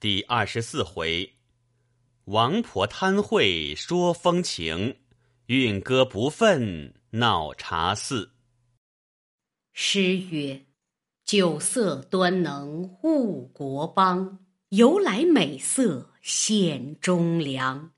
[0.00, 1.34] 第二十四回，
[2.24, 4.96] 王婆贪贿说风情，
[5.44, 8.30] 运歌不忿闹茶肆。
[9.74, 10.64] 诗曰
[11.26, 14.38] ：“酒色端能误国邦，
[14.70, 17.92] 由来美色献忠良。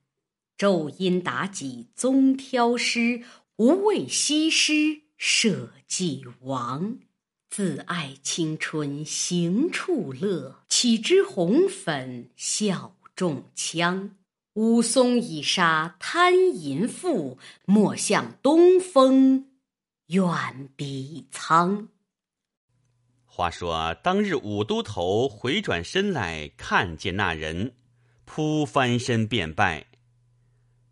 [0.59, 3.23] 昼因妲己宗挑师，
[3.59, 6.99] 无畏西施社稷王。”
[7.55, 14.17] 自爱青春行处乐，岂知红粉笑中枪。
[14.55, 19.51] 武松已杀贪淫妇，莫向东风
[20.07, 21.89] 远避苍。
[23.27, 27.75] 话说当日武都头回转身来看见那人，
[28.25, 29.89] 扑翻身便拜。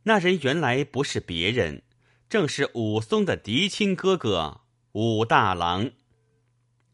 [0.03, 1.83] 那人原来不是别人，
[2.29, 4.61] 正是武松的嫡亲哥哥
[4.93, 5.93] 武大郎。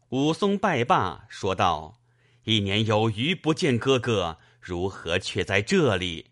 [0.09, 1.99] 武松拜罢，说道
[2.45, 6.27] ：“一年有余不见哥哥，如何却在这里？”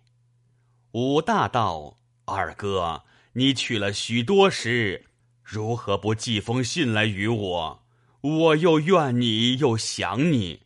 [0.94, 5.08] 武大道：“二哥，你去了许多时，
[5.44, 7.84] 如何不寄封信来与我？
[8.22, 10.62] 我又怨你，又想你。”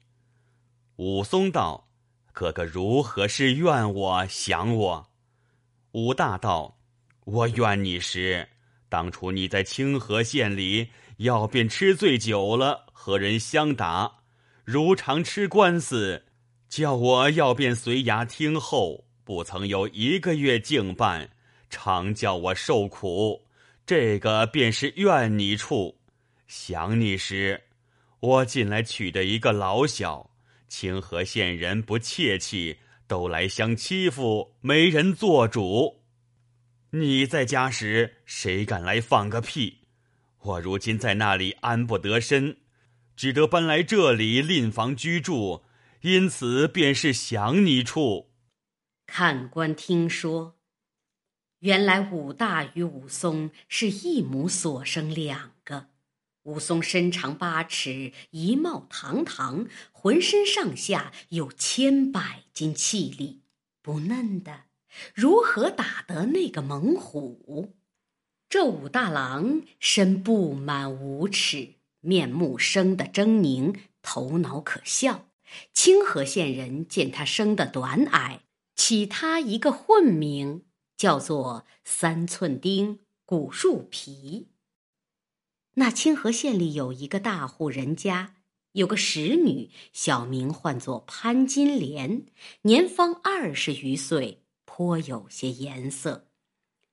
[0.97, 1.89] 武松道
[2.31, 5.09] ：“哥哥如何是怨我想我？”
[5.93, 6.77] 武大道
[7.25, 8.47] ：“我怨你时，
[8.87, 14.11] 当初你在清河县里。”要便吃醉酒了，和人相打，
[14.65, 16.25] 如常吃官司，
[16.67, 21.29] 叫我要便随衙听候，不曾有一个月静办，
[21.69, 23.47] 常叫我受苦。
[23.85, 25.97] 这个便是怨你处，
[26.45, 27.63] 想你时，
[28.19, 30.29] 我近来娶的一个老小，
[30.67, 36.01] 清河县人不怯气，都来相欺负，没人做主。
[36.89, 39.77] 你在家时，谁敢来放个屁？
[40.41, 42.57] 我如今在那里安不得身，
[43.19, 45.63] 只得搬来这里另房居住，
[46.03, 48.31] 因此便是想你处。
[49.07, 50.55] 看官听说，
[51.59, 55.87] 原来武大与武松是一母所生两个。
[56.43, 63.41] 武松身长八尺，仪貌堂堂，浑身上下有千百斤气力，
[63.81, 64.61] 不嫩的，
[65.13, 67.75] 如何打得那个猛虎？
[68.47, 75.29] 这武大郎身布满五尺，面目生得狰狞，头脑可笑。
[75.73, 78.41] 清河县人见他生得短矮，
[78.75, 80.63] 起他一个混名，
[80.95, 84.49] 叫做三寸丁、古树皮。
[85.75, 88.35] 那清河县里有一个大户人家，
[88.73, 92.25] 有个使女，小名唤作潘金莲，
[92.63, 96.27] 年方二十余岁，颇有些颜色。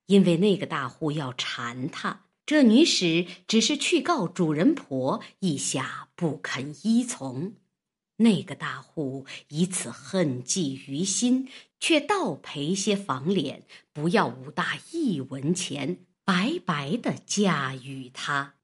[0.07, 7.55] 因为那个大户要缠她，这女使只是去告主人婆，一下不肯依从。
[8.19, 11.49] 那个大户以此恨记于心，
[11.81, 18.55] 却倒赔些房脸，不要武大一文钱，白白的嫁与他。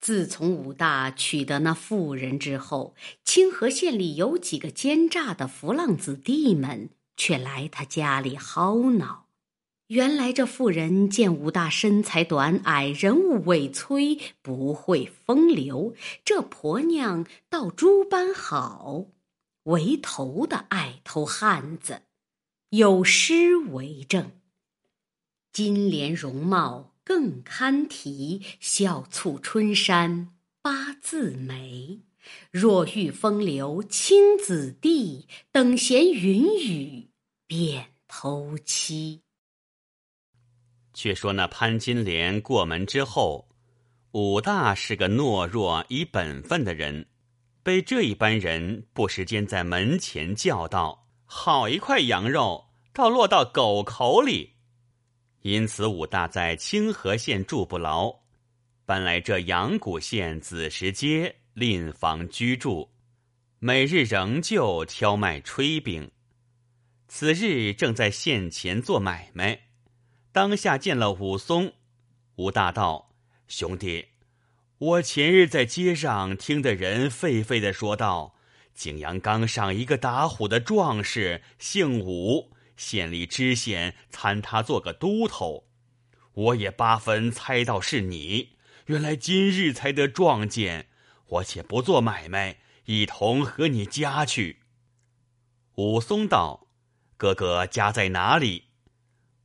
[0.00, 9.23] 自从武大娶得那妇人之后，清河县里有几个奸诈的浮浪子弟们，却来他家里嚎闹。
[9.88, 15.94] 原来这妇人见武大身材短矮，人物委摧，不会风流。
[16.24, 19.04] 这婆娘倒诸般好，
[19.64, 22.00] 为头的爱偷汉子，
[22.70, 24.32] 有诗为证：
[25.52, 30.30] 金莲容貌更堪提，笑促春山
[30.62, 32.00] 八字眉。
[32.50, 37.10] 若遇风流亲子弟，等闲云雨
[37.46, 39.23] 便偷妻。
[40.94, 43.48] 却说那潘金莲过门之后，
[44.12, 47.06] 武大是个懦弱以本分的人，
[47.62, 54.52] 被这一班人不时间在门前叫道：“好一块羊肉，倒落到狗口里。”
[55.42, 58.14] 因此武大在清河县住不牢，
[58.86, 62.88] 搬来这阳谷县子时街另房居住，
[63.58, 66.10] 每日仍旧挑卖炊饼。
[67.08, 69.60] 此日正在县前做买卖。
[70.34, 71.74] 当下见了武松，
[72.34, 73.14] 武大道
[73.46, 74.06] 兄弟，
[74.78, 78.34] 我前日在街上听的人沸沸的说道：
[78.74, 85.68] 景阳冈上一个打虎的壮士，姓武，县里知县参他做个都头。
[86.32, 88.56] 我也八分猜到是你，
[88.86, 90.88] 原来今日才得撞见，
[91.28, 92.56] 我且不做买卖，
[92.86, 94.62] 一同和你家去。
[95.76, 96.66] 武松道：
[97.16, 98.63] 哥哥家在哪里？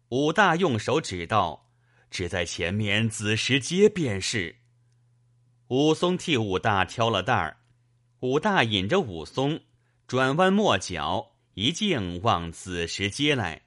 [0.09, 1.69] 武大用手指道
[2.09, 4.56] ：“只在前面子时街便是。”
[5.69, 7.57] 武松替武大挑了担儿，
[8.21, 9.61] 武大引着武松，
[10.07, 13.61] 转弯抹角，一径往子时街来，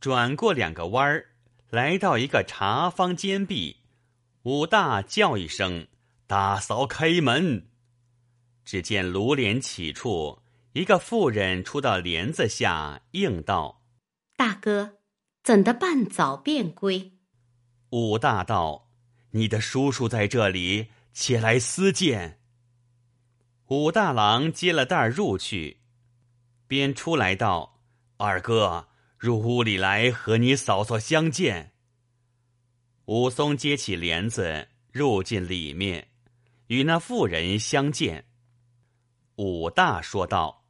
[0.00, 1.30] 转过两个弯儿，
[1.70, 3.78] 来到一个茶坊间壁。
[4.42, 5.86] 武大叫一声
[6.28, 7.70] ：“大嫂，开门！”
[8.66, 10.42] 只见炉帘起处，
[10.74, 13.82] 一个妇人出到帘子下，应道
[14.36, 14.98] ：“大哥，
[15.44, 17.12] 怎的半早便归？”
[17.90, 18.88] 武大道
[19.30, 22.40] ：“你的叔叔在这里，且来私见。”
[23.68, 25.80] 武大郎接了袋入去，
[26.66, 27.80] 便出来道
[28.18, 31.72] ：“二哥，入屋里来和你嫂嫂相见。”
[33.06, 36.08] 武松接起帘子，入进里面，
[36.68, 38.26] 与那妇人相见。
[39.36, 40.64] 武大说道：“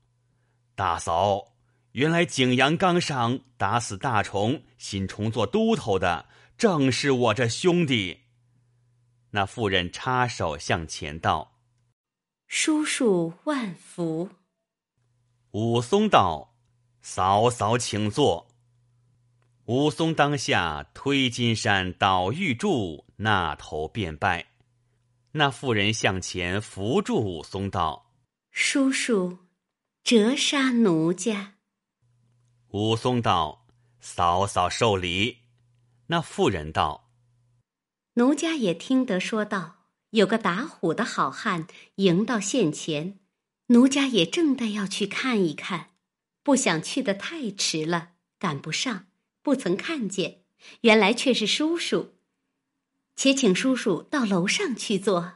[0.75, 1.54] 大嫂，
[1.95, 6.27] 原来景阳冈上打死大虫，新虫做都头的，
[6.59, 8.23] 正是我这兄弟。”
[9.31, 11.61] 那妇人插手向前道
[12.49, 14.31] ：“叔叔万福。”
[15.53, 16.57] 武松道
[17.01, 18.49] ：“嫂嫂请坐。”
[19.67, 24.47] 武松当下推金山倒玉柱，那头便拜。
[25.31, 28.13] 那妇人向前扶住武松道。
[28.51, 29.39] 叔叔，
[30.03, 31.54] 折杀奴家。
[32.75, 33.69] 武松道
[34.03, 35.43] ：“嫂嫂受礼。”
[36.11, 37.09] 那妇人道
[38.15, 43.21] ：“奴家也听得说道，有个打虎的好汉迎到县前，
[43.69, 45.91] 奴家也正待要去看一看，
[46.43, 49.07] 不想去的太迟了，赶不上，
[49.41, 50.41] 不曾看见。
[50.81, 52.15] 原来却是叔叔，
[53.15, 55.35] 且请叔叔到楼上去坐。”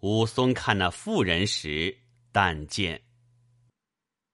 [0.00, 1.98] 武松看那妇人时。
[2.34, 3.02] 但见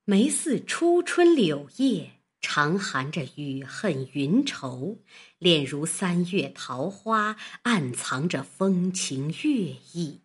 [0.04, 4.98] 梅似初春柳叶，常含着雨恨云愁；
[5.38, 10.20] 脸如三月桃花，暗藏着风情月意。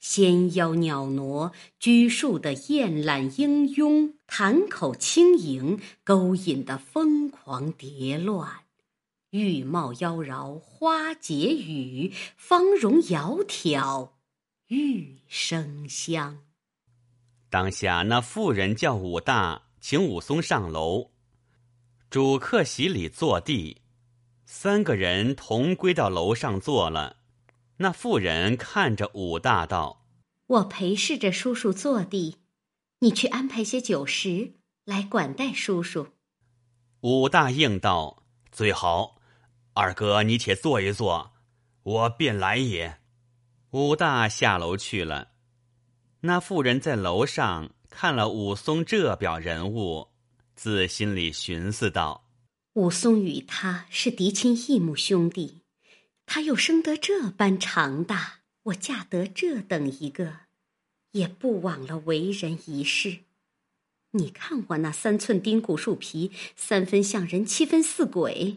[0.00, 8.48] 纤腰袅娜，拘束的艳懒英慵；潭口轻盈，勾引的疯狂蝶乱。
[9.30, 14.10] 玉貌妖娆，花解语；芳容窈窕，
[14.68, 16.38] 玉生香。
[17.50, 21.10] 当下那妇人叫武大，请武松上楼。
[22.10, 23.82] 主客席里坐地，
[24.46, 27.18] 三个人同归到楼上坐了。
[27.76, 30.06] 那妇人看着武大道
[30.48, 32.38] ：“我陪侍着叔叔坐地，
[33.00, 34.54] 你去安排些酒食
[34.86, 36.08] 来管待叔叔。”
[37.02, 39.16] 武大应道：“最好，
[39.74, 41.34] 二哥你且坐一坐，
[41.82, 43.00] 我便来也。”
[43.72, 45.32] 武大下楼去了。
[46.20, 50.08] 那妇人在楼上看了武松这表人物，
[50.58, 52.28] 自心里寻思道
[52.74, 55.62] ：“武松与他是嫡亲异母兄弟，
[56.26, 60.40] 他又生得这般长大，我嫁得这等一个，
[61.12, 63.20] 也不枉了为人一世。
[64.10, 68.56] 你看我那三寸丁骨树皮，三分像人，七分似鬼，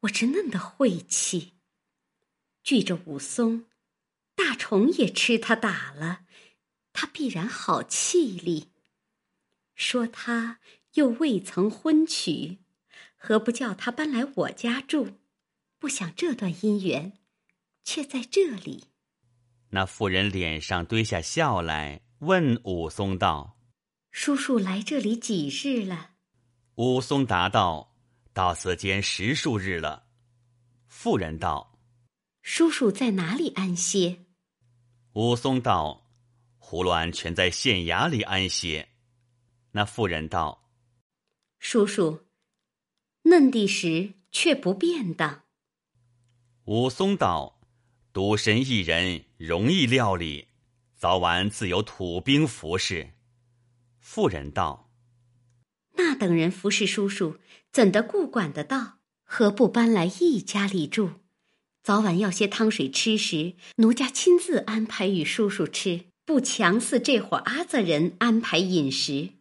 [0.00, 1.52] 我直嫩的晦气。
[2.62, 3.66] 据着武松，
[4.34, 6.22] 大虫也吃他打了。”
[6.94, 8.68] 他必然好气力。
[9.74, 10.60] 说他
[10.96, 12.58] 又未曾婚娶，
[13.16, 15.14] 何不叫他搬来我家住？
[15.78, 17.12] 不想这段姻缘，
[17.84, 18.84] 却在这里。
[19.70, 23.58] 那妇人脸上堆下笑来，问武松道
[24.10, 26.12] ：“叔叔来这里几日了？”
[26.76, 27.94] 武松答道
[28.32, 30.06] ：“到此间十数日了。”
[30.88, 31.78] 妇人道
[32.40, 34.24] ：“叔叔在哪里安歇？”
[35.12, 36.04] 武松道。
[36.58, 38.88] 胡乱全在县衙里安歇。
[39.70, 40.65] 那妇人道
[41.58, 42.20] ：“叔叔，
[43.22, 45.44] 嫩地时却不便当。”
[46.66, 47.60] 武松道
[48.12, 50.48] ：“独身一人，容易料理，
[50.94, 53.10] 早晚自有土兵服侍。”
[54.00, 54.90] 妇人道
[55.96, 57.38] ：“那等人服侍叔叔，
[57.72, 58.98] 怎的顾管得到？
[59.24, 61.10] 何不搬来一家里住？
[61.82, 69.34] 早晚要些汤水吃时，奴家亲自安排与叔叔吃。”不强似这伙阿子人安排饮食，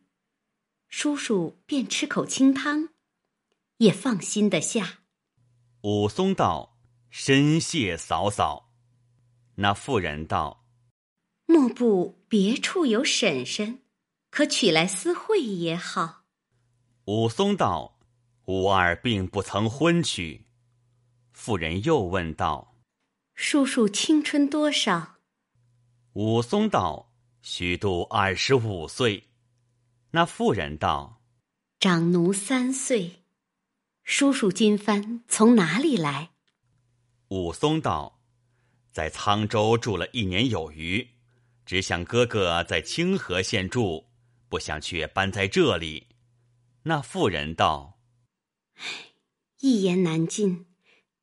[0.98, 2.88] 叔叔便吃口清汤，
[3.80, 5.00] 也放心的下。
[5.82, 6.78] 武松道
[7.12, 8.72] ：“深谢嫂嫂。”
[9.60, 10.64] 那妇人道
[11.48, 13.82] ：“莫不别处有婶婶，
[14.30, 16.24] 可取来私会也好。”
[17.08, 18.00] 武松道
[18.48, 20.46] ：“吾儿并不曾婚娶。”
[21.34, 22.74] 妇人又问道
[23.36, 25.18] ：“叔叔青春多少？”
[26.16, 27.12] 武松道
[27.44, 29.32] ：“虚度二十五岁。”
[30.16, 31.22] 那妇人道
[31.78, 33.26] ：“长奴三岁。”
[34.06, 36.32] 叔叔今番从哪里来？
[37.28, 38.22] 武松道
[38.94, 41.06] ：“在沧州住了一年有余，
[41.66, 44.06] 只想哥哥在清河县住，
[44.48, 46.08] 不想却搬在这里。
[46.84, 48.00] 那妇人道
[48.80, 49.16] ：“唉，
[49.60, 50.68] 一言难尽。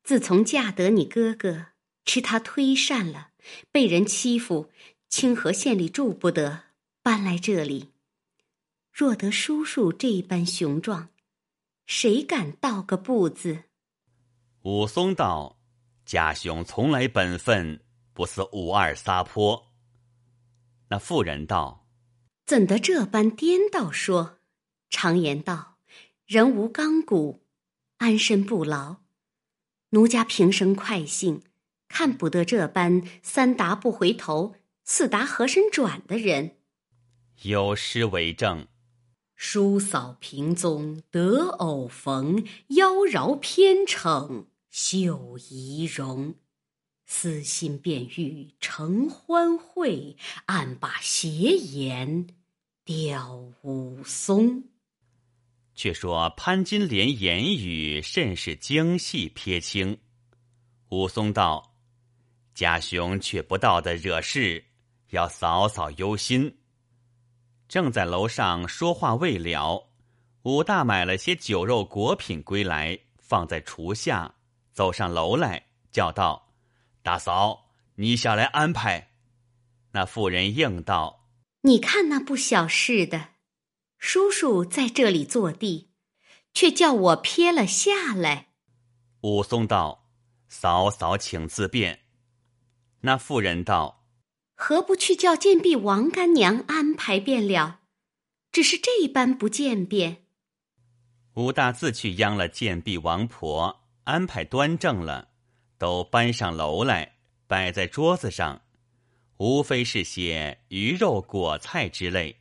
[0.03, 1.69] 自从嫁得你哥哥，
[2.05, 3.31] 吃他推善了，
[3.71, 4.69] 被人欺负，
[5.09, 6.65] 清河县里住不得，
[7.01, 7.92] 搬来这里。
[8.93, 11.09] 若得叔叔这般雄壮，
[11.87, 13.63] 谁敢道个不字？”
[14.61, 15.59] 武松道
[16.05, 17.83] ：“家兄从来本分，
[18.13, 19.73] 不似武二撒泼。”
[20.89, 21.87] 那妇人道
[22.45, 24.37] ：“怎得这般颠倒说？
[24.89, 25.79] 常言道，
[26.27, 27.43] 人无刚骨，
[27.97, 28.97] 安身不牢。
[29.89, 31.41] 奴家平生快性，
[31.87, 36.57] 看不得这般三达不回头，四达和身转的人。
[37.41, 38.67] 有诗为证：
[39.45, 46.35] 叔嫂平宗得偶逢，妖娆偏逞秀仪容。
[47.05, 52.25] 私心便欲成欢会，暗把邪言
[52.85, 54.63] 吊武松。
[55.75, 59.99] 却说潘金莲言语甚是精细撇清。
[60.87, 61.75] 武松道
[62.55, 64.63] ：“家兄却不到的惹事，
[65.09, 66.59] 要嫂嫂忧心。”
[67.73, 69.89] 正在楼上说话未了，
[70.43, 74.35] 武大买了些酒肉果品归来，放在厨下，
[74.71, 76.53] 走上楼来，叫道。
[77.01, 79.13] 大嫂，你下来安排。
[79.93, 81.25] 那妇人应道
[81.65, 83.29] ：“你看那不小事的，
[83.97, 85.89] 叔叔在这里坐地，
[86.53, 88.49] 却叫我撇了下来。”
[89.21, 90.11] 武松道
[90.47, 92.01] ：“嫂嫂，请自便。”
[93.01, 94.02] 那妇人道
[94.65, 97.81] ：“何不去叫贱婢王干娘安排便了？
[98.49, 100.23] 只是这般不见便。”
[101.35, 105.31] 武大自去央了贱婢王婆，安排端正了。
[105.77, 108.61] 都搬上楼来，摆在桌子上，
[109.35, 112.37] 无非是些鱼肉果菜之类。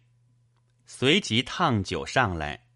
[0.87, 2.69] 随即烫酒上来，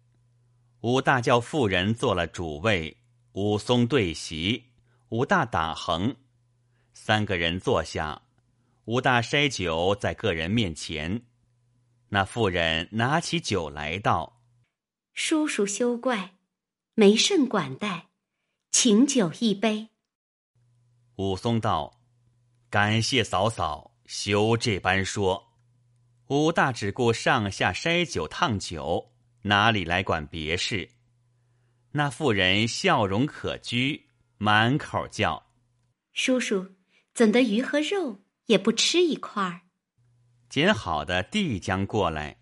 [0.81, 2.97] 武大叫妇人做了主位，
[3.31, 4.65] 武松对席，
[5.07, 6.13] 武大打横，
[6.93, 8.23] 三个人坐下，
[8.87, 11.23] 武大筛酒在个人面前。
[12.07, 14.41] 那妇人拿起酒来道
[15.13, 16.37] ：“叔叔休怪，
[16.93, 18.07] 没甚管待，
[18.71, 19.89] 请酒一杯。”
[21.17, 21.99] 武松道
[22.71, 25.49] ：“感谢嫂嫂，休这般说。”
[26.27, 30.89] 武大只顾上下筛酒烫酒，哪里来管别事？
[31.91, 34.03] 那妇人笑容可掬，
[34.37, 35.45] 满口叫
[36.13, 36.75] ：“叔叔，
[37.13, 39.61] 怎得鱼和肉也不吃一块儿？”
[40.49, 42.37] 捡好的递将过来。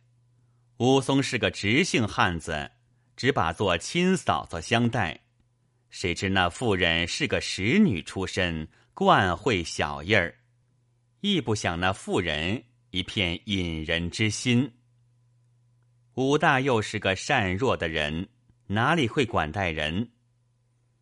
[0.77, 2.71] 武松是个直性汉子，
[3.15, 5.21] 只把做亲嫂嫂相待。
[5.89, 10.35] 谁知那妇人是个使女出身，惯会小意儿，
[11.21, 14.73] 亦不想那妇人一片引人之心。
[16.15, 18.27] 武大又是个善弱的人，
[18.67, 20.11] 哪里会管待人？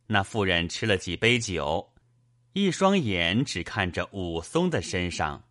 [0.08, 1.93] 那妇人吃了几杯酒，
[2.54, 5.44] 一双眼只看着武松的身上。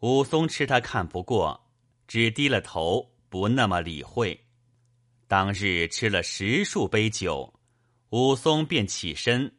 [0.00, 1.70] 武松吃他看不过，
[2.06, 4.46] 只低了头，不那么理会。
[5.26, 7.54] 当日吃了十数杯酒。
[8.10, 9.56] 武松便起身，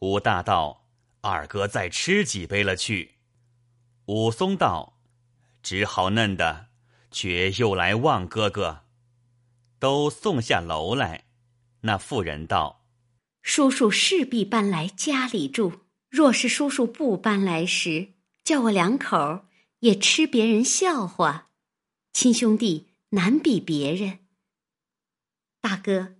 [0.00, 0.86] 武大道
[1.22, 3.14] ：“二哥再吃几杯了去。”
[4.04, 4.98] 武松道
[5.62, 6.66] ：“只好嫩的，
[7.10, 8.84] 却又来望哥哥。”
[9.80, 11.24] 都送下楼来。
[11.80, 12.84] 那妇人道
[13.40, 15.85] ：“叔叔势必搬来家里住。
[16.08, 18.08] 若是叔叔不搬来时，
[18.44, 19.44] 叫我两口
[19.80, 21.48] 也吃别人笑话。
[22.12, 24.20] 亲兄弟难比别人。
[25.60, 26.14] 大哥。”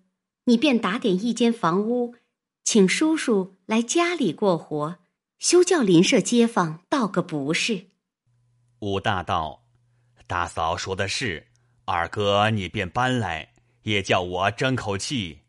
[0.48, 2.14] 你便打点一间房屋，
[2.62, 4.98] 请叔叔来家里过活，
[5.40, 7.86] 休叫邻舍街坊道个不是。
[8.78, 9.64] 武大道，
[10.28, 11.48] 大嫂说的是，
[11.84, 15.40] 二哥你便搬来，也叫我争口气。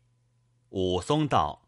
[0.70, 1.67] 武松道，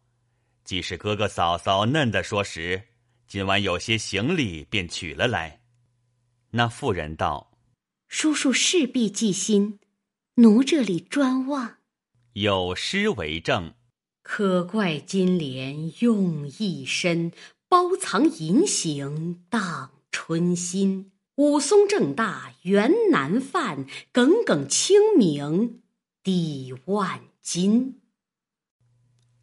[0.70, 2.80] 既是哥哥嫂嫂嫩的说时，
[3.26, 5.62] 今晚有些行李，便取了来。
[6.52, 7.58] 那妇人道，
[8.06, 9.80] 叔叔势必记心，
[10.36, 11.78] 奴这里专望。
[12.34, 13.74] 有诗为证：
[14.22, 17.32] 可怪金莲用一身，
[17.68, 21.10] 包藏银行荡春心。
[21.34, 25.82] 武松正大原难犯，耿耿清明
[26.22, 27.99] 抵万金。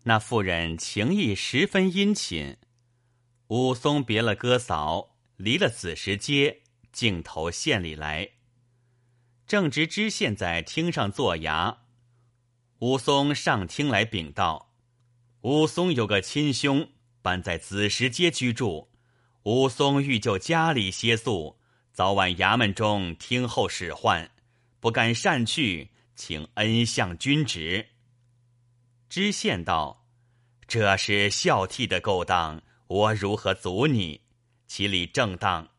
[0.07, 2.55] 那妇人情意十分殷勤。
[3.47, 6.61] 武松别了哥嫂，离了子时街，
[6.93, 8.29] 径投县里来。
[9.45, 11.79] 正值知县在厅上坐衙。
[12.79, 14.71] 武松上厅来禀道
[15.43, 16.89] ：“武松有个亲兄
[17.21, 18.89] 搬在子时街居住，
[19.43, 21.57] 武松欲就家里歇宿，
[21.91, 24.31] 早晚衙门中听候使唤，
[24.79, 27.85] 不敢擅去，请恩相君旨。
[29.09, 30.05] 知县道
[30.67, 34.21] ：“这是孝悌的勾当，我如何阻你？
[34.67, 35.69] 其理正当，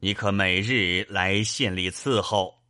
[0.00, 2.62] 你可每日来县里伺候。”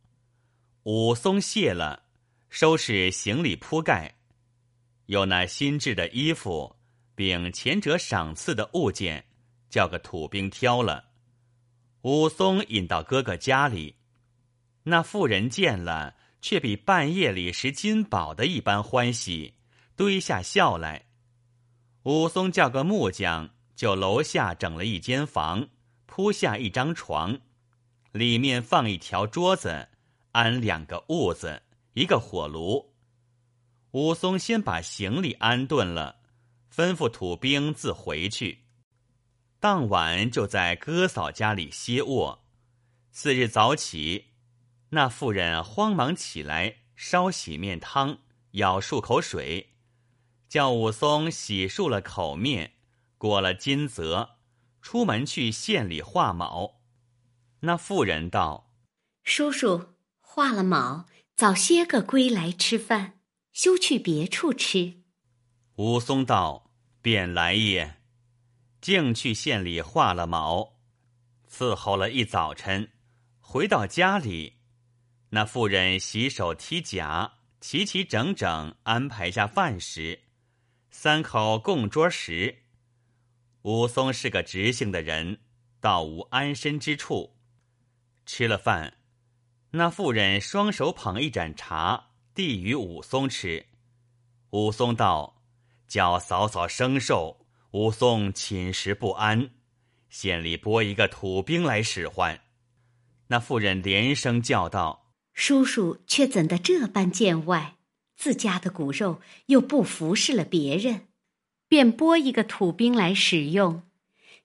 [0.83, 2.03] 武松谢了，
[2.49, 4.15] 收拾行李铺盖，
[5.07, 6.77] 有那新制的衣服，
[7.13, 9.25] 并前者赏赐的物件，
[9.69, 11.09] 叫个土兵挑了。
[12.03, 13.97] 武松引到哥哥家里，
[14.83, 19.55] 那妇人见了，却比半夜里拾金宝的一般欢喜，
[19.99, 21.07] 堆下笑来。
[22.03, 25.67] 武松叫个木匠，就楼下整了一间房，
[26.05, 27.37] 铺下一张床，
[28.13, 29.89] 里面放一条桌子。
[30.31, 31.63] 安两个痦子，
[31.95, 32.93] 一个火炉。
[33.91, 36.21] 武松先把行李安顿了，
[36.73, 38.59] 吩咐土兵自回去。
[39.59, 42.45] 当晚就在哥嫂家里歇卧。
[43.11, 44.27] 次日早起，
[44.91, 48.19] 那妇人慌忙起来烧洗面汤，
[48.51, 49.73] 舀漱口水，
[50.49, 52.73] 叫武松洗漱了口面，
[53.17, 54.37] 过了金泽，
[54.81, 56.81] 出门去县里画卯。
[57.61, 58.73] 那妇人道
[59.23, 63.19] ：“叔叔。”画了卯，早些个归来吃饭，
[63.51, 65.01] 休去别处吃。
[65.75, 67.97] 武松道：“便来也。”
[68.79, 70.77] 竟去县里画了卯，
[71.49, 72.89] 伺候了一早晨，
[73.39, 74.57] 回到家里，
[75.29, 80.21] 那妇人洗手剔甲，齐齐整整安排下饭食，
[80.91, 82.63] 三口共桌食。
[83.63, 85.39] 武松是个直性的人，
[85.79, 87.37] 倒无安身之处。
[88.25, 88.95] 吃了饭。
[89.71, 93.67] 那妇人双手捧一盏茶，递与武松吃。
[94.51, 95.43] 武松道
[95.87, 99.51] ：“叫嫂嫂生寿。”武松寝食不安，
[100.09, 102.41] 县里拨一个土兵来使唤。
[103.27, 107.75] 那妇人连声叫道：“叔叔却怎的这般见外？
[108.19, 111.07] 自家的骨肉又不服侍了别人，
[111.67, 113.81] 便拨一个土兵来使用。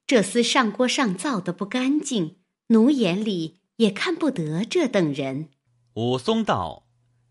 [0.06, 2.36] 这厮上锅上灶的不干净，
[2.68, 5.48] 奴眼里。”也看不得这等人。
[5.94, 6.86] 武松道：“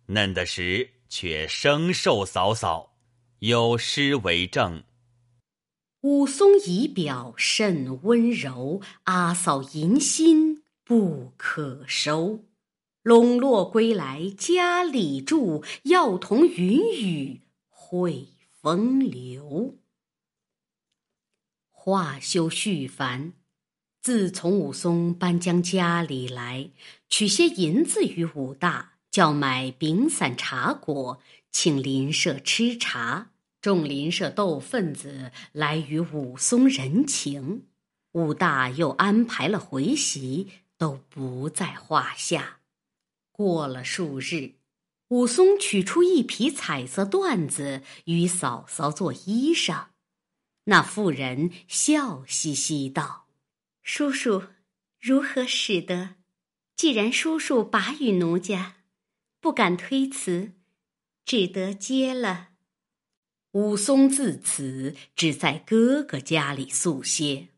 [0.08, 2.97] 嫩的时却生受嫂嫂，
[3.39, 4.84] 有诗为证。”
[6.03, 12.43] 武松仪表甚温柔，阿嫂淫心不可收。
[13.03, 18.29] 笼络归来家里住，要同云雨会
[18.61, 19.75] 风流。
[21.69, 23.33] 话休絮繁。
[24.01, 26.69] 自从武松搬将家里来，
[27.09, 31.19] 取些银子与武大，叫买饼散茶果，
[31.51, 33.31] 请邻舍吃茶。
[33.61, 37.67] 众邻舍斗份子来与武松人情，
[38.13, 42.59] 武大又安排了回席，都不在话下。
[43.33, 44.53] 过了数日，
[45.07, 49.87] 武松取出一匹彩色缎子与嫂嫂做衣裳，
[50.65, 53.27] 那妇人笑嘻嘻道。
[53.81, 54.43] 叔叔，
[54.99, 56.15] 如何使得？
[56.75, 58.77] 既然叔叔把与奴家，
[59.41, 60.53] 不敢推辞，
[61.25, 62.49] 只得接了。
[63.53, 67.49] 武松自此只在哥哥家里宿歇。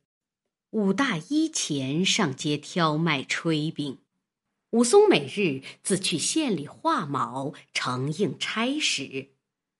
[0.71, 3.99] 武大衣钱上街挑卖炊饼，
[4.75, 9.29] 武松每日自去县里画卯，承应差使。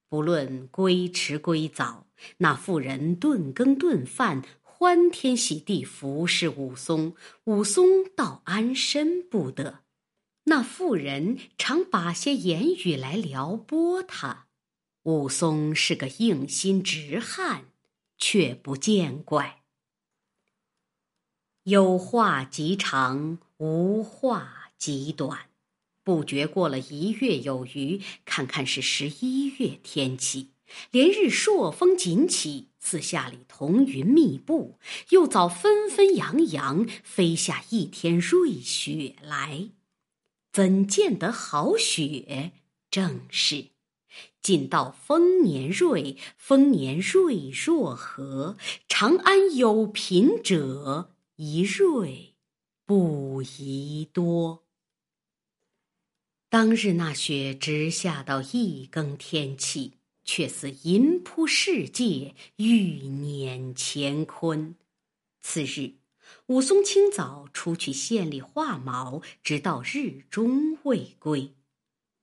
[0.08, 4.42] 不论归迟归早，那妇人顿羹顿饭。
[4.62, 9.80] 欢天喜地服侍武松，武松倒安身不得。
[10.46, 14.48] 那妇人常把些言语来撩拨他，
[15.04, 17.66] 武松是个硬心直汉，
[18.18, 19.64] 却不见怪。
[21.64, 25.50] 有话即长，无话极短，
[26.04, 28.00] 不觉过了一月有余。
[28.24, 30.50] 看看是十一月天气。
[30.92, 34.78] 连日朔风紧起，四下里彤云密布，
[35.10, 39.70] 又早纷纷扬扬飞下一天瑞雪来。
[40.54, 42.52] 怎见得好雪？
[42.92, 43.70] 正是，
[44.44, 48.56] 尽道丰年瑞，丰年瑞若何？
[48.88, 52.36] 长安有贫者，一瑞
[52.86, 54.65] 不宜多。
[56.56, 59.96] 当日那雪直下到一更天气。
[60.24, 64.76] 却似银铺世界，欲碾乾坤。
[65.42, 65.96] 次日，
[66.46, 71.56] 武松清早出去县里画毛，直到日中未归。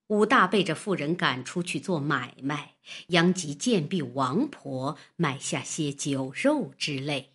[0.07, 2.77] 武大被这妇人赶出去做买卖，
[3.09, 7.35] 殃及贱婢王婆，买下些酒肉之类，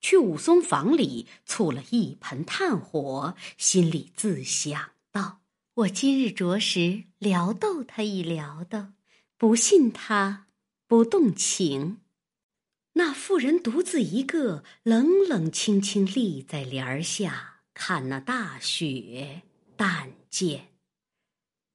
[0.00, 5.41] 去武松房里促了一盆炭火，心里自想道
[5.76, 8.88] ：“我今日着实撩逗他一撩逗，
[9.38, 10.48] 不信他
[10.86, 12.02] 不动情。
[12.92, 19.40] 那妇人独自一个，冷冷清清立在帘儿下，看那大雪
[19.74, 20.72] 淡见。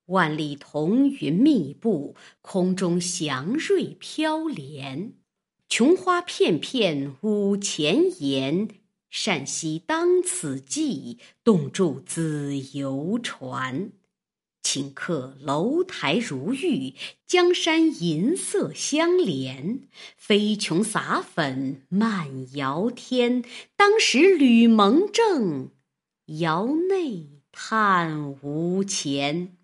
[0.05, 5.13] 万里彤云密布，空中祥瑞飘连。
[5.67, 8.69] 琼花片片舞前檐，
[9.09, 13.91] 善兮当此际，动住子游船。
[14.63, 16.93] 顷刻楼台如玉，
[17.25, 19.87] 江山银色相连。
[20.17, 23.45] 飞琼洒粉漫瑶天，
[23.77, 25.71] 当时吕蒙正，
[26.25, 29.55] 窑内叹无钱。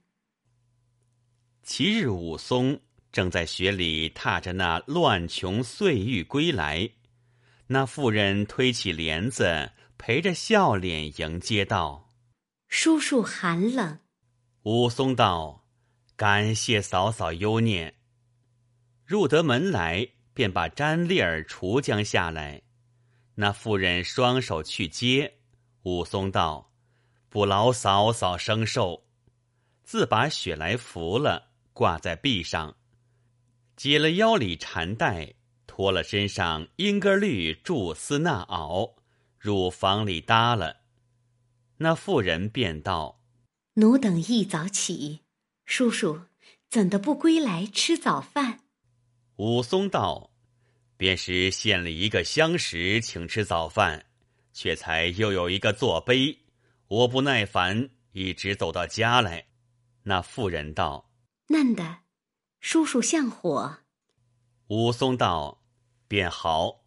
[1.63, 2.79] 其日，武松
[3.11, 6.89] 正在雪里踏着那乱琼碎玉归来，
[7.67, 12.09] 那妇人推起帘子，陪着笑脸迎接道
[12.69, 13.99] ：“叔叔寒冷。”
[14.63, 15.65] 武松道
[16.15, 17.95] ：“感谢嫂嫂忧念。”
[19.05, 22.61] 入得门来，便把毡笠儿除将下来。
[23.35, 25.39] 那妇人双手去接，
[25.83, 26.71] 武松道
[27.29, 29.05] ：“不劳嫂嫂生受。”
[29.83, 31.49] 自把雪来扶了。
[31.73, 32.77] 挂在臂上，
[33.75, 35.33] 解了腰里缠带，
[35.75, 38.93] 脱了身上英格绿苎丝衲袄，
[39.39, 40.81] 入房里搭了。
[41.77, 43.19] 那妇人便道
[43.73, 45.21] ：“奴等一早起，
[45.65, 46.25] 叔叔
[46.69, 48.59] 怎的不归来吃早饭？”
[49.37, 50.29] 武松道
[50.95, 54.05] ：“便是献了一个相识，请吃早饭，
[54.53, 56.37] 却才又有一个坐杯，
[56.87, 59.47] 我不耐烦，一直走到家来。”
[60.05, 61.09] 那妇人道。
[61.47, 62.01] 嫩的，
[62.59, 63.79] 叔叔像火。
[64.67, 65.61] 武松道
[66.07, 66.83] ：“便好。”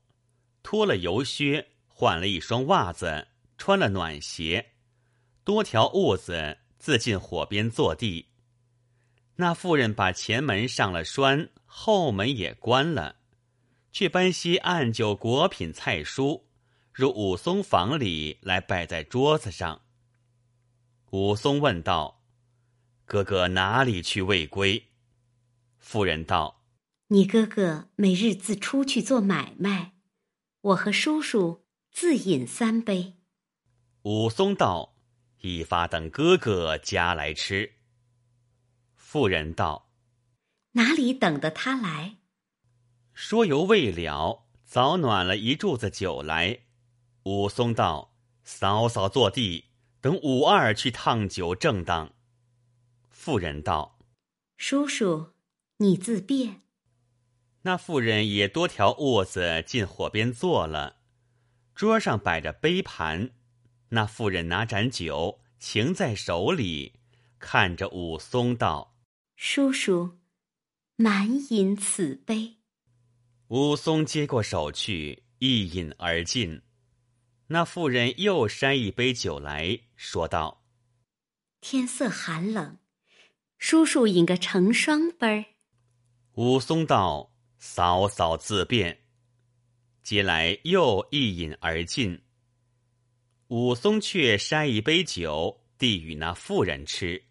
[0.63, 4.73] 脱了油靴，换了一双袜子，穿了暖鞋，
[5.45, 8.31] 多条褥子，自进火边坐地。
[9.37, 13.17] 那妇人把前门上了栓，后门也关了，
[13.93, 16.43] 却搬些暗酒、果品、菜蔬
[16.93, 19.83] 入武松房里来摆在桌子上。
[21.11, 22.23] 武松问道。
[23.05, 24.89] 哥哥哪里去未归？
[25.79, 26.56] 妇人道
[27.09, 29.95] ：“你哥哥每日自出去做买卖，
[30.61, 33.15] 我和叔叔自饮三杯。”
[34.03, 34.97] 武松道
[35.43, 37.75] ：“一发等哥哥家来吃。”
[38.97, 39.93] 妇人道
[40.73, 42.19] ：“哪里等得他来？”
[43.15, 46.61] 说犹未了，早暖了一柱子酒来。
[47.23, 49.67] 武松道：“嫂嫂坐地，
[50.01, 52.13] 等武二去烫酒，正当。”
[53.09, 53.99] 妇人道
[54.59, 55.33] ：“叔叔，
[55.79, 56.63] 你自便。”
[57.67, 60.99] 那妇人也多条褥子进火边坐了，
[61.75, 63.33] 桌上摆着杯盘。
[63.89, 67.01] 那妇人拿盏酒，擎在手里，
[67.41, 68.95] 看着武松道
[69.35, 70.19] ：“叔叔，
[70.95, 72.59] 满饮此杯。”
[73.51, 76.63] 武松接过手去，一饮而尽。
[77.49, 80.63] 那妇人又筛一杯酒来说道
[81.61, 82.79] ：“天色寒冷。”
[83.59, 85.45] 叔叔饮个成双杯儿。
[86.35, 87.33] 武松道
[87.67, 88.99] ：“嫂嫂自便。”
[90.03, 92.23] 接来又一饮而尽。
[93.49, 97.25] 武松却筛一杯酒，递与那妇人吃。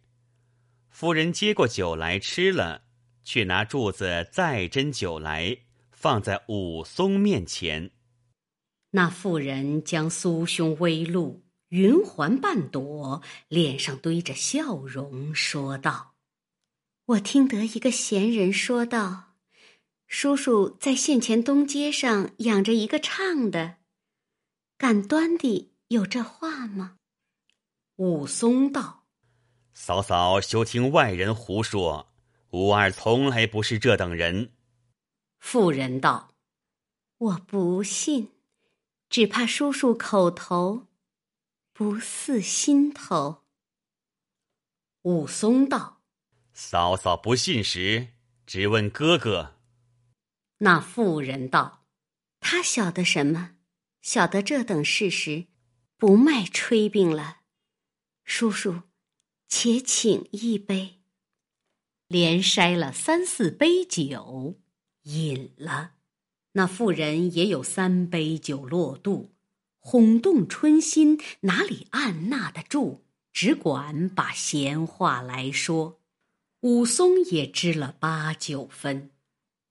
[0.89, 2.83] 妇人接过酒来吃了，
[3.23, 5.57] 却拿柱子再斟酒来，
[5.91, 7.91] 放在武松面前。
[8.91, 16.15] 那妇人将酥胸微露，云环半朵，脸上堆着笑容，说道。
[17.07, 19.34] 我听得一个闲人说道
[20.17, 23.79] ：“叔叔在县前东街上养着一个唱的，
[24.77, 26.99] 敢端的有这话吗？”
[27.97, 29.03] 武松道
[29.75, 32.13] ：“嫂嫂休听外人胡说，
[32.51, 34.53] 武二从来不是这等人。”
[35.37, 36.33] 妇人道
[37.19, 38.31] ：“我不信，
[39.09, 40.87] 只怕叔叔口头
[41.73, 43.43] 不似心头。”
[45.03, 45.99] 武松道。
[46.53, 48.13] 嫂嫂不信时，
[48.45, 49.54] 只问哥哥。
[50.65, 51.85] 那妇人道
[52.41, 53.51] ：“他晓得什么？
[54.01, 55.45] 晓得这等事实，
[55.95, 57.41] 不卖炊饼了。
[58.23, 58.81] 叔叔，
[59.47, 61.03] 且请一杯。”
[62.09, 64.59] 连筛了三四杯酒，
[65.03, 65.91] 饮了。
[66.53, 69.35] 那妇人也有三杯酒落肚，
[69.77, 73.03] 哄动春心，哪里按捺得住？
[73.31, 76.01] 只管把闲话来说。
[76.61, 79.11] 武松也知了八九分，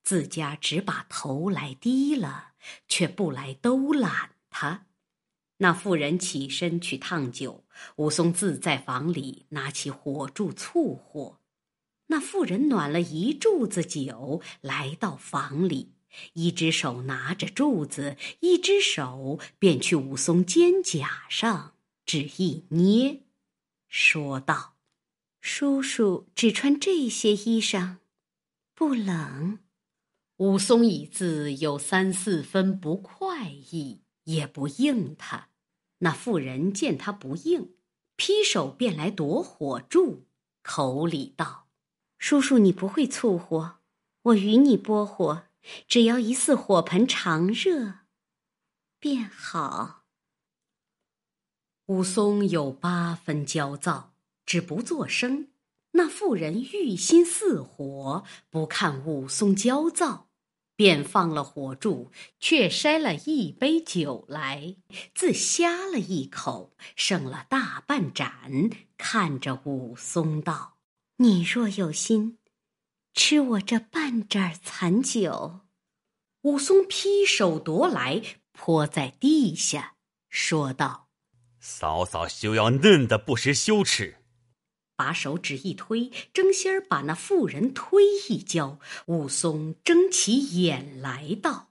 [0.04, 2.52] 自家只把头来低了，
[2.86, 4.86] 却不来兜揽他。
[5.58, 7.64] 那妇人起身去烫酒，
[7.96, 11.40] 武松自在房里拿起火柱促火。
[12.08, 15.94] 那妇人暖了一柱子酒，来到房里，
[16.34, 23.22] 一只手拿着柱子，一只手便去武松肩胛上只一捏，
[23.88, 24.74] 说道
[25.40, 27.96] ：“叔叔只穿这些衣裳，
[28.74, 29.60] 不冷。”
[30.38, 35.50] 武松已自有三四分不快意，也不应他。
[35.98, 37.74] 那妇人见他不应，
[38.16, 40.26] 劈手便来夺火柱，
[40.62, 41.68] 口里道。
[42.18, 43.78] 叔叔，你不会促火，
[44.22, 45.44] 我与你拨火，
[45.86, 48.00] 只要一似火盆常热，
[48.98, 50.04] 便好。
[51.86, 55.48] 武松有八分焦躁，只不作声。
[55.96, 60.28] 那妇人欲心似火，不看武松焦躁，
[60.74, 64.74] 便放了火柱，却筛了一杯酒来，
[65.14, 70.78] 自呷了一口，剩了大半盏，看着武松道。
[71.18, 72.38] 你若有心，
[73.12, 75.60] 吃我这半盏残酒。
[76.42, 79.94] 武松劈手夺来，泼在地下，
[80.28, 81.08] 说道
[81.60, 84.16] ：“嫂嫂休要嫩的不识羞耻。”
[84.96, 88.78] 把手指一推，争先儿把那妇人推一跤。
[89.06, 91.70] 武松睁起眼来道：“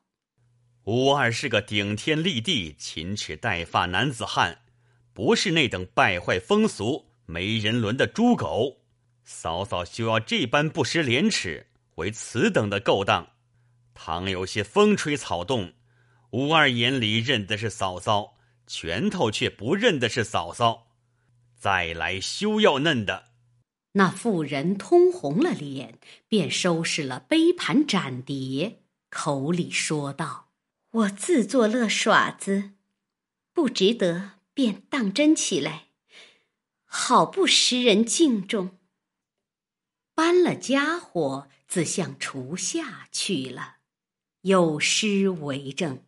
[0.86, 4.60] 武二是个顶天立地、勤齿带发男子汉，
[5.14, 8.82] 不是那等败坏风俗、没人伦的猪狗。”
[9.24, 13.30] 嫂嫂休要这般不识廉耻，为此等的勾当。
[13.94, 15.72] 倘有些风吹草动，
[16.32, 18.36] 吴二眼里认的是嫂嫂，
[18.68, 20.88] 拳头却不认的是嫂嫂。
[21.64, 23.32] 再来休要嫩的。
[23.94, 25.98] 那妇人通红了脸，
[26.28, 30.50] 便收拾了杯盘盏碟，口里说道
[30.92, 32.72] ：“我自作乐耍子，
[33.54, 35.86] 不值得，便当真起来，
[36.84, 38.78] 好不识人敬重。”
[40.14, 43.78] 搬了家伙，自向厨下去了。
[44.42, 46.04] 有诗为证：“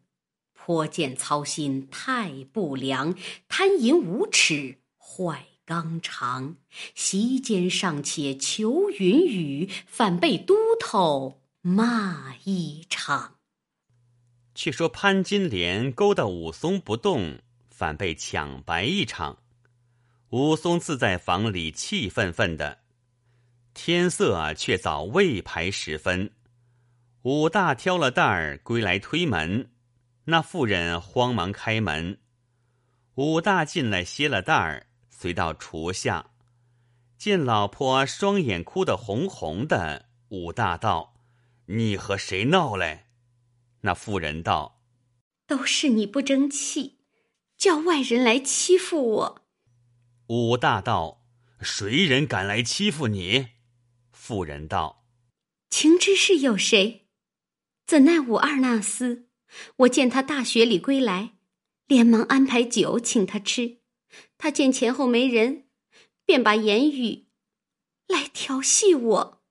[0.52, 3.16] 颇见操心太不良，
[3.48, 4.80] 贪淫无耻
[5.16, 6.58] 坏纲常。
[6.94, 13.36] 席间尚且求云雨，反被都头骂一场。”
[14.54, 19.38] 却说潘金莲勾搭武松不动，反被抢白一场。
[20.30, 22.80] 武松自在房里气愤愤的。
[23.74, 26.32] 天色却早未排时分，
[27.24, 29.70] 武大挑了担儿归来推门，
[30.24, 32.18] 那妇人慌忙开门。
[33.16, 34.85] 武大进来歇了担儿，
[35.18, 36.32] 随到厨下，
[37.18, 40.10] 见老婆双眼哭得红红的。
[40.28, 41.16] 武大道
[41.68, 43.06] ：“你和谁闹嘞？”
[43.82, 44.82] 那妇人道
[45.48, 47.00] ：“都是你不争气，
[47.58, 49.42] 叫外人来欺负我。”
[50.28, 51.24] 武大道
[51.62, 53.52] ：“谁人敢来欺负你？”
[54.12, 55.06] 妇人道
[55.72, 57.08] ：“情知是有谁？
[57.88, 59.28] 怎奈武二那厮？
[59.78, 61.36] 我见他大学里归来，
[61.88, 63.78] 连忙安排酒请他吃。
[64.38, 65.66] 他见前后没人，
[66.26, 67.28] 便把言语
[68.08, 69.42] 来调戏我。”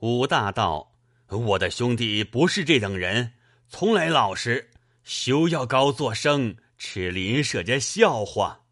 [0.00, 0.94] 武大道
[1.28, 3.34] ：“我的兄弟不是这等人，
[3.68, 4.70] 从来老实，
[5.02, 8.64] 休要高作声，吃邻舍家笑话。”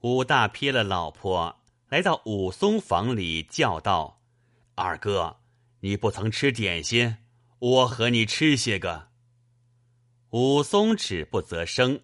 [0.00, 4.22] 武大瞥了老婆，来到武松房里，叫道。
[4.74, 5.40] 二哥，
[5.80, 7.18] 你不曾吃点心，
[7.58, 9.10] 我和你吃些个。
[10.30, 12.00] 武松止不择声，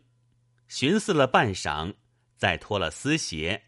[0.68, 1.94] 寻思了半晌，
[2.36, 3.62] 再脱了丝鞋，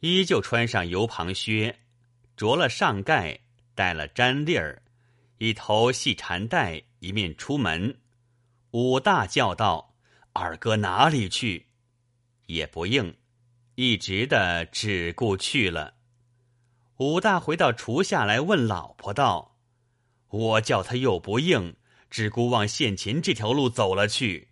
[0.00, 1.78] 依旧穿上油旁靴，
[2.36, 3.40] 着了上盖，
[3.74, 4.82] 戴了毡笠儿，
[5.38, 7.98] 一头细缠带，一面出门。
[8.72, 9.94] 武大叫道
[10.32, 11.66] ：“二哥哪里去？”
[12.46, 13.16] 也不应，
[13.76, 15.94] 一直的只顾去了。
[16.96, 19.56] 武大回到厨下来问老婆道
[20.28, 21.76] ：“我叫他又不应，
[22.10, 24.48] 只顾往县前这条路走了去，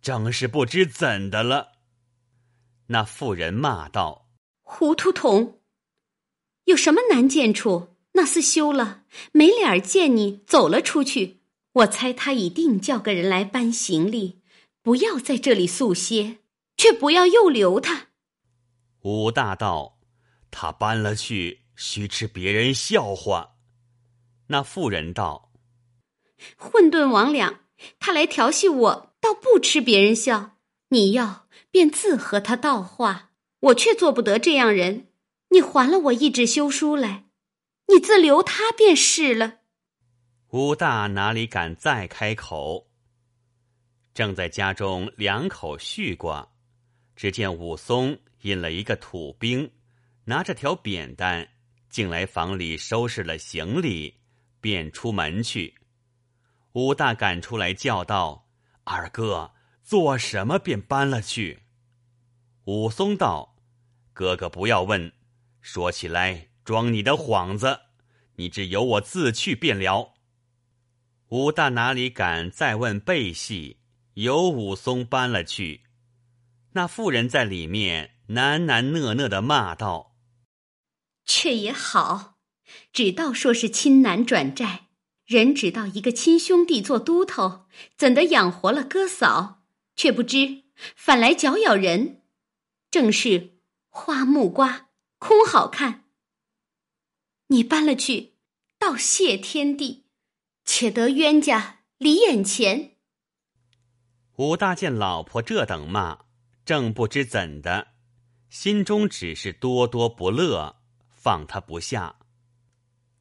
[0.00, 1.71] 正是不知怎的了。”
[2.92, 4.28] 那妇人骂道
[4.60, 5.62] ：“糊涂童，
[6.64, 7.96] 有什么难见处？
[8.12, 11.40] 那厮休了，没脸儿见你，走了出去。
[11.72, 14.42] 我猜他一定叫个人来搬行李，
[14.82, 16.40] 不要在这里宿歇，
[16.76, 18.08] 却不要又留他。”
[19.04, 19.98] 武大道
[20.52, 23.56] ：“他搬了去。”须吃别人笑话。
[24.48, 25.50] 那妇人道
[26.56, 27.56] ：“混沌魍魉，
[27.98, 30.58] 他来调戏我，倒不吃别人笑。
[30.90, 31.41] 你要
[31.72, 35.08] 便自和他道话，我却做不得这样人。
[35.48, 37.24] 你还了我一纸休书来，
[37.88, 39.60] 你自留他便是了。”
[40.52, 42.88] 武大哪里敢再开口？
[44.14, 46.46] 正在家中两口叙挂，
[47.16, 49.72] 只见武松引了一个土兵，
[50.24, 51.48] 拿着条扁担，
[51.88, 54.20] 进来房里收拾了行李，
[54.60, 55.74] 便出门去。
[56.72, 58.46] 武大赶出来叫道
[58.84, 61.60] ：“二哥，做什么便搬了去？”
[62.64, 63.56] 武松道
[64.14, 65.12] ：“哥哥不要问，
[65.60, 67.80] 说起来装你的幌子，
[68.36, 70.14] 你只由我自去便了。”
[71.30, 73.78] 武大哪里敢再问背细，
[74.14, 75.82] 由武松搬了去。
[76.74, 80.14] 那妇人在里面喃喃讷讷的骂道
[81.26, 82.36] ：“却也好，
[82.92, 84.86] 只道说是亲男转债，
[85.26, 89.64] 人只道一个亲兄弟做都头，怎的养活了哥嫂？
[89.96, 90.62] 却不知
[90.94, 92.21] 反来搅咬人，
[92.92, 93.54] 正是
[93.88, 96.04] 花木瓜空好看。
[97.46, 98.34] 你搬了去，
[98.78, 100.04] 道谢天地，
[100.66, 102.98] 且得冤家离眼前。”
[104.36, 106.26] 武大见老婆这等骂。
[106.64, 107.88] 正不知怎的，
[108.50, 110.76] 心中只是多多不乐，
[111.10, 112.16] 放他不下。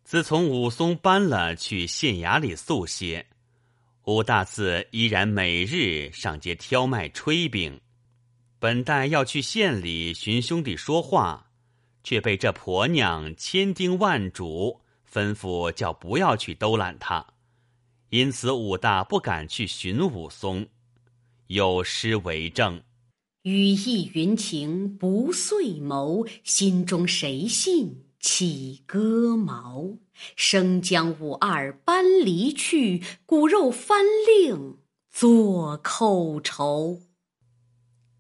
[0.04, 3.28] 自从武松搬了去县衙里宿歇，
[4.04, 7.82] 武大字依然每日上街挑卖炊饼。
[8.62, 11.50] 本待要去县里寻兄弟说话，
[12.04, 17.26] 却被这婆娘千叮万嘱，吩咐叫不要去兜揽他。
[18.10, 20.68] 因此武大不敢去寻武松，
[21.48, 22.84] 有诗为证。
[23.42, 29.98] 羽翼云情不遂谋，心中谁信起戈矛？
[30.36, 34.78] 生将五二搬离去，骨肉翻令
[35.10, 37.02] 作寇仇。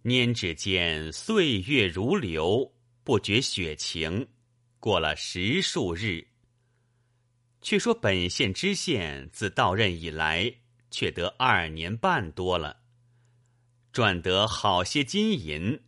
[0.03, 4.27] 拈指间岁月如流，不觉雪晴。
[4.79, 6.25] 过了十数日，
[7.61, 10.51] 却说本县知县自到任以来，
[10.89, 12.77] 却得二年半多了。
[13.91, 15.79] 赚得好些金银，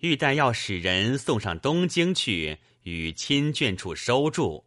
[0.00, 4.66] 欲待要使人送上东京去，与亲眷处收住。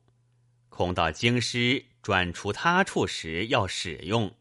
[0.70, 4.34] 恐到京师转出他处时要使用，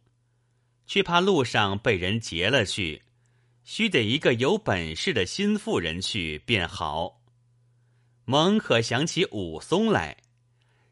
[0.86, 3.02] 却怕路上被人劫了去，
[3.68, 7.20] 须得一个有本事的新妇人去便好。
[8.24, 10.18] 蒙可想起武松来，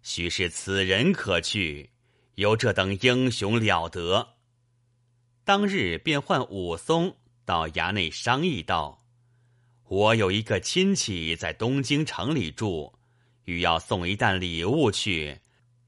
[0.03, 1.91] 须是此人可去，
[2.35, 4.35] 有这等英雄了得。
[5.45, 9.07] 当日便唤武松到衙内商议道
[9.87, 12.93] ：“我有一个亲戚在东京城里住，
[13.45, 15.39] 欲要送一担礼物去，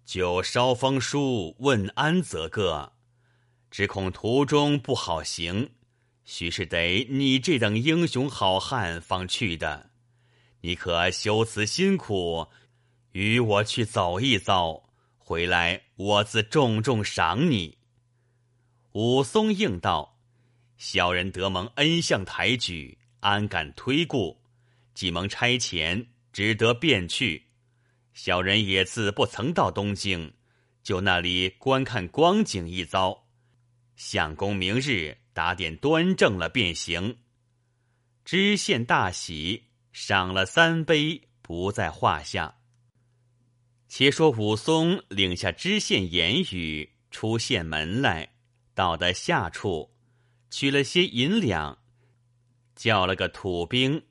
[0.05, 2.92] 就捎封书问安则个。
[3.72, 5.68] 只恐途中不好行，
[6.26, 9.90] 须是得你这等英雄好汉方去的。
[10.60, 12.48] 你可修辞辛苦，
[13.12, 14.82] 与我去走一遭，
[15.16, 17.78] 回来我自重重赏你。”
[18.92, 20.18] 武松应道
[20.76, 24.42] ：“小人得蒙恩相抬举，安敢推故？
[24.94, 27.46] 既蒙差遣，只得便去。
[28.14, 30.32] 小人也自不曾到东京，
[30.82, 33.26] 就那里观看光景一遭。
[33.94, 37.18] 相公明日打点端正了便行。”
[38.25, 42.57] 知县大喜，赏了三杯，不在话下。
[43.87, 48.33] 且说武松领下知县言语，出县门来。
[48.75, 49.90] 到的下处，
[50.51, 51.79] 取了些银两，
[52.75, 54.03] 叫了个土兵，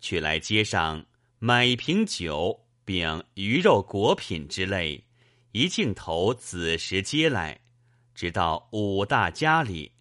[0.00, 1.04] 去来街上
[1.38, 5.04] 买一瓶酒，并鱼肉果品之类，
[5.52, 7.60] 一镜头子时接来，
[8.14, 9.95] 直到武大家里。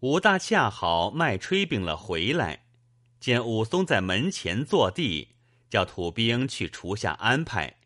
[0.00, 2.66] 武大恰好卖炊饼了回来，
[3.18, 5.34] 见武松在门前坐地，
[5.68, 7.78] 叫土兵去厨下安排。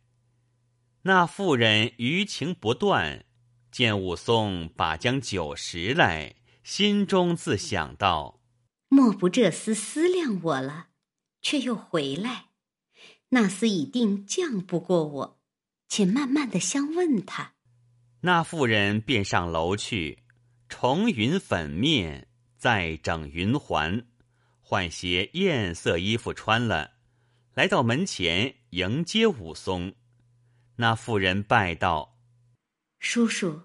[1.03, 3.25] 那妇人余情不断。
[3.71, 8.43] 见武松把将酒食来，心中自想到
[8.89, 10.89] ：“莫不这厮思量我了，
[11.41, 12.49] 却又回来？
[13.31, 15.41] 那厮已定犟不过我，
[15.89, 17.55] 且慢慢的相问他。”
[18.21, 20.22] 那妇人便上楼去，
[20.75, 24.07] 重云粉面，再整云环，
[24.63, 26.93] 换些艳色衣服穿了，
[27.53, 29.95] 来到门前迎接武松。
[30.77, 32.19] 那妇人拜道。
[32.99, 33.65] 叔叔，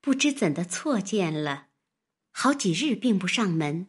[0.00, 1.68] 不知怎的错见了，
[2.32, 3.86] 好几日并不上门，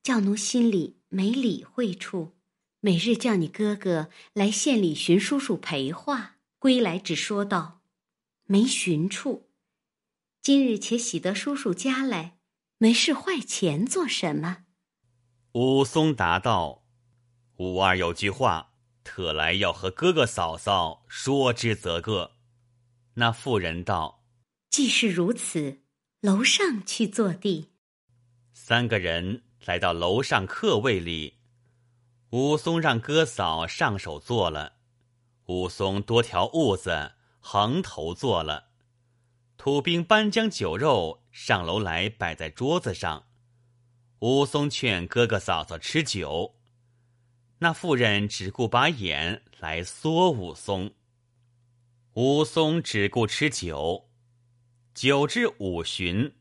[0.00, 2.36] 教奴心里没理会处。
[2.78, 7.82] 每日叫你哥哥来县里寻叔叔陪话，归来只说道
[8.44, 9.49] 没寻处。
[10.42, 12.38] 今日且喜得叔叔家来，
[12.78, 14.64] 没事坏钱做什么？
[15.52, 16.86] 武松答道
[17.60, 18.72] ：“武二有句话，
[19.04, 22.38] 特来要和哥哥嫂嫂说之则个。”
[23.14, 24.24] 那妇人道
[24.70, 25.82] ：“既是如此，
[26.22, 27.72] 楼上去坐地。”
[28.54, 31.34] 三个人来到楼上客位里，
[32.30, 34.76] 武松让哥嫂上手坐了，
[35.48, 38.69] 武松多条痦子横头坐了。
[39.62, 43.26] 土兵搬将酒肉上楼来摆在桌子上，
[44.20, 46.54] 武松劝哥哥嫂嫂吃酒，
[47.58, 50.90] 那妇人只顾把眼来缩武松。
[52.14, 54.08] 武松只顾吃酒，
[54.94, 56.34] 酒至五巡，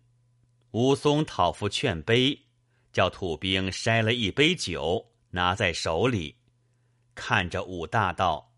[0.71, 2.45] 武松讨父劝杯，
[2.93, 6.37] 叫土兵筛了一杯酒拿在手里，
[7.13, 8.53] 看着武大道：“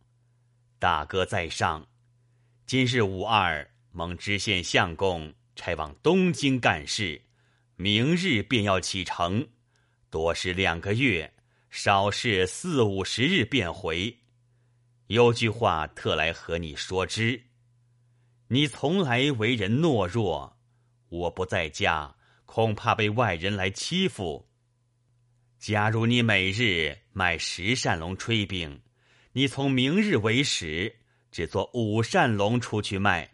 [0.77, 1.87] 大哥在上，
[2.67, 7.21] 今日武二。”蒙知县相公差往东京干事，
[7.75, 9.45] 明日便要启程，
[10.09, 11.33] 多是两个月，
[11.69, 14.17] 少是四五十日便回。
[15.07, 17.41] 有句话特来和你说之：
[18.47, 20.57] 你从来为人懦弱，
[21.09, 22.15] 我不在家，
[22.45, 24.47] 恐怕被外人来欺负。
[25.59, 28.81] 假如你每日卖十扇龙炊饼，
[29.33, 30.95] 你从明日为始，
[31.29, 33.29] 只做五扇龙出去卖。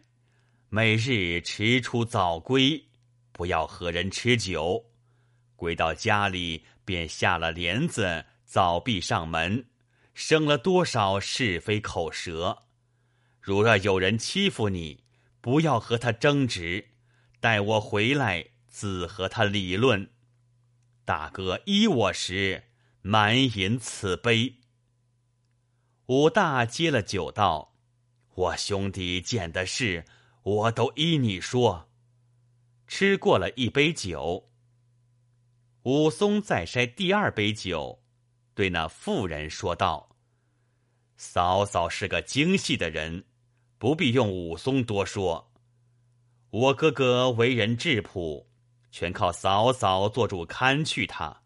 [0.70, 2.88] 每日迟出早归，
[3.32, 4.90] 不要和人吃酒。
[5.56, 9.70] 归到家里，便下了帘子，早闭上门，
[10.12, 12.64] 生了多少是非口舌。
[13.40, 15.04] 如若有人欺负你，
[15.40, 16.90] 不要和他争执，
[17.40, 20.10] 待我回来，自和他理论。
[21.06, 22.64] 大哥依我时，
[23.00, 24.56] 满饮此杯。
[26.08, 27.74] 武大接了酒道
[28.34, 30.04] ：“我兄弟见的是。”
[30.48, 31.90] 我都依你说。
[32.86, 34.48] 吃过了一杯酒，
[35.82, 38.02] 武松再筛第二杯酒，
[38.54, 40.16] 对那妇人说道
[41.18, 43.26] ：“嫂嫂是个精细的人，
[43.76, 45.52] 不必用武松多说。
[46.48, 48.48] 我哥哥为人质朴，
[48.90, 51.42] 全靠嫂嫂做主看去他。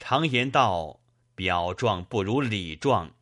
[0.00, 1.00] 常言道，
[1.36, 3.14] 表状不如里状。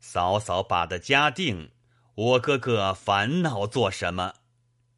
[0.00, 1.72] 嫂嫂把的家定。”
[2.20, 4.34] 我哥哥烦恼做什么？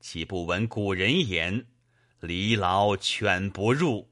[0.00, 1.66] 岂不闻古人言
[2.18, 4.10] ：“离牢犬不入。”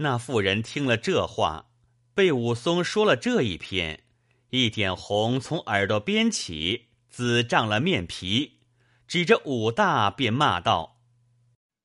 [0.00, 1.66] 那妇人听了这话，
[2.14, 4.04] 被武松说了这一篇，
[4.48, 8.60] 一点红从耳朵边起，紫胀了面皮，
[9.06, 11.02] 指着武大便骂道：“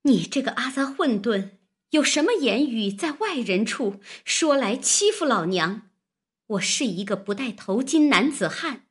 [0.03, 1.57] 你这个阿杂混沌，
[1.89, 5.89] 有什么言语在外人处说来欺负老娘？
[6.47, 8.85] 我是一个不戴头巾男子汉。”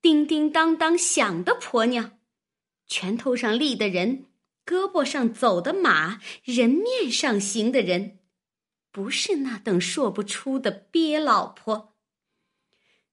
[0.00, 2.18] 叮叮当当响的婆娘，
[2.86, 4.26] 拳头上立的人，
[4.64, 8.20] 胳膊上走的马，人面上行的人，
[8.92, 11.96] 不是那等说不出的鳖老婆。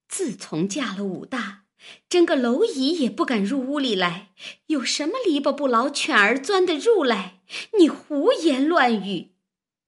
[0.08, 1.64] 自从嫁了武大，
[2.08, 4.30] 真个蝼蚁也不敢入屋里来。
[4.66, 7.40] 有什么篱笆不牢，犬儿钻得入来？
[7.78, 9.32] 你胡言乱语，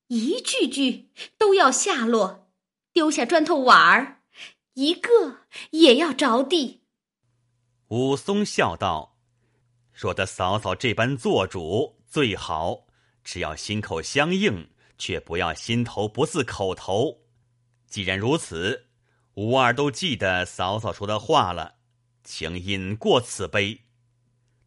[0.09, 2.51] 一句句都要下落，
[2.93, 4.23] 丢下砖头瓦儿，
[4.75, 6.83] 一个也要着地。
[7.89, 9.17] 武松笑道
[9.93, 12.87] ：“说的嫂嫂这般做主最好，
[13.25, 17.23] 只要心口相应，却不要心头不似口头。
[17.87, 18.89] 既然如此，
[19.37, 21.77] 吾二都记得嫂嫂说的话了，
[22.23, 23.85] 请饮过此杯。”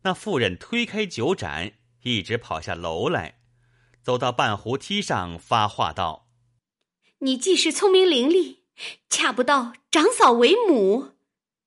[0.02, 3.42] 那妇人推开酒盏，一直跑下楼来，
[4.02, 6.28] 走到半湖梯上发话道
[7.20, 8.62] ：“你既是聪明伶俐，
[9.12, 11.12] 恰不到长嫂为母。”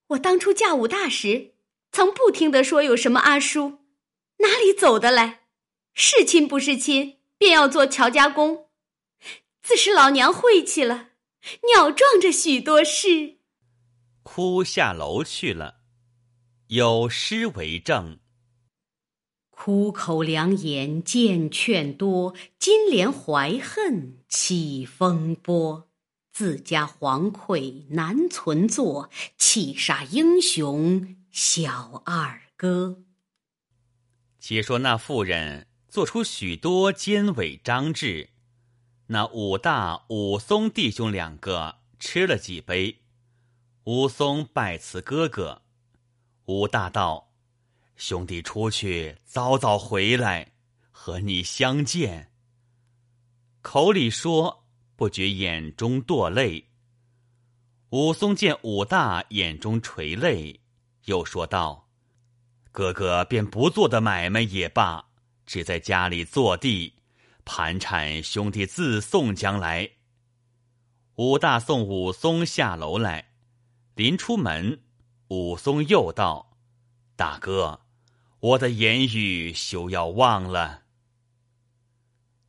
[0.09, 1.55] 我当初嫁武大时，
[1.91, 3.79] 曾不听得说有什么阿叔，
[4.39, 5.47] 哪里走得来？
[5.95, 8.69] 是亲不是亲，便要做乔家公。
[9.63, 11.11] 自是老娘晦气了，
[11.73, 13.39] 鸟撞着许多事，
[14.23, 15.77] 哭下楼去了。
[16.67, 18.19] 有诗为证：
[19.51, 25.89] 苦口良言见劝多，金莲怀恨起风波。
[26.35, 29.09] 自家黄溃难存坐，
[29.39, 33.05] 气煞英雄小二哥。
[34.41, 38.31] 且说那妇人做出许多奸伪张志，
[39.07, 43.05] 那武大、武松弟兄两个吃了几杯，
[43.85, 45.63] 武松拜辞哥哥，
[46.47, 47.31] 武大道
[47.95, 50.55] ：“兄弟出去，早早回来，
[50.91, 52.33] 和你相见。”
[53.63, 54.64] 口里说。
[54.97, 56.71] 不觉眼中堕泪。
[57.91, 60.61] 武松见武大眼中垂泪，
[61.05, 61.89] 又说道
[62.73, 65.05] ：“哥哥便不做的买卖也罢，
[65.47, 66.95] 只在家里坐地
[67.45, 69.89] 盘缠兄弟自送将来。”
[71.17, 73.33] 武大送武松下楼来，
[73.95, 74.83] 临出门，
[75.29, 76.57] 武松又道
[77.15, 77.83] ：“大哥，
[78.41, 80.83] 我的言语休要忘了。”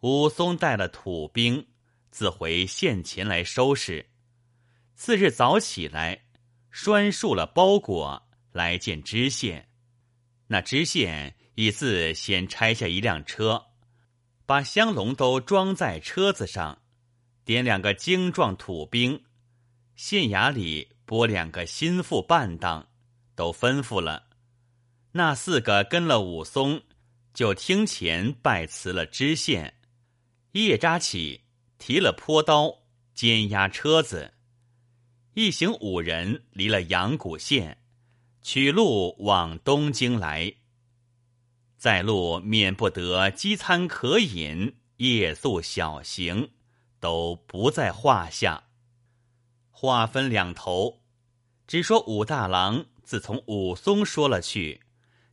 [0.02, 1.68] 武松带了土兵。
[2.16, 4.09] 自回县前来收拾，
[4.95, 6.22] 次日早起来，
[6.72, 9.68] 拴束了包裹来见知县。
[10.47, 13.66] 那知县已自先拆下一辆车，
[14.45, 16.82] 把香笼都装在车子上，
[17.43, 19.22] 点两个精壮土兵，
[19.97, 22.88] 县衙里拨两个心腹伴当，
[23.36, 24.30] 都吩咐了。
[25.11, 26.82] 那四个跟了武松，
[27.34, 29.74] 就厅前拜辞了知县。
[30.53, 31.41] 夜扎起，
[31.78, 34.34] 提了坡刀，监押车子。
[35.34, 37.78] 一行五人离了阳谷县，
[38.41, 40.53] 取路往东京来。
[41.78, 46.51] 在路免不得饥餐渴饮，夜宿小行，
[46.99, 48.63] 都不在话下。
[49.69, 51.03] 话分两头，
[51.67, 54.82] 只说武大郎自从武松说了去，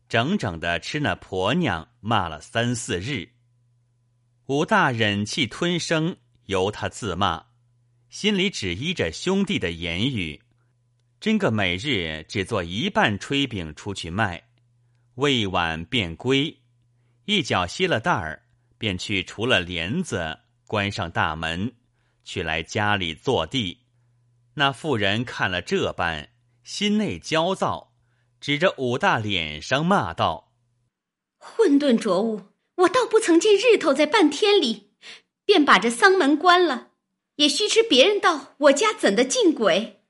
[0.09, 3.30] 整整的吃那婆娘骂了三四日。
[4.47, 6.16] 武大忍气吞声，
[6.53, 7.47] 由他自骂。
[8.11, 10.43] 心里只依着兄弟的言语，
[11.19, 14.51] 真个每日只做一半炊饼出去卖，
[15.15, 16.61] 未晚便归，
[17.25, 18.43] 一脚歇了袋儿，
[18.77, 21.73] 便去除了帘子，关上大门，
[22.23, 23.79] 去来家里坐地。
[24.55, 26.29] 那妇人看了这般，
[26.63, 27.95] 心内焦躁，
[28.39, 30.53] 指着武大脸上骂道
[31.41, 32.43] ：“混沌浊物！
[32.75, 34.91] 我倒不曾见日头在半天里，
[35.45, 36.88] 便把这丧门关了。”
[37.36, 40.03] 也须知别人道我家怎的进鬼？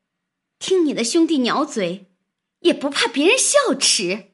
[0.58, 2.12] 听你的兄弟鸟嘴，
[2.58, 4.32] 也不怕别人笑耻。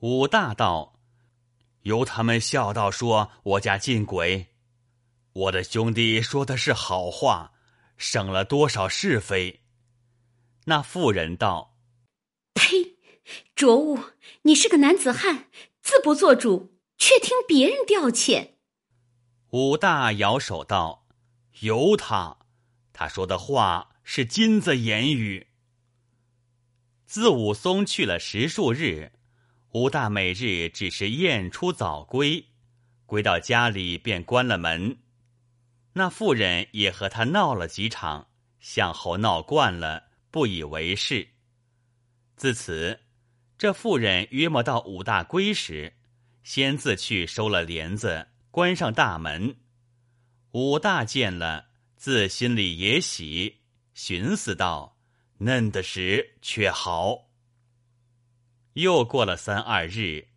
[0.00, 0.98] 武大道，
[1.82, 4.48] 由他们笑道说我家进鬼。
[5.32, 7.52] 我的兄弟说的是好话，
[7.96, 9.62] 省了多少是非。
[10.64, 11.76] 那妇人道
[12.54, 12.98] ：“呸！
[13.54, 14.00] 浊物，
[14.42, 15.48] 你是个男子汉，
[15.80, 18.53] 自不做主，却听别人调遣。”
[19.54, 21.06] 武大摇手道。
[21.60, 22.38] 由他，
[22.92, 25.46] 他说的话是金子言语。
[27.06, 29.12] 自武松去了十数日，
[29.70, 32.46] 武大每日只是晏出早归，
[33.06, 34.98] 归到家里便关了门。
[35.92, 38.26] 那妇人也和他闹了几场，
[38.58, 41.28] 向后闹惯了，不以为是。
[42.34, 43.02] 自此，
[43.56, 45.92] 这妇人约莫到武大归时，
[46.42, 49.56] 先自去收了帘子，关上大门。
[50.52, 53.62] 武大见了，自心里也喜，
[53.94, 54.96] 寻思道
[55.38, 57.30] ：“嫩的时却好。”
[58.74, 60.28] 又过了三二日，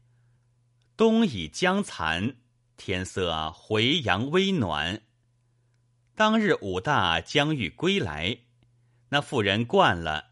[0.98, 2.38] 冬已将残，
[2.76, 5.04] 天色回阳微暖。
[6.16, 8.36] 当日武大将欲归来，
[9.10, 10.32] 那妇人惯了，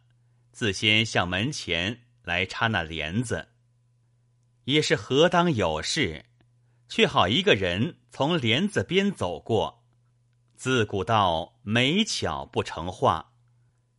[0.51, 3.49] 自先向门前来插那帘子，
[4.63, 6.25] 也是何当有事。
[6.87, 9.83] 却好一个人从帘子边走过，
[10.55, 13.33] 自古道美巧不成话。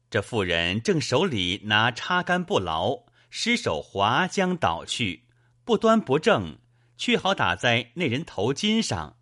[0.09, 5.25] 这妇人正手里拿插竿不牢，失手滑将倒去，
[5.65, 6.59] 不端不正，
[6.97, 9.17] 却好打在那人头巾上。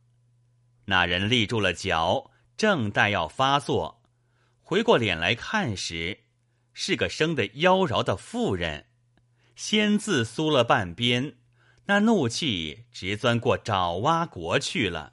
[0.84, 4.02] 那人立住了脚，正待要发作，
[4.60, 6.24] 回过脸来看时，
[6.74, 8.86] 是个生得妖娆的妇人，
[9.56, 11.38] 先自酥了半边。
[11.86, 15.12] 那怒气直钻过爪哇国去了，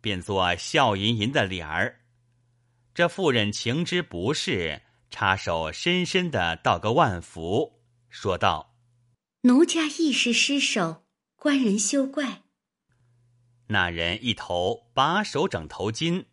[0.00, 2.00] 变作笑吟吟的脸儿。
[2.94, 8.74] 这妇人情之不是，插手深深的道个万福，说道
[9.42, 11.04] ：“奴家一时失手，
[11.36, 12.42] 官人休怪。”
[13.68, 16.24] 那人一头把手整头巾，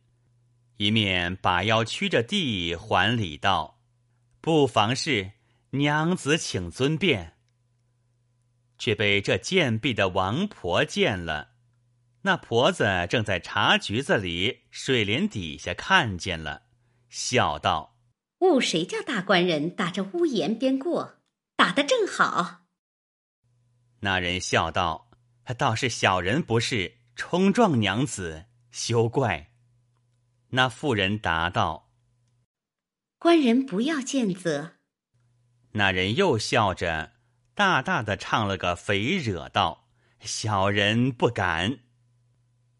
[0.78, 3.82] 一面把腰屈着地还礼道
[4.41, 5.34] ：“不妨事，
[5.72, 7.34] 娘子请尊便。”
[8.78, 11.51] 却被这贱婢的王婆见了，
[12.21, 16.63] 那婆子正在茶局子里水帘底下看见了，
[17.09, 17.97] 笑道
[18.39, 21.19] ：“误谁叫大官人打着屋檐边过，
[21.55, 22.65] 打得正好。”
[24.01, 25.09] 那人笑道
[25.57, 29.51] ：“倒是小人不是冲撞娘子，休怪。”
[30.51, 31.89] 那妇人答道
[33.17, 34.73] ：“官人不要见责。”
[35.73, 37.16] 那人又笑着。
[37.58, 39.88] 大大的唱了个肥惹道
[40.22, 41.80] ：“小人不敢。”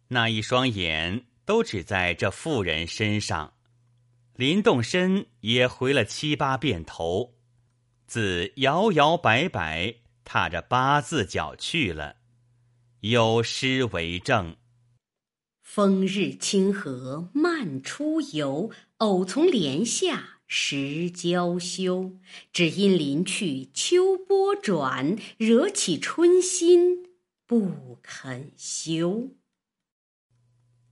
[0.10, 3.56] 那一双眼都只在这妇人身上。
[4.36, 7.34] 林动身也回了七八遍头，
[8.06, 12.18] 自摇摇摆摆踏着八字脚去了。
[13.00, 14.58] 有诗为证
[15.64, 22.14] ：“风日清河漫出游，偶从帘下。”时交休，
[22.54, 27.06] 只因临去秋波转，惹起春心
[27.46, 29.36] 不肯休。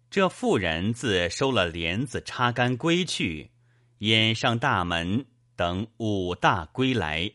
[0.10, 3.51] 这妇人自收了帘子，插竿归去，
[3.99, 5.26] 掩上大门，
[5.56, 7.32] 等五大归来。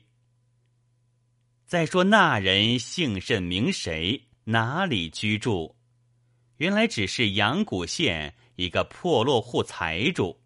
[1.66, 4.28] 再说那人姓甚名谁？
[4.44, 5.76] 哪里居住？
[6.56, 10.39] 原来只是阳谷县一个破落户财主，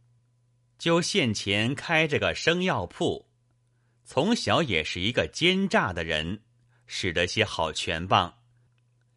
[0.79, 3.29] 就县前开着个生药铺，
[4.05, 6.43] 从小也是一个奸诈的人，
[6.87, 8.39] 使得些好拳棒。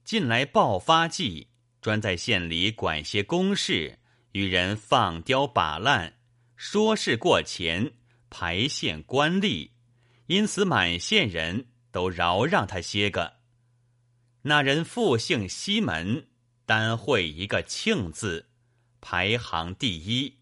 [0.03, 1.49] 近来爆发季，
[1.82, 3.99] 专在县里管些公事，
[4.32, 6.14] 与人放刁把烂，
[6.55, 7.91] 说事过钱，
[8.30, 9.72] 排县官吏，
[10.28, 13.34] 因此满县人都饶让他些个。
[14.43, 16.28] 那人复姓西门，
[16.66, 18.47] 单会一个庆字，
[19.01, 20.37] 排行第一，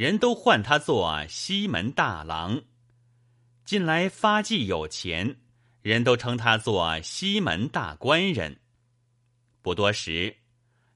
[0.00, 2.62] 人都唤他做西门大郎。
[3.66, 5.36] 近来发迹有钱，
[5.82, 8.60] 人都称他做西门大官人。
[9.60, 10.38] 不多时，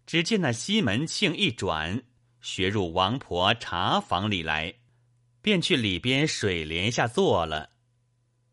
[0.06, 2.02] 只见那西门庆一转，
[2.40, 4.76] 学入王婆茶房里来，
[5.42, 7.72] 便去里边水帘下坐了。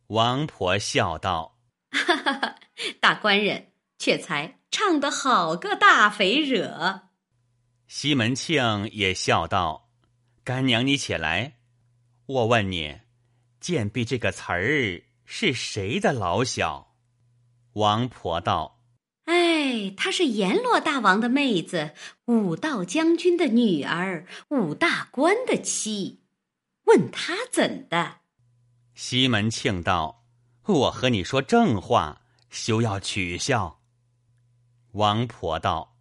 [0.08, 1.60] 王婆笑道
[1.96, 2.56] ：“哈哈哈，
[3.00, 7.04] 大官人，却才唱得好个大肥惹。”
[7.88, 9.88] 西门庆也笑道
[10.52, 11.60] ：“干娘，你起来，
[12.26, 13.00] 我问你，
[13.62, 16.94] 贱婢这个词儿是谁的老小？”
[17.76, 18.84] 王婆道。
[19.24, 21.94] 哎，她是阎罗大王的妹子，
[22.26, 26.26] 武道将军的女儿，武大官的妻。
[26.84, 28.18] 问她怎的？
[28.94, 30.26] 西门庆道
[30.68, 33.80] ：“我和你说正话，休要取笑。”
[34.92, 35.96] 王婆道：“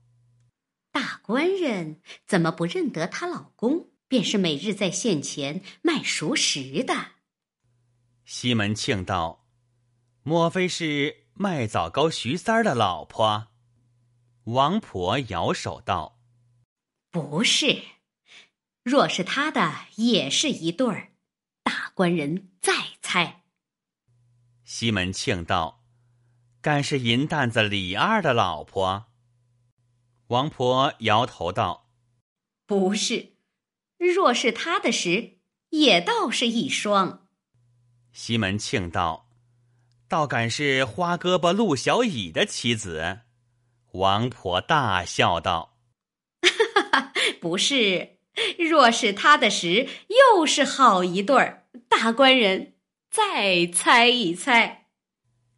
[0.90, 3.86] 大官人怎么不认得她老公？
[4.11, 7.13] 便是每日在县前卖熟食的。”
[8.27, 9.47] 西门庆道
[10.25, 13.47] ：“莫非是卖枣糕徐三儿的老婆？”
[14.45, 16.19] 王婆摇手道
[17.13, 17.83] ：“不是，
[18.83, 21.13] 若是他的，也是一对儿。
[21.63, 23.45] 大官人再猜。”
[24.65, 25.85] 西门庆道
[26.61, 29.07] ：“该是银担子李二的老婆？”
[30.29, 31.91] 王婆摇头道
[32.67, 33.35] ：“不是，
[34.01, 35.38] 若是他的时，
[35.70, 37.28] 也倒是一双。”
[38.12, 39.28] 西门庆道
[40.09, 43.20] ：“倒敢是花胳膊陆小乙的妻子？”
[43.94, 45.76] 王婆大笑道
[46.42, 48.18] ：“哈哈，不是，
[48.59, 51.66] 若是他的时，又是好一对儿。
[51.88, 52.74] 大官人，
[53.11, 54.88] 再猜一猜。”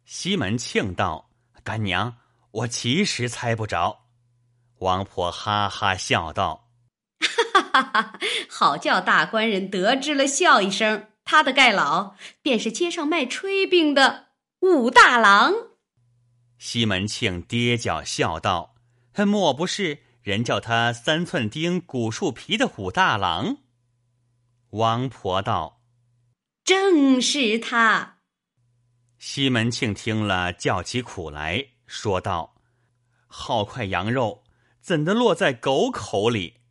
[0.05, 1.31] 西门庆道
[1.63, 2.17] ：“干娘，
[2.51, 4.05] 我其实猜不着。”
[4.79, 6.62] 王婆哈哈笑道
[7.23, 8.19] ：“哈哈哈哈！
[8.49, 11.07] 好叫大官人得知了，笑一声。
[11.25, 14.27] 他的盖老便是街上卖炊饼的
[14.59, 15.53] 武大郎。”
[16.59, 18.75] 西门庆跌脚笑道
[19.25, 23.57] ：“莫不是人叫他三寸钉、古树皮的武大郎？”
[24.71, 25.81] 王婆道
[26.65, 28.17] ：“正是他。”
[29.19, 32.55] 西门庆听了，叫起苦来说道
[33.27, 34.43] ：“好块羊肉，
[34.81, 36.61] 怎的落在狗口里？”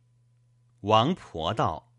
[0.83, 1.93] 王婆道：“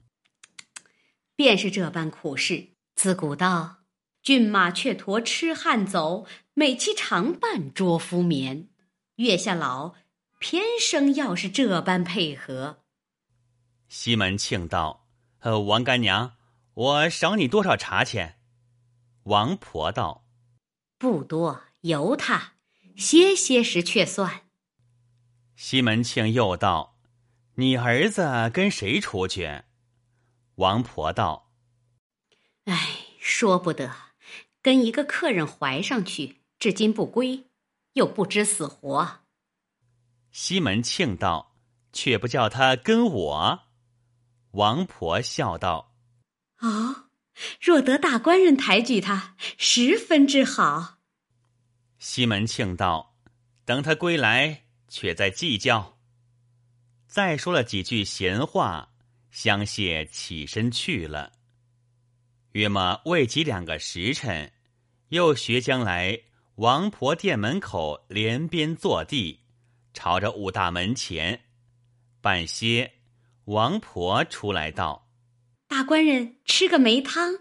[1.36, 3.78] 便是这般苦事，自古道。”
[4.22, 8.68] 骏马却驮痴汉走，美妻常伴捉夫眠。
[9.16, 9.94] 月下老，
[10.38, 12.84] 偏生要是这般配合。
[13.88, 15.06] 西门庆道
[15.40, 16.36] ：“呃，王干娘，
[16.72, 18.38] 我赏你多少茶钱？”
[19.24, 20.26] 王婆道
[20.98, 22.54] ：“不多，由他
[22.96, 24.42] 歇歇时却算。”
[25.56, 26.93] 西门庆又道
[27.56, 29.62] ：“你儿子跟谁出去？”
[30.56, 31.50] 王婆道
[32.66, 33.94] ：“哎，说不得。”
[34.62, 37.50] 跟一个客人怀上去，至今不归，
[37.92, 39.18] 又不知死活。
[40.30, 41.54] 西门庆道
[41.92, 43.60] ：“却不叫他跟我。”
[44.52, 45.94] 王婆笑道
[46.60, 47.10] ：“哦，
[47.60, 51.00] 若得大官人抬举他，十分之好。”
[52.00, 53.18] 西门庆道
[53.66, 55.93] ：“等他归来，却再计较。”
[57.14, 58.90] 再说了几句闲话，
[59.30, 61.30] 香榭起身去了。
[62.54, 64.50] 约么未及两个时辰。
[65.10, 66.20] 又学将来
[66.56, 69.44] 王婆店门口连边坐地，
[69.92, 71.44] 朝着武大门前。
[72.20, 72.94] 半歇，
[73.44, 75.08] 王婆出来道
[75.68, 77.32] ：“大官人吃个梅汤。”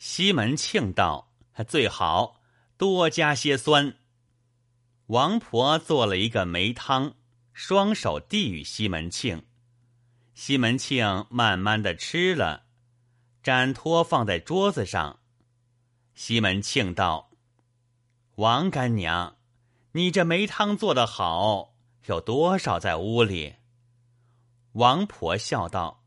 [0.00, 1.32] 西门庆道
[1.68, 2.40] ：“最好
[2.76, 3.94] 多加些酸。”
[5.06, 7.14] 王婆做了一个梅汤，
[7.54, 9.44] 双手递与西门庆。
[10.34, 12.66] 西门庆慢慢的吃了，
[13.42, 15.20] 盏托放在桌子上。
[16.14, 17.30] 西门庆道
[18.36, 19.36] ：“王干娘，
[19.92, 21.74] 你这梅汤做得好，
[22.06, 23.54] 有多少在屋里？”
[24.74, 26.04] 王婆笑道：“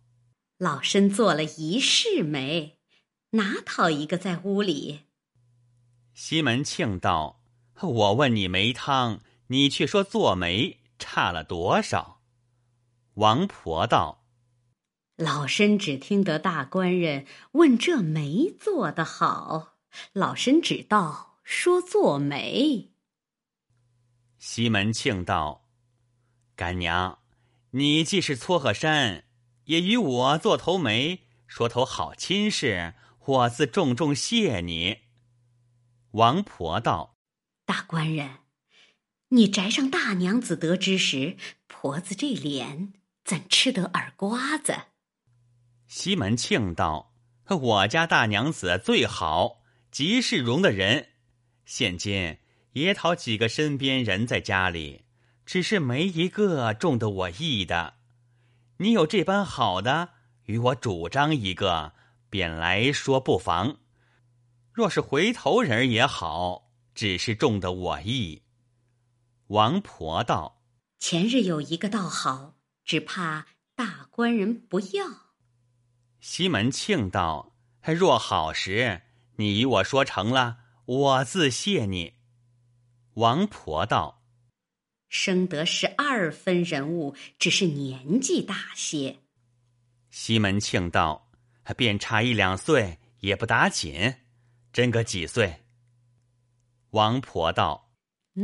[0.59, 2.79] 老身做了一世梅，
[3.31, 5.05] 哪讨一个在屋里？
[6.13, 7.41] 西门庆道
[7.79, 12.21] ：“我问你梅汤，你却说做媒差了多少？”
[13.15, 14.25] 王婆道
[15.17, 19.77] ：“老身只听得大官人问这媒做得好，
[20.13, 22.91] 老身只道说做媒。”
[24.37, 25.67] 西门庆道
[26.55, 27.19] ：“干娘，
[27.71, 29.25] 你既是撮合山，
[29.65, 32.93] 也与我做头媒，说头好亲事，
[33.25, 34.99] 我自重重谢你。”
[36.11, 37.17] 王婆道
[37.65, 38.37] ：“大官人，
[39.29, 41.35] 你宅上大娘子得知时，
[41.67, 42.93] 婆子这脸
[43.25, 44.73] 怎吃得耳瓜子？”
[45.87, 47.13] 西门庆道
[47.49, 49.61] ：“我家大娘子最好，
[49.91, 51.09] 极是容的人。
[51.65, 52.37] 现今
[52.73, 55.03] 也讨几个身边人在家里，
[55.45, 57.95] 只是没一个中得我意的。
[58.77, 60.09] 你有这般好的，
[60.43, 61.93] 与我主张一个，
[62.29, 63.79] 便来说不妨。”
[64.71, 68.43] 若是回头人也好，只是中得我意。
[69.47, 70.61] 王婆道
[70.99, 75.05] ：“前日有一个倒好，只怕大官人不要。”
[76.19, 79.03] 西门庆道：“若好时，
[79.37, 82.15] 你与我说成了，我自谢你。”
[83.15, 84.25] 王婆道
[85.07, 89.19] ：“生得十二分人物，只是年纪大些。”
[90.11, 91.31] 西门庆道
[91.77, 94.15] ：“便差一两岁，也不打紧。”
[94.73, 95.63] 真个几岁？
[96.89, 97.86] 王婆道：“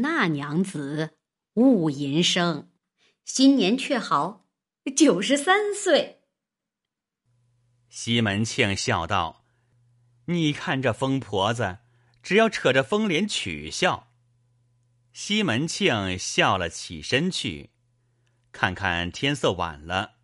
[0.02, 1.18] 那娘子
[1.54, 2.72] 勿吟生，
[3.26, 4.48] 新年却好，
[4.96, 6.22] 九十三岁。”
[7.90, 9.46] 西门庆笑道
[10.26, 11.78] ：“你看这疯婆子，
[12.24, 14.10] 只要扯着风帘取笑。”
[15.14, 17.70] 西门庆笑了，起身去，
[18.52, 20.16] 看看天色晚了，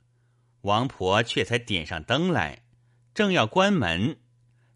[0.62, 2.64] 王婆却才点上灯来，
[3.14, 4.20] 正要关门。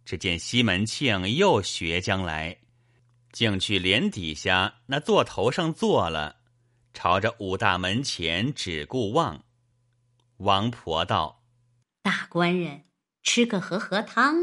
[0.06, 2.60] 只见西门庆又学将来，
[3.34, 6.38] 竟去帘底下那座头上坐了，
[6.94, 9.44] 朝着武大门前只顾望。
[10.38, 11.44] 王婆道
[12.04, 12.86] ：“大官人
[13.24, 14.36] 吃个和合汤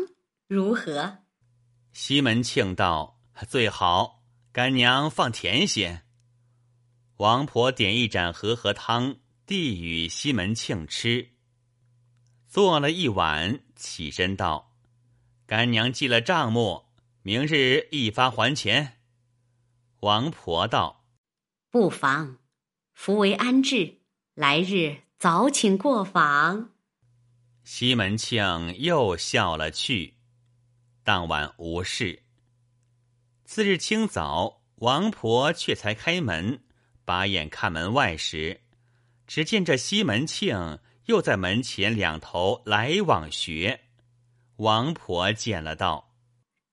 [0.48, 1.18] 如何？”
[1.94, 6.02] 西门庆道：“最好，干娘放甜些。”
[7.18, 9.16] 王婆点一盏和合汤，
[9.46, 11.30] 递与西门庆吃。
[12.48, 14.74] 做了一碗，起身道。
[15.46, 16.86] 干娘记了账目，
[17.22, 18.98] 明日一发还钱。
[20.00, 21.04] 王婆道
[21.70, 22.38] ：“不妨，
[22.94, 23.98] 福为安置，
[24.34, 26.70] 来日早请过访。”
[27.62, 30.14] 西门庆又笑了去。
[31.04, 32.22] 当晚无事。
[33.44, 36.62] 次日清早，王婆却才开门，
[37.04, 38.62] 把眼看门外时，
[39.26, 43.82] 只见这西门庆又在门前两头来往学。
[44.56, 46.09] 王婆见了道：“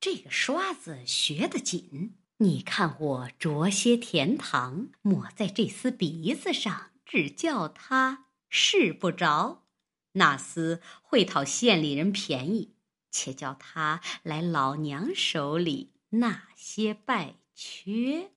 [0.10, 9.66] 这个刷子学得紧，你看我着些甜糖抹在这厮鼻子上，只叫他试不着。
[10.14, 12.78] 那厮会讨县里人便宜，
[13.12, 18.32] 且叫他来老娘手里那些败缺。”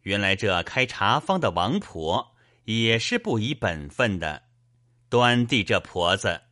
[0.00, 2.34] 原来这开茶坊的王婆
[2.64, 4.44] 也是不依本分的，
[5.10, 6.44] 端地这婆子。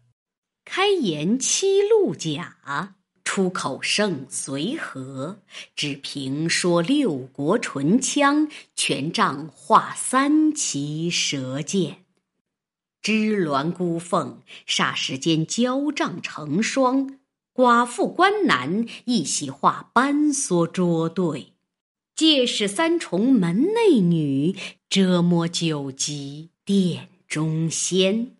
[0.66, 5.40] 开言七路甲，出口胜随和，
[5.74, 12.04] 只凭说六国唇枪，权杖画三旗蛇剑，
[13.02, 17.18] 织鸾孤凤，霎时间交帐成双。
[17.52, 21.52] 寡妇关南一席话班缩捉对，
[22.14, 24.56] 借使三重门内女，
[24.88, 28.32] 折磨九级殿中仙。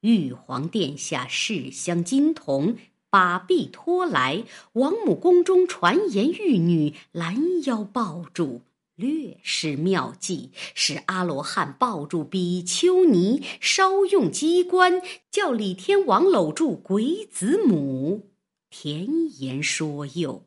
[0.00, 2.76] 玉皇殿下侍香金童
[3.10, 4.44] 把臂拖来，
[4.74, 8.60] 王母宫中传言玉女拦腰抱住，
[8.96, 15.00] 略施妙计，使阿罗汉抱住比丘尼，稍用机关
[15.30, 18.28] 叫李天王搂住鬼子母，
[18.68, 19.08] 甜
[19.40, 20.44] 言说诱，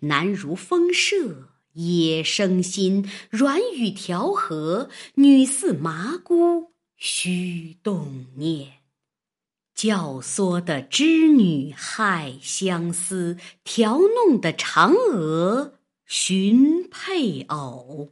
[0.00, 8.79] 男如风射野生心，软语调和，女似麻姑须动念。
[9.82, 18.10] 教唆的织女害相思，调弄的嫦娥寻配偶。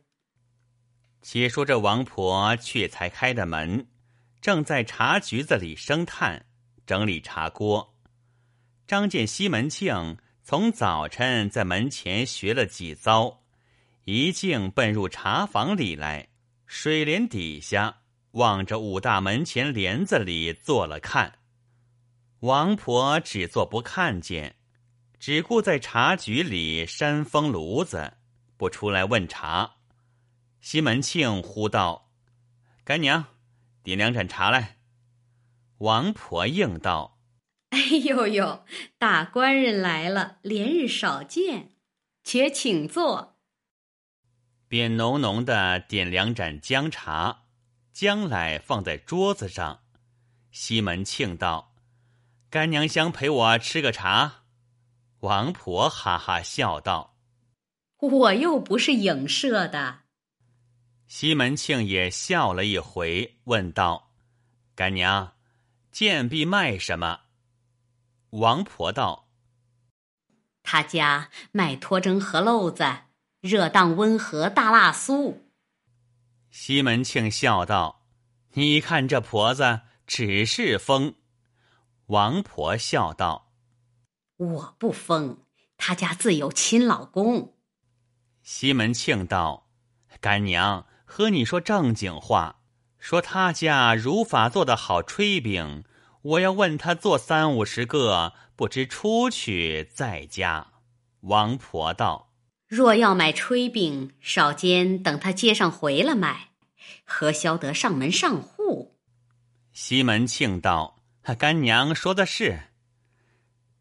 [1.20, 3.86] 且说这王婆却才开的门，
[4.40, 6.46] 正在茶局子里生炭，
[6.86, 7.94] 整理茶锅。
[8.86, 13.42] 张见西门庆从早晨在门前学了几遭，
[14.04, 16.30] 一径奔入茶房里来，
[16.64, 17.98] 水帘底下
[18.30, 21.34] 望着五大门前帘子里坐了看。
[22.40, 24.54] 王婆只做不看见，
[25.18, 28.14] 只顾在茶局里扇风炉子，
[28.56, 29.76] 不出来问茶。
[30.60, 32.12] 西门庆呼道
[32.84, 33.24] ：“干娘，
[33.82, 34.78] 点两盏茶来。”
[35.78, 37.18] 王婆应道
[37.70, 38.64] ：“哎呦呦，
[38.98, 41.72] 大官人来了，连日少见，
[42.22, 43.36] 且请坐。”
[44.68, 47.46] 便浓浓的点两盏姜茶，
[47.92, 49.80] 将来放在桌子上。
[50.52, 51.67] 西门庆道。
[52.50, 54.44] 干娘想陪我吃个茶，
[55.20, 57.18] 王婆哈哈笑道
[58.00, 60.00] ：“我又不是影射的。”
[61.06, 64.12] 西门庆也笑了一回，问道
[64.74, 65.34] ：“干娘，
[65.92, 67.20] 贱婢卖什么？”
[68.30, 69.28] 王婆道
[70.62, 72.84] ：“他家卖脱蒸河漏子，
[73.40, 75.42] 热当温和大辣酥。”
[76.50, 78.06] 西门庆笑道
[78.54, 81.14] ：“你看这婆子只是疯。”
[82.08, 83.52] 王婆笑道
[84.38, 85.44] ：“我不疯，
[85.76, 87.54] 他家自有亲老公。”
[88.42, 89.68] 西门庆道
[90.18, 92.62] ：“干娘和你说正经话，
[92.98, 95.84] 说他家如法做的好炊饼，
[96.22, 100.68] 我要问他做三五十个，不知出去在家。”
[101.20, 102.32] 王婆道
[102.66, 106.52] ：“若要买炊饼，少间等他街上回了买，
[107.04, 108.96] 何消得上门上户？”
[109.74, 110.97] 西门庆道。
[111.34, 112.64] 干娘说的是。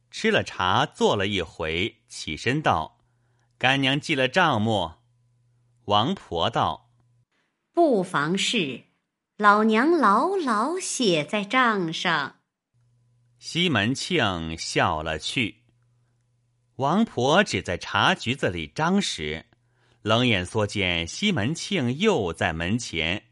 [0.10, 3.00] 吃了茶，坐了一回，起身道
[3.60, 4.94] ：“干娘记了账目。”
[5.86, 6.90] 王婆道
[7.74, 8.86] ：“不妨事，
[9.38, 12.38] 老娘牢牢写在账上。”
[13.38, 15.64] 西门庆笑了去。
[16.78, 19.46] 王婆只在茶局子里张时，
[20.02, 23.26] 冷眼缩见西门庆又在门前，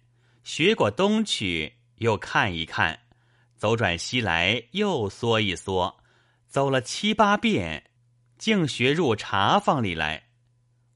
[0.43, 3.04] 学过东去，又看一看。
[3.57, 6.03] 走转西来，又缩一缩，
[6.47, 7.91] 走了七八遍，
[8.37, 10.29] 竟学入茶坊里来。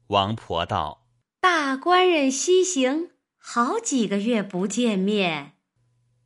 [0.08, 1.06] 王婆道
[1.40, 5.56] ：“大官人西行，好几个月不见面。”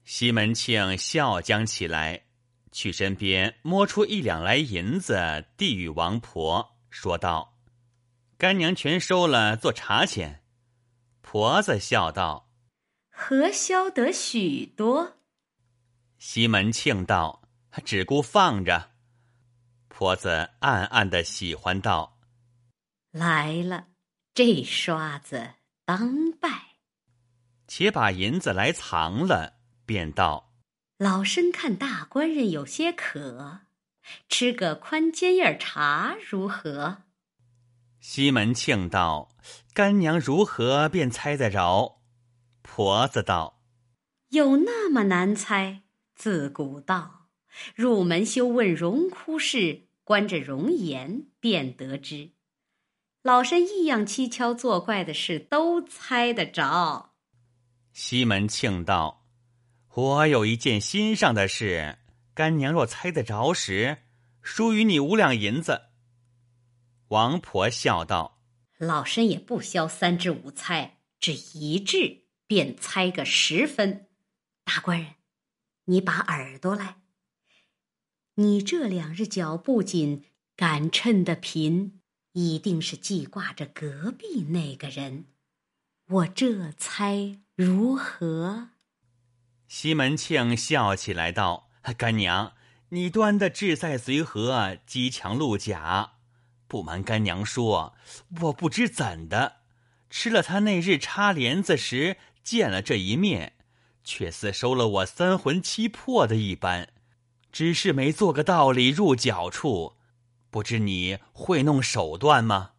[0.05, 2.25] 西门庆笑将起来，
[2.73, 7.59] 去身边摸出一两来银子，递与王婆，说道
[8.37, 10.43] ：“干娘全收了，做茶钱。”
[11.23, 12.51] 婆子笑道
[13.09, 15.17] ：“何消得许多？”
[16.27, 17.43] 西门庆道
[17.85, 18.93] ：“只顾放着。”
[19.89, 22.19] 婆子暗暗的喜欢道
[23.13, 23.89] ：“来了，
[24.33, 26.77] 这刷子当拜。”
[27.69, 30.55] 且把银子来藏了，便道
[30.97, 33.61] ：“老身看大官人有些渴，
[34.31, 37.03] 吃个宽尖叶茶如何？”
[38.01, 39.29] 西门庆道
[39.75, 42.01] ：“干娘如何便猜得着？”
[42.65, 43.61] 婆子道
[44.33, 45.83] ：“有那么难猜？”
[46.15, 47.29] 自古道，
[47.75, 52.31] 入门修问荣枯事，观着容颜便得知。
[53.23, 57.15] 老身异样蹊跷作怪的事，都猜得着。
[57.93, 59.27] 西门庆道
[59.95, 61.99] ：“我有一件心上的事，
[62.35, 63.99] 干娘若猜得着时，
[64.43, 65.83] 输与你五两银子。”
[67.09, 68.43] 王婆笑道
[68.79, 74.09] ：“老身也不消三至五猜，只一掷便猜个十分。
[74.65, 75.15] 大官人。”
[75.87, 76.97] 你把耳朵来！
[78.37, 80.25] 你这两日脚不紧，
[80.57, 82.01] 赶称的贫，
[82.33, 85.27] 一定是记挂着隔壁那个人。
[86.07, 88.71] 我这猜如何？
[89.69, 91.69] 西门庆笑起来道
[91.99, 92.55] ：“干娘，
[92.89, 96.13] 你端的志在随和，机强路甲。
[96.67, 97.95] 不瞒干娘说，
[98.41, 99.59] 我不知怎的，
[100.09, 103.53] 吃了他那日插帘子时见了这一面。”
[104.05, 106.91] 却似收了我三魂七魄的一般，
[107.51, 109.95] 只是没做个道理入脚处。
[110.51, 112.73] 不知你会弄手段吗？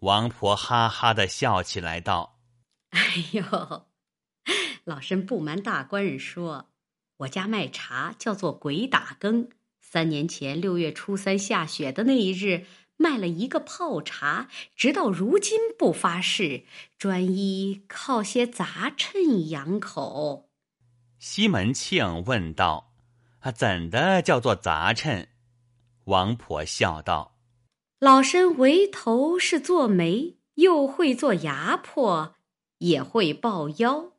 [0.00, 2.40] 王婆哈哈的笑起来，道
[2.90, 3.86] ：“哎呦，
[4.82, 6.70] 老身不瞒大官人说，
[7.18, 9.48] 我家卖茶叫做鬼打更。
[9.80, 12.66] 三年前六月初三下雪的那一日。”
[13.02, 16.64] 卖了一个泡茶，直到如今不发誓，
[16.96, 20.48] 专一靠些杂衬养口。
[21.18, 22.92] 西门庆问道
[23.42, 25.28] ：“啊，怎的叫做杂衬？”
[26.06, 27.36] 王婆笑道
[27.98, 32.36] ：“老身为头是做媒，又会做牙婆，
[32.78, 34.12] 也会抱腰，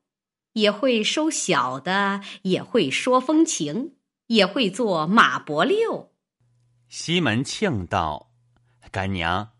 [0.54, 3.96] 也会收小的，也会说风情，
[4.28, 6.12] 也会做马伯六。”
[6.90, 8.33] 西门庆道。
[8.92, 9.54] 干娘，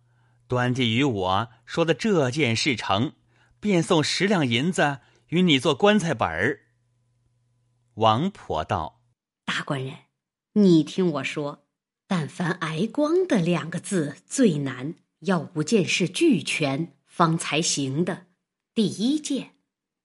[0.48, 3.14] 端地与我说的这件事成，
[3.60, 6.62] 便送十两银子与你做棺材本儿。
[7.96, 9.02] 王婆道
[9.46, 9.94] ：“大官人，
[10.54, 11.66] 你听我说，
[12.08, 18.28] 但凡挨光的两个字最难，要五件事俱全方才行的。
[18.74, 19.56] 第一件，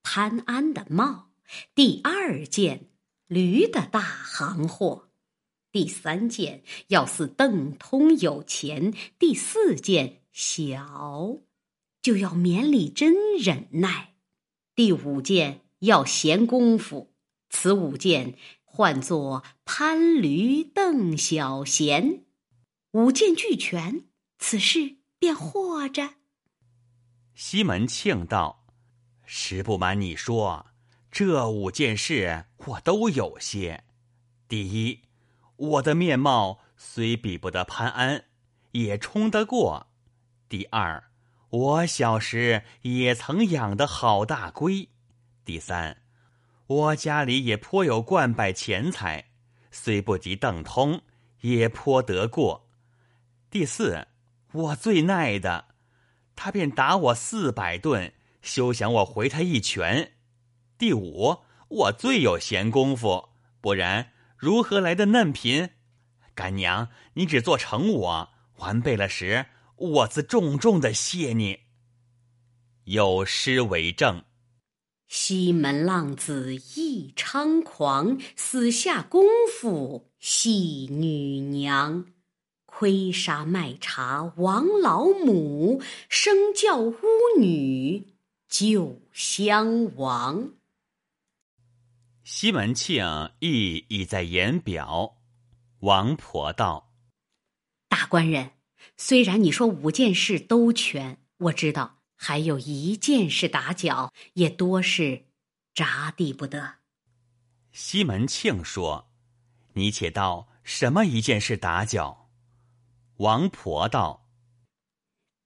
[0.03, 1.31] 潘安的帽；
[1.73, 2.89] 第二件，
[3.27, 5.08] 驴的大行货；
[5.71, 11.37] 第三件，要似邓通有钱；第四件，小，
[12.01, 14.15] 就要绵里真忍耐；
[14.75, 17.13] 第五件，要闲功夫。
[17.49, 18.35] 此五件。
[18.71, 22.23] 唤作潘驴邓小闲，
[22.91, 24.05] 五件俱全，
[24.37, 26.11] 此事便获着。
[27.33, 28.67] 西门庆道
[29.25, 30.67] ：“实不瞒你说，
[31.11, 33.83] 这五件事我都有些。
[34.47, 35.01] 第一，
[35.59, 38.23] 我的面貌虽比不得潘安，
[38.71, 39.87] 也冲得过；
[40.47, 41.11] 第二，
[41.49, 44.89] 我小时也曾养得好大龟；
[45.43, 45.97] 第三。”
[46.69, 49.31] 我家里也颇有贯百钱财，
[49.71, 51.01] 虽不及邓通，
[51.41, 52.69] 也颇得过。
[53.49, 54.07] 第四，
[54.51, 55.65] 我最耐的，
[56.35, 60.11] 他便打我四百顿，休想我回他一拳。
[60.77, 61.39] 第五，
[61.69, 63.29] 我最有闲工夫，
[63.59, 65.71] 不然如何来的嫩贫？
[66.33, 68.29] 干娘，你只做成我，
[68.59, 71.59] 完备了时，我自重重的谢你。
[72.85, 74.23] 有诗为证。
[75.09, 82.05] 西门浪子意猖狂，死下功夫戏女娘。
[82.65, 86.97] 亏杀卖茶王老母，生教巫
[87.37, 88.07] 女
[88.47, 90.53] 救襄王。
[92.31, 95.17] 西门庆亦已在言表。
[95.79, 96.93] 王婆道
[97.89, 98.51] ：“大官人，
[98.95, 105.25] 虽然你说五件事都全，我知道。”还有一件事打搅，也多是
[105.73, 106.75] 扎地不得。
[107.71, 109.09] 西门庆说
[109.73, 112.29] ：“你且道什么一件事打搅？”
[113.17, 114.29] 王婆道：“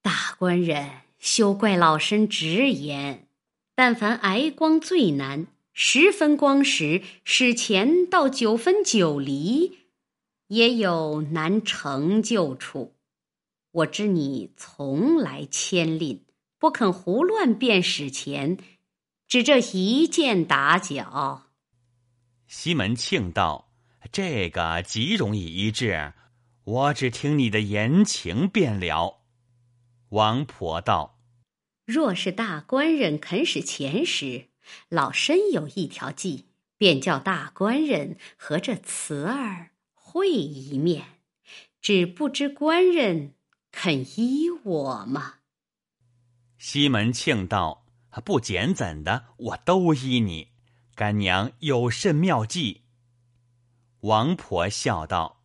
[0.03, 3.29] 大官人休怪老身直言，
[3.73, 9.79] 但凡挨光最难，十分光时使钱到九分九厘，
[10.47, 12.95] 也有难成就处。
[13.71, 16.25] 我知你从来谦吝。”
[16.63, 18.57] 不肯胡乱便使钱，
[19.27, 21.47] 只这一件打搅。
[22.47, 23.69] 西门庆道
[24.13, 26.13] ：“这个极容易医治，
[26.63, 29.23] 我只听你的言情便了。”
[30.11, 31.19] 王婆道
[31.85, 34.45] ：“若是大官人肯使钱时，
[34.89, 36.47] 老身有一条计，
[36.77, 41.19] 便叫大官人和这慈儿会一面，
[41.81, 43.35] 只不知官人
[43.71, 45.39] 肯依我吗？”
[46.57, 47.85] 西门庆道
[48.23, 50.49] ：“不简怎的，我都依你。
[50.95, 52.83] 干娘有甚妙计？”
[54.01, 55.43] 王婆笑道：“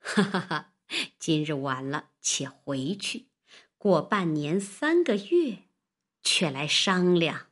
[0.00, 0.72] 哈哈哈！
[1.18, 3.26] 今日晚了，且回去。
[3.76, 5.64] 过半年三个月，
[6.22, 7.48] 却来商量。”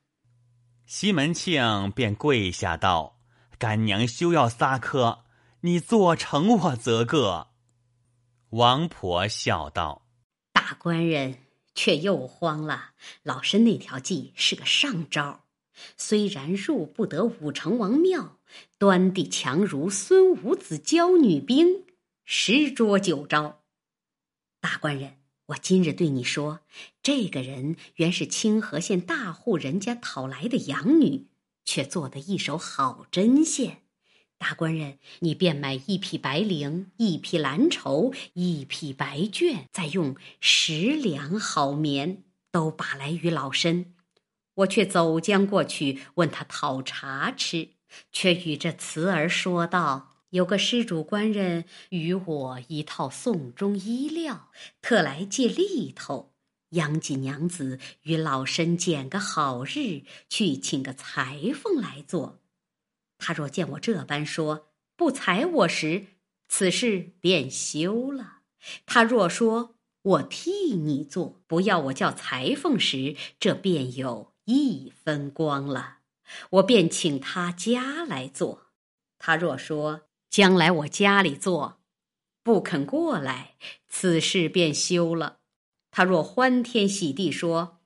[0.88, 3.20] 西门庆便跪下道
[3.60, 5.26] ：“干娘休要撒科，
[5.60, 7.48] 你做成我则个。”
[8.50, 10.08] 王婆笑道
[10.52, 12.94] ：“大官人。”却又慌了。
[13.22, 15.44] 老身那条计是个上招，
[15.96, 18.40] 虽然入不得武成王庙，
[18.78, 21.84] 端地强如孙武子教女兵，
[22.24, 23.62] 十捉九招。
[24.60, 25.18] 大官人，
[25.48, 26.60] 我今日对你说，
[27.02, 31.28] 这个人原是清河县大户人家讨来的养女，
[31.64, 33.84] 却做得一手好针线。
[34.36, 43.94] 大官人，你便买一匹白绫，一匹蓝绸，一匹白绢，再用十两好棉，都把来与老身。
[44.56, 47.70] 我却走将过去问他讨茶吃，
[48.12, 54.50] 却与这慈儿说道：“有个施主官人与我一套宋中衣料，
[54.82, 56.34] 特来借力头。
[56.70, 62.40] 央锦娘子与老身拣个好日，去请个裁缝来做。”
[63.16, 66.04] 他若见我这般说，不裁我时，
[66.46, 68.42] 此事便休了；
[68.84, 76.00] 他若说我替你做，不要我叫裁缝时，这便有一分光了。
[76.50, 78.66] 我便请他家来做。
[79.18, 81.80] 他若说将来我家里做，
[82.42, 83.56] 不肯过来，
[83.88, 85.40] 此事便休了。
[85.90, 87.80] 他若欢天喜地说，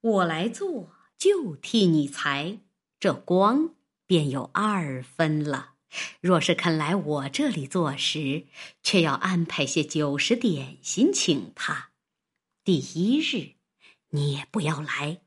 [0.00, 2.60] 我来做就替你裁，
[3.00, 3.74] 这光。
[4.08, 5.74] 便有二分了。
[6.22, 8.46] 若是肯来我这里做时，
[8.82, 11.90] 却要安排些酒食点心请他。
[12.64, 13.56] 第一日，
[14.08, 15.18] 你也不要来；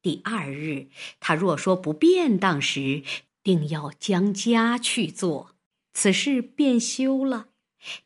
[0.00, 0.88] 第二日，
[1.20, 3.02] 他若说不便当时，
[3.42, 5.53] 定要将家去做。
[5.94, 7.46] 此事便休了。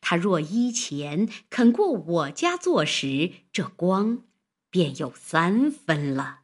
[0.01, 4.25] 他若依前肯过我家坐时，这光
[4.71, 6.41] 便有三分了。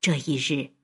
[0.00, 0.74] 这一日，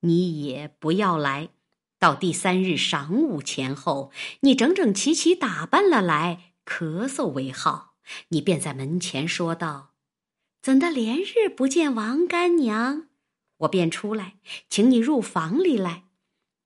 [0.00, 1.50] 你也不要来。
[1.98, 7.94] 到第三日晌午前后，你整整齐齐打扮了来，咳嗽为号，
[8.28, 9.94] 你便在门前说道
[10.60, 13.08] ：“怎的连日不见王干娘？”
[13.62, 14.34] 我便出来，
[14.68, 16.04] 请你入房里来。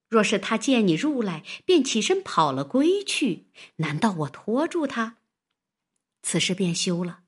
[0.09, 3.47] 若是他见你入来，便起身跑了归去，
[3.77, 5.19] 难道我拖住他？
[6.23, 7.25] 此事便休了。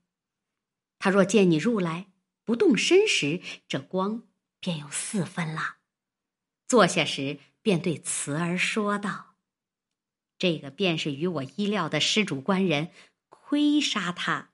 [0.98, 2.10] 他若见你入来
[2.44, 4.24] 不动身时，这光
[4.60, 5.76] 便有四分了。
[6.66, 9.36] 坐下时，便对慈儿说道
[10.38, 12.90] ：“这个便是与我意料的施主官人，
[13.28, 14.50] 亏杀他。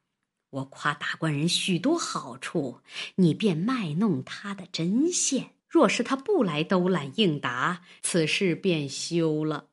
[0.51, 2.81] 我夸大官人许多好处，
[3.17, 9.71] 你便卖弄他的针线。”若是他不来兜揽应答，此事便休了。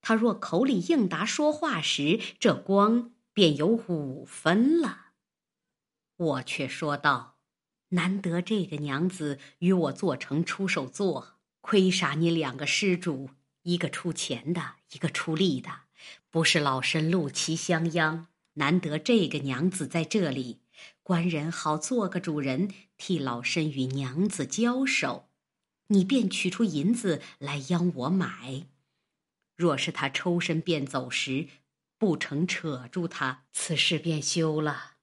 [0.00, 5.06] 他若口里应答说话时，这光便有五分了。
[6.16, 7.38] 我却说道
[7.90, 13.30] ：“难得这个娘子与我做成出手做，亏杀你两个施主，
[13.62, 15.70] 一个出钱的，一个出力的，
[16.30, 18.28] 不是老身陆其相央。
[18.54, 20.60] 难得这个娘子在这里，
[21.02, 25.30] 官人好做个主人，替老身与娘子交手。”
[25.92, 28.66] 你便取出银子来央我买，
[29.54, 31.48] 若是他抽身便走时，
[31.98, 34.94] 不成扯住他，此事便休了。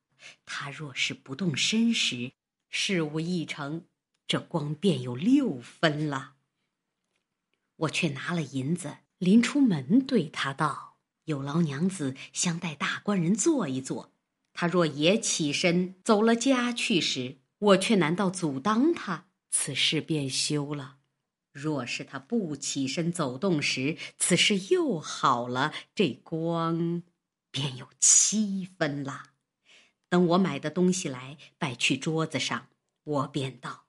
[0.45, 2.31] 他若是不动身时，
[2.69, 3.85] 事物一成，
[4.27, 6.33] 这光便有六分了。
[7.77, 14.11] 我却拿了银子，临出门对他道：“有劳娘子相带大官人坐一坐。
[14.53, 20.97] 他若也起身走了家去时，我却难道阻挡他？”此事便休了。
[21.51, 25.73] 若是他不起身走动时，此事又好了。
[25.95, 27.03] 这光
[27.51, 29.31] 便有七分了。
[30.07, 32.69] 等我买的东西来摆去桌子上，
[33.03, 33.85] 我便道：“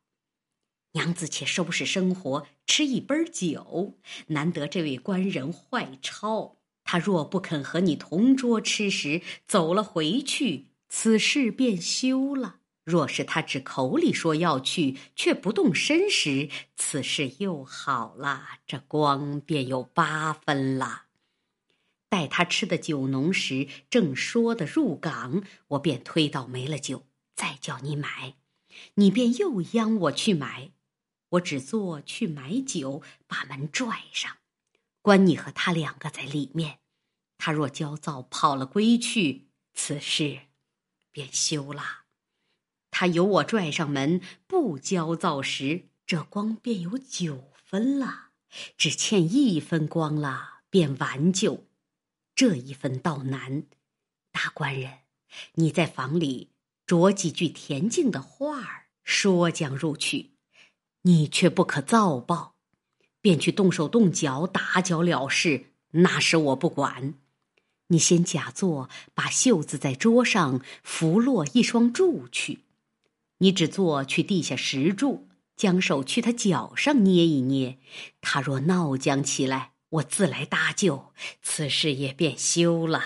[0.93, 3.99] 娘子，且收拾生活，吃一杯酒。
[4.29, 12.60] 难得这位官人坏超，他若不肯和你同桌吃时，走了回去，此事便休了。”
[12.91, 18.59] 若是他只口里说要去，却不动身时，此事又好了。
[18.66, 21.05] 这光便有八分了。
[22.09, 28.34] 待他吃的酒浓时，正说的入港，我便推倒没了酒，再叫你买，
[28.95, 30.72] 你便又央我去买。
[31.30, 34.38] 我只做去买酒，把门拽上，
[35.01, 36.80] 关你和他两个在里面。
[37.38, 40.41] 他若焦躁跑了归去，此事
[41.12, 42.00] 便休了。
[42.91, 48.30] 他由我拽上门，不焦躁时，这光便有九分了，
[48.76, 51.66] 只欠一分光了，便完就。
[52.34, 53.64] 这一分倒难。
[54.32, 54.99] 大官人，
[55.55, 56.51] 你在房里
[56.86, 60.30] 着几句恬静的话儿，说将入去，
[61.03, 62.55] 你却不可躁暴，
[63.20, 67.14] 便去动手动脚打搅了事，那时我不管。
[67.88, 72.61] 你先假作把袖子在桌上拂落一双柱去。
[73.41, 77.79] 你只做去地下石柱，将手去他脚上捏一捏，
[78.21, 81.12] 他若闹僵起来，我自来搭救，
[81.42, 83.03] 此事也便休了，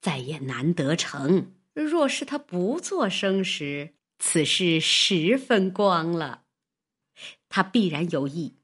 [0.00, 1.54] 再也难得成。
[1.74, 6.44] 若是他不做声时，此事十分光了。
[7.48, 8.56] 他必然有意，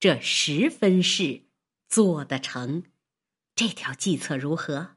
[0.00, 1.42] 这十分事
[1.88, 2.84] 做得成。
[3.54, 4.96] 这条计策如何？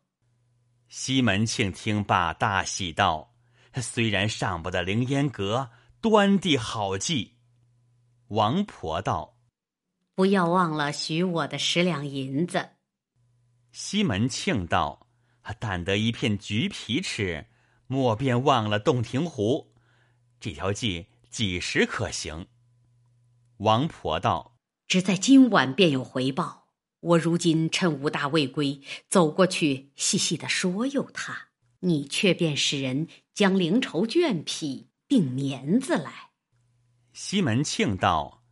[0.87, 3.34] 西门庆听罢，大喜道。
[3.81, 5.71] 虽然上不得凌烟阁，
[6.01, 7.33] 端地好计。
[8.29, 9.37] 王婆道
[10.15, 12.69] ：“不要忘了许我的十两银子。”
[13.71, 15.07] 西门庆道
[15.59, 17.47] ：“但得一片橘皮吃，
[17.87, 19.73] 莫便忘了洞庭湖。
[20.39, 22.47] 这条计几时可行？”
[23.57, 24.57] 王婆道
[24.87, 26.69] ：“只在今晚便有回报。
[27.01, 31.49] 我如今趁吴大未归，走过去细细的说诱他。”
[31.81, 36.29] 你却便使人将灵绸绢匹并棉子来。
[37.11, 38.45] 西门庆道：“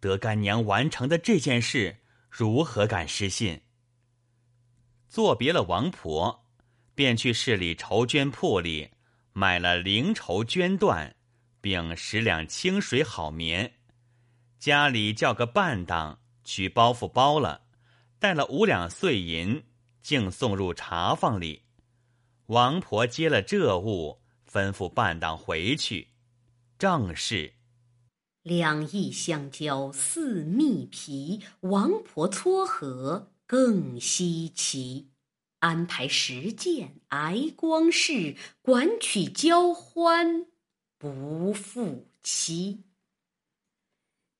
[0.00, 1.96] 得干娘完成的这件事，
[2.28, 3.62] 如何敢失信？”
[5.08, 6.44] 作别了王婆，
[6.94, 8.90] 便去市里绸绢铺里
[9.32, 11.14] 买了灵绸绢缎，
[11.62, 13.78] 并十两清水好棉。
[14.58, 17.62] 家里叫个伴当取包袱包了，
[18.18, 19.64] 带了五两碎银，
[20.02, 21.62] 竟送入茶坊里。
[22.48, 24.20] 王婆接了这物，
[24.50, 26.08] 吩咐伴当回去。
[26.78, 27.52] 正是
[28.42, 35.10] 两翼相交似蜜皮，王婆撮合更稀奇。
[35.58, 40.46] 安排实践挨光事，管取交欢
[40.96, 42.84] 不负期。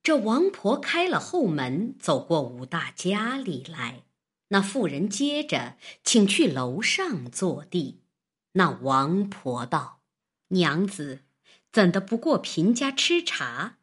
[0.02, 4.04] 这王婆开了后门，走过武大家里来。
[4.48, 8.02] 那妇人接着请去楼上坐地。
[8.52, 10.00] 那王婆道
[10.48, 11.24] ：“娘子，
[11.70, 13.78] 怎的不过贫家吃茶？”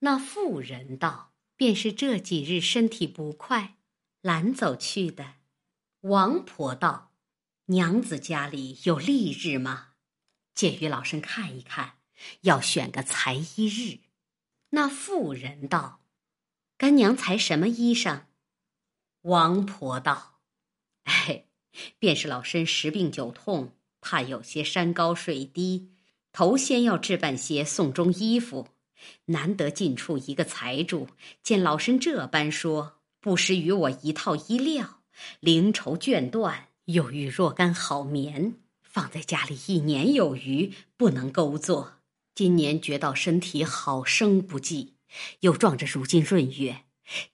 [0.00, 3.76] 那妇人道：“便是这几日身体不快，
[4.20, 5.36] 懒走去的。”
[6.02, 7.12] 王婆道
[7.66, 9.88] ：“娘子家里有丽日吗？
[10.54, 11.94] 借与老身看一看。
[12.42, 14.00] 要选个裁衣日。”
[14.70, 16.02] 那妇人道
[16.76, 18.24] ：“干娘裁什么衣裳？”
[19.26, 20.38] 王婆道
[21.02, 21.46] ：“哎，
[21.98, 25.90] 便是老身十病九痛，怕有些山高水低，
[26.32, 28.68] 头先要置办些送终衣服。
[29.24, 31.08] 难得近处一个财主，
[31.42, 35.02] 见老身这般说，不时与我一套衣料。”
[35.42, 36.54] 绫绸绢缎
[36.84, 41.94] 又遇若干好棉，放在家里一年有余，不能勾作。
[42.34, 44.94] 今年觉到身体好生不济，
[45.40, 46.84] 又撞着如今闰月，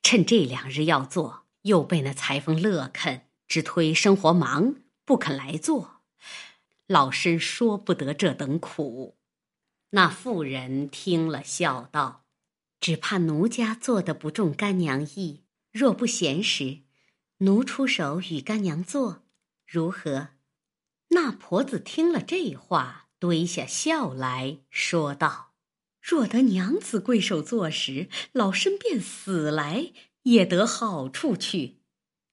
[0.03, 6.03] 趁这两日要做，又被那裁缝乐肯，只推生活忙不肯来做。
[6.87, 9.19] 老身说不得这等苦。
[9.91, 12.25] 那妇人听了，笑道
[12.81, 16.81] ：“只怕奴家做的不中干娘意，若不闲时。”
[17.39, 19.25] 奴出手与干娘做，
[19.67, 20.29] 如何？
[21.09, 25.53] 那婆子听了这话，堆下笑来说道
[26.01, 29.93] ：“若得娘子贵手做时，老身便死来
[30.23, 31.79] 也得好处去。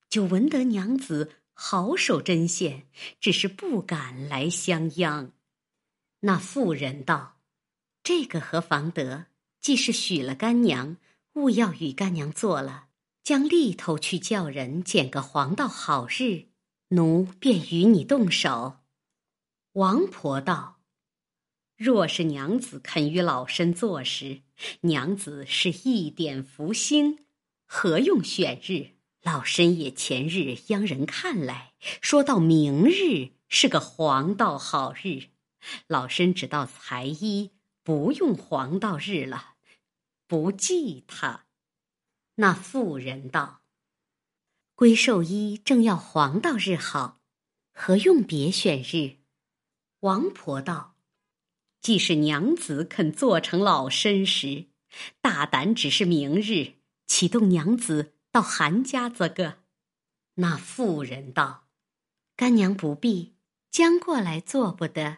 [0.10, 2.88] 就闻得娘子好手针线，
[3.20, 5.32] 只是不敢来相央。”
[6.22, 7.40] 那妇人道
[8.04, 9.28] ：“这个何妨得？
[9.60, 10.98] 既是许了干娘，
[11.34, 12.88] 勿要与干娘做了。”
[13.22, 16.46] 将力头去叫人拣个黄道好日，
[16.88, 18.80] 奴便与你动手。
[19.74, 20.80] 王婆道
[21.78, 24.42] ：“若是娘子肯与老身做时，
[24.82, 27.20] 娘子是一点福星，
[27.72, 28.96] 何用选日？
[29.22, 35.28] 老身也前日央人看来，说到明日是个黄道好日，
[35.86, 37.52] 老身只道裁衣
[37.84, 39.54] 不用黄道日了，
[40.26, 41.46] 不记他。”
[42.36, 43.62] 那妇人道
[44.74, 47.22] ：“归寿衣正要黄道日好，
[47.72, 49.18] 何用别选日？”
[50.02, 50.96] 王婆道
[51.82, 54.66] ：“既是娘子肯做成老身时，
[55.22, 56.79] 大胆只是明日
[57.10, 59.58] 启动娘子到韩家则个。”
[60.40, 61.68] 那妇人道
[62.38, 63.36] ：“干娘不必
[63.70, 65.18] 将过来做不得。”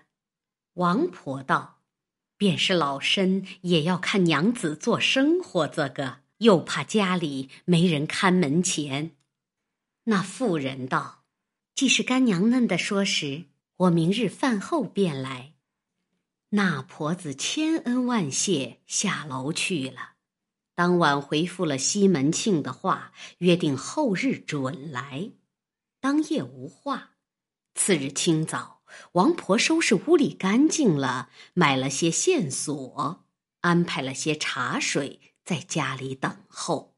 [0.73, 1.81] 王婆道
[2.35, 9.15] ：“便是老身也要看娘子做生活这个。”又怕家里没人看门前，
[10.05, 11.23] 那妇人道
[11.75, 13.45] ：“既是干娘嫩的说时，
[13.77, 15.53] 我明日饭后便来。”
[16.49, 20.10] 那婆子千恩万谢，下楼去了。
[20.81, 25.29] 当晚回复了西门庆的话，约定后日准来。
[25.99, 27.11] 当夜无话。
[27.75, 28.81] 次日清早，
[29.11, 33.25] 王婆收拾屋里干净了，买了些线索，
[33.59, 35.35] 安排了些茶水。
[35.45, 36.95] 在家里等候。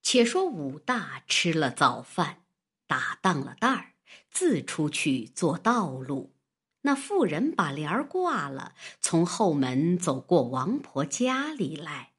[0.00, 2.44] 且说武大吃了早饭，
[2.86, 3.92] 打当了袋儿，
[4.30, 6.34] 自出去做道路。
[6.80, 8.72] 那妇人把帘儿挂了，
[9.02, 12.09] 从后门走过王婆家里来。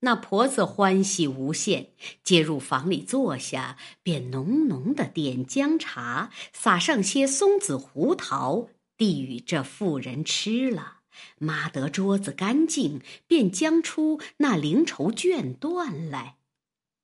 [0.00, 1.90] 那婆子欢喜无限，
[2.22, 10.94] 接入房里坐下，便浓浓的点姜茶，撒上些松子胡桃，递与这妇人吃了。
[11.38, 16.36] 抹得桌子干净，便将出那灵绸绢缎来。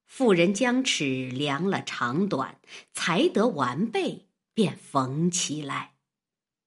[0.05, 2.61] 妇人将尺量了长短，
[2.93, 5.95] 裁得完备，便缝起来。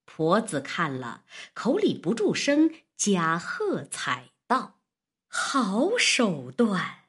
[0.06, 1.24] 婆子看了，
[1.54, 4.75] 口里不住声，加喝彩道
[5.38, 7.00] ：“好手段！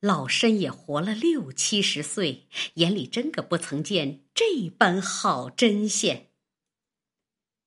[0.00, 6.32] 老身也活了六七十岁，眼里真个不曾见这般好针线。”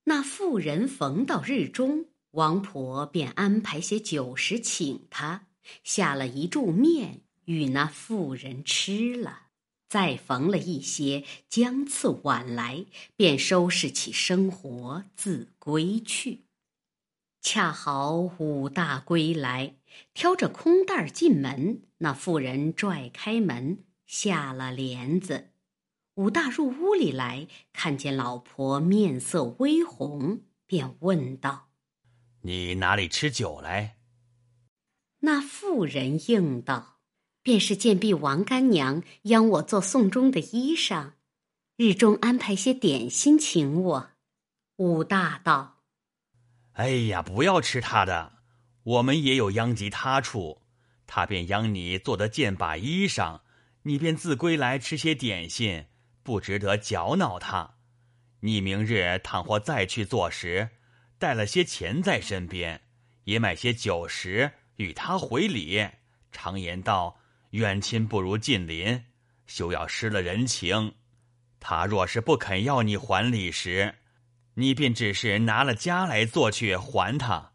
[0.05, 5.47] 那妇人逢到日中，王婆便安排些酒食请他，
[5.83, 9.47] 下了一柱面与那妇人吃了，
[9.87, 12.85] 再缝了一些将次晚来，
[13.15, 16.45] 便收拾起生活自归去。
[17.41, 19.75] 恰好武大归来，
[20.13, 25.51] 挑着空袋进门，那妇人拽开门，下了帘子。
[26.15, 31.69] 武大入屋里来，看见老婆面色微红，便问道
[32.43, 33.97] ：“你哪里吃酒来？”
[35.21, 36.99] 那妇人应道
[37.41, 41.13] ：“便是贱婢王干娘央我做送终的衣裳，
[41.77, 44.09] 日中安排些点心请我。
[44.77, 45.83] 武大道
[46.73, 48.38] ：“哎呀，不要吃他的，
[48.89, 50.61] 我们也有殃及他处。
[51.05, 53.41] 他便央你做的件把衣裳，
[53.83, 55.85] 你便自归来吃些点心，
[56.23, 57.75] 不值得搅恼他。
[58.39, 60.69] 你明日倘或再去做时，
[61.17, 62.81] 带了些钱在身边，
[63.25, 65.87] 也买些酒食与他回礼。
[66.31, 67.17] 常言道。”
[67.53, 69.05] 远亲不如近邻，
[69.47, 70.93] 休要失了人情。
[71.59, 73.95] 他若是不肯要你还礼时，
[74.53, 77.48] 你便只是拿了家来做去还他。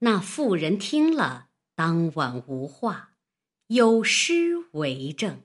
[0.00, 3.14] 那妇人听了，当晚无话，
[3.66, 5.42] 有诗为证：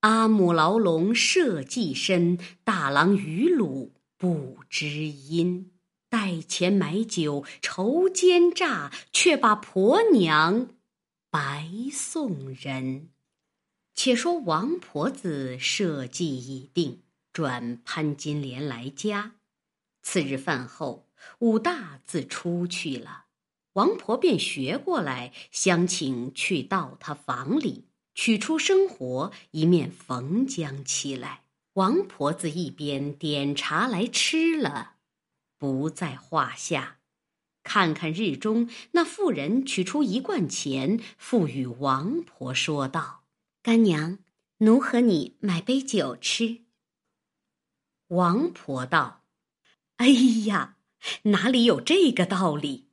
[0.00, 5.72] 阿母牢笼设计深，大郎与鲁不知音。
[6.08, 10.68] 带钱买酒愁奸诈，却把婆娘。
[11.30, 13.08] 白送人。
[13.94, 17.02] 且说王婆子设计已定，
[17.32, 19.36] 转潘金莲来家。
[20.02, 21.08] 次日饭后，
[21.38, 23.24] 武大自出去了，
[23.74, 31.44] 王婆便学过来，相请去到他房里，取出生活一面缝浆起来。
[31.74, 34.96] 王婆子一边点茶来吃了，
[35.56, 36.98] 不在话下。
[37.62, 43.22] 看看日中，那妇人取出一罐钱，付与王婆，说道
[43.62, 44.18] ：“干娘，
[44.58, 46.64] 奴和你买杯酒吃。”
[48.08, 49.22] 王婆道
[49.96, 50.08] ：“哎
[50.46, 50.76] 呀，
[51.22, 52.88] 哪里有这个道理？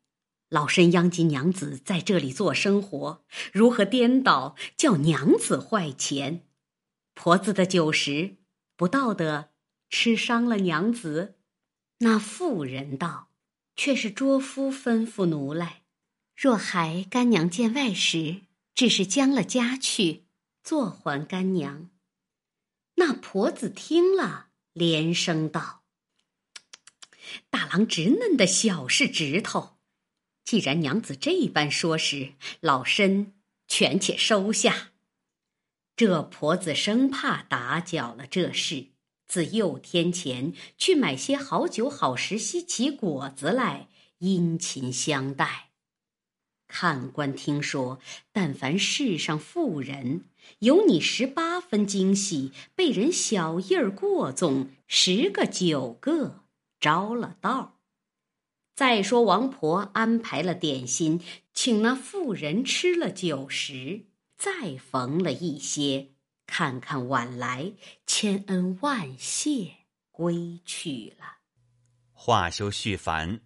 [0.50, 3.24] 老身殃及娘子在这里做生活，
[3.54, 6.46] 如何颠倒叫娘子坏钱？
[7.14, 8.38] 婆子的酒食
[8.76, 9.50] 不道德，
[9.90, 11.38] 吃伤了娘子。”
[12.00, 13.30] 那妇人道。
[13.80, 15.84] 却是拙夫吩咐奴来，
[16.36, 18.42] 若还干娘见外时，
[18.76, 20.26] 只是将了家去，
[20.62, 21.90] 坐还干娘。
[22.96, 25.86] 那婆子听了，连声道
[27.50, 29.79] ：“大郎直嫩的小是指头，
[30.50, 33.34] 既然娘子这般说时，老身
[33.68, 34.90] 权且收下。”
[35.96, 38.88] 这婆子生怕打搅了这事。
[39.28, 45.70] 自又添钱去买些好酒好食稀奇果子来殷勤相待。
[46.68, 48.00] 看官听说，
[48.32, 50.26] 但凡世上妇人
[50.62, 56.44] 有你十八分惊喜，被人小意儿过纵，十个九个
[56.80, 57.79] 着了道。
[58.80, 61.20] 再说王婆安排了点心，
[61.54, 64.06] 请那妇人吃了酒食，
[64.38, 66.12] 再缝了一些。
[66.48, 67.74] 看看晚来，
[68.08, 69.74] 千恩万谢，
[70.12, 71.40] 归去了。
[72.14, 73.42] 话休续繁。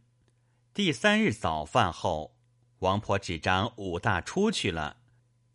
[0.71, 2.37] 第三日早饭后，
[2.81, 4.97] 王婆只张武大出去了，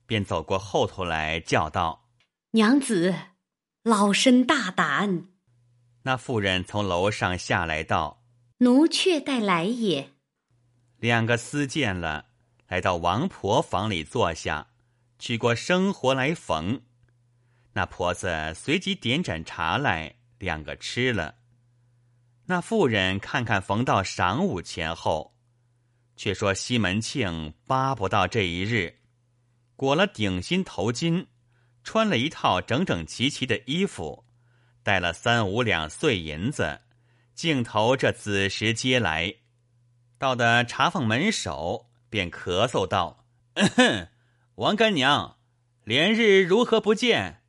[0.07, 2.09] 便走过后头来叫道
[2.51, 3.15] ：“娘子，
[3.85, 5.29] 老身大胆。”
[6.03, 8.18] 那妇人从楼上下来道
[8.59, 10.13] ：“奴却待来也。”
[10.99, 12.27] 两个私见了，
[12.67, 14.69] 来到王婆房里坐下，
[15.19, 16.83] 取过生活来缝。
[17.75, 21.37] 那婆子随即点盏茶来，两个吃了。
[22.47, 25.37] 那妇人看看逢到晌午前后，
[26.17, 28.99] 却说西门庆巴不到这一日，
[29.77, 31.27] 裹了顶新头巾，
[31.85, 34.25] 穿了一套整整齐齐的衣服，
[34.83, 36.81] 带了三五两碎银子，
[37.39, 39.37] 径头这子时接来，
[40.19, 43.25] 到的茶坊门首，便咳嗽道
[44.57, 45.39] ：“王干娘，
[45.85, 47.45] 连日如何不见？”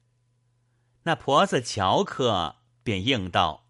[1.06, 3.66] 那婆子瞧客，便应道：“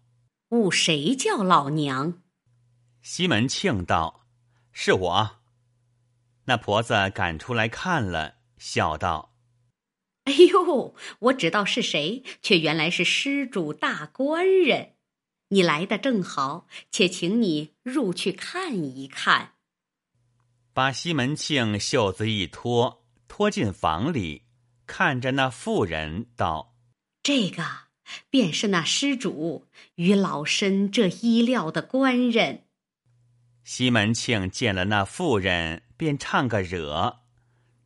[0.52, 2.20] 误谁叫老娘？”
[3.00, 4.26] 西门庆道
[4.72, 5.38] ：“是我。”
[6.44, 9.34] 那婆子赶出来看了，笑道
[10.24, 14.96] ：“哎呦，我知道是谁，却原来是施主大官人。
[15.50, 19.52] 你来的正好，且请你入去看一看。”
[20.74, 24.44] 把西门庆袖子一脱，拖进房里，
[24.86, 26.74] 看着那妇人道。
[27.22, 27.64] 这个
[28.30, 29.66] 便是那施主
[29.96, 32.64] 与老身这衣料的官人。
[33.62, 37.20] 西门庆见了那妇人，便唱个惹。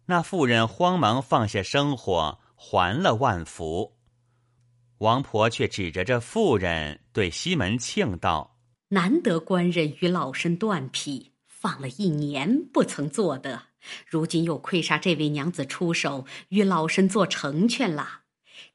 [0.06, 3.96] 那妇人慌忙放下生火，还了万福。
[4.98, 8.58] 王婆却指着这妇人对西门庆道
[8.88, 13.64] ：“难得官人与老身断匹，放了一年不曾做的，
[14.06, 18.22] 如今又亏杀这位娘子出手，与老身做成全了。”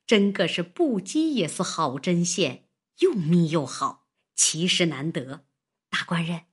[0.06, 2.64] 真个是不羁也是好针线，
[3.02, 5.46] 又密又好，奇实难得。
[5.92, 6.46] 大官人，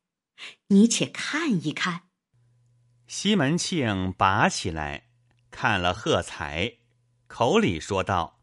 [0.69, 2.03] 你且看一看。
[3.07, 5.09] 西门庆拔起来，
[5.51, 6.75] 看了喝彩，
[7.27, 8.36] 口里说道：“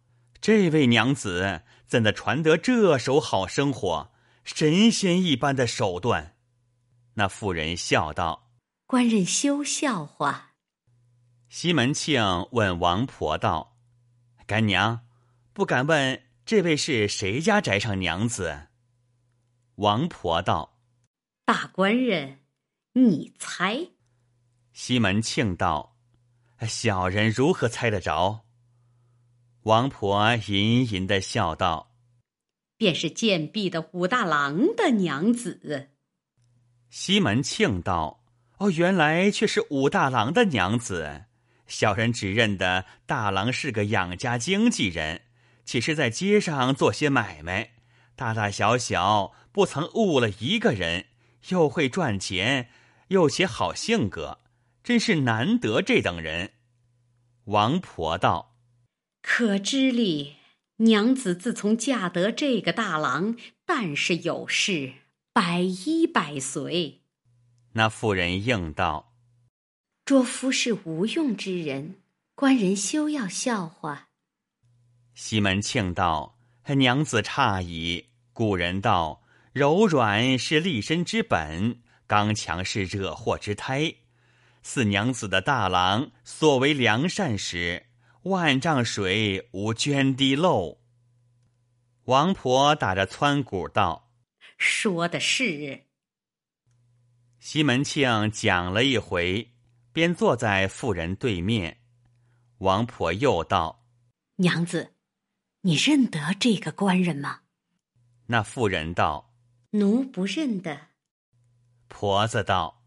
[0.44, 4.12] 这位娘子怎的传得这手好生活，
[4.44, 6.36] 神仙一般的手段？”
[7.16, 8.52] 那妇人笑道
[8.86, 10.56] ：“官人休笑话。”
[11.48, 12.22] 西门庆
[12.52, 13.78] 问王婆道
[14.46, 15.06] ：“干娘，
[15.54, 18.68] 不敢问这位是谁家宅上娘子？”
[19.76, 20.78] 王婆道
[21.46, 22.42] ：“大官人，
[22.92, 23.92] 你猜。”
[24.74, 25.96] 西门庆道
[26.68, 28.42] ：“小人如何猜得着？”
[29.64, 31.96] 王婆吟吟的笑道
[32.76, 35.92] ：“便是贱婢的武大郎的娘子。”
[36.92, 38.26] 西门庆道
[38.60, 41.26] ：“哦，原来却是武大郎的娘子。”
[41.66, 45.22] 小人只认得大郎是个养家经纪人，
[45.64, 47.72] 岂是在街上做些买卖，
[48.18, 51.06] 大大小小不曾误了一个人，
[51.48, 52.70] 又会赚钱，
[53.08, 54.40] 又且好性格，
[54.84, 56.52] 真是难得这等人。
[57.46, 58.53] 王婆道
[59.24, 60.36] ：“可知哩，
[60.76, 63.36] 娘子自从嫁得这个大郎，
[63.66, 64.94] 但是有事，
[65.32, 67.02] 百依百随。”
[67.74, 69.16] 那妇人应道。
[70.06, 71.96] 拙夫是无用之人，
[72.36, 74.10] 官人休要笑话。
[75.16, 76.38] 西门庆道
[76.78, 78.10] ：“娘子诧异。
[78.34, 79.24] 古人道，
[79.54, 83.96] 柔软是立身之本，刚强是惹祸之胎。
[84.62, 87.86] 四娘子的大郎所为良善时，
[88.24, 90.82] 万丈水无涓滴漏。”
[92.06, 94.12] 王婆打着窜鼓道
[94.58, 95.86] ：“说的是。”
[97.40, 99.50] 西门庆讲了一回。
[99.94, 101.80] 便坐在妇人对面，
[102.58, 103.86] 王婆又道
[104.38, 104.96] ：“娘子，
[105.62, 107.42] 你认得这个官人吗？”
[108.26, 109.36] 那妇人道
[109.70, 110.88] ：“奴不认得。”
[111.90, 112.84] 婆子道：“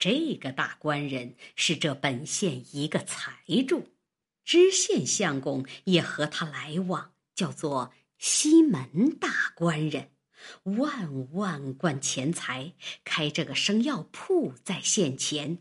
[0.00, 3.86] 这个大官人是这本县一个财主，
[4.48, 10.08] 知县相公也和他来往，叫做西门大官人，
[10.62, 12.72] 万万贯钱财，
[13.04, 15.58] 开这个生药铺在县前。”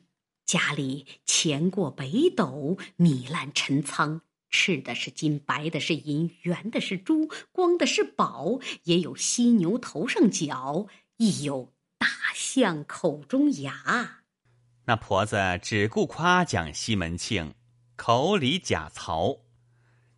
[0.48, 10.88] 家里钱过北斗，米烂陈仓，赤的是金，白的是银，圆的是珠，光的是宝，也有犀牛头上角，
[11.18, 14.22] 亦有大象口中牙。
[14.86, 17.54] 那婆子只顾夸奖西门庆，
[17.98, 19.40] 口里假曹。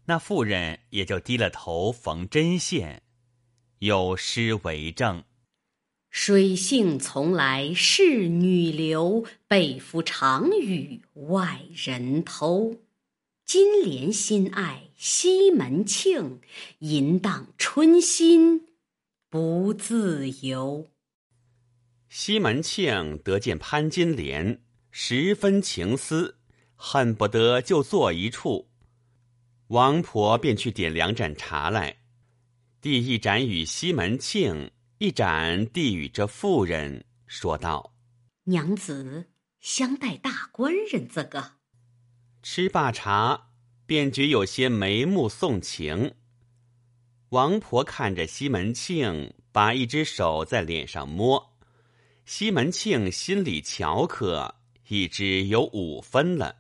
[0.06, 3.02] 那妇人也就低了头缝针线，
[3.80, 5.24] 有诗为证。
[6.10, 12.82] 水性从来是女流，被夫常与外人偷。
[13.46, 16.42] 金莲心爱西门庆，
[16.80, 18.66] 淫荡春心
[19.30, 20.90] 不自由。
[22.10, 26.39] 西门庆得见潘金莲，十分情思，
[26.82, 28.70] 恨不得就坐一处。
[29.68, 31.98] 王婆便去点两盏茶来，
[32.80, 34.72] 递一盏与西门庆。
[35.02, 37.94] 一盏递与这妇人，说道
[38.46, 39.30] ：“娘子
[39.62, 41.54] 相待大官人这个。”
[42.44, 43.52] 吃罢茶，
[43.86, 46.16] 便觉有些眉目送情。
[47.30, 51.58] 王婆看着西门庆，把一只手在脸上摸。
[52.26, 54.56] 西门庆心里巧可，
[54.90, 56.59] 一只有五分了。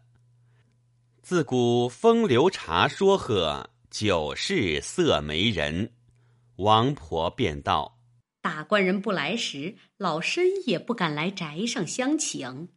[1.29, 5.93] 自古风流茶说和，酒是色媒人。
[6.55, 7.99] 王婆便道。
[8.41, 12.69] 大官人不来时，老身也不敢来宅上相请。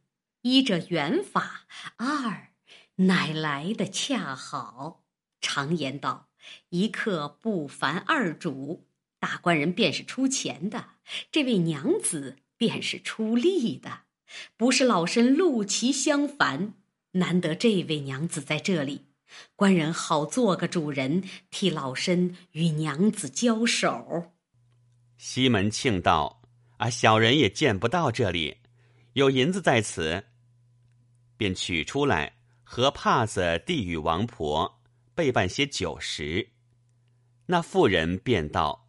[0.43, 1.63] 一者缘法，
[1.97, 2.49] 二
[2.97, 5.03] 乃来的恰好。
[5.41, 6.29] 常言道
[6.69, 8.87] ：“一客不烦二主。”
[9.19, 10.89] 大官人便是出钱的，
[11.31, 14.01] 这位娘子便是出力的，
[14.59, 16.75] 不是老身怒其相反。
[17.13, 19.07] 难得这位娘子在这里，
[19.57, 24.33] 官人好做个主人，替老身与娘子交手。
[25.19, 26.43] 西门庆道
[26.79, 28.59] ：“啊，小人也见不到这里，
[29.13, 30.25] 有银子在此。”
[31.37, 34.81] 便取出来，和帕子递与王婆，
[35.15, 36.51] 备办些酒食。
[37.47, 38.89] 那妇人便道：“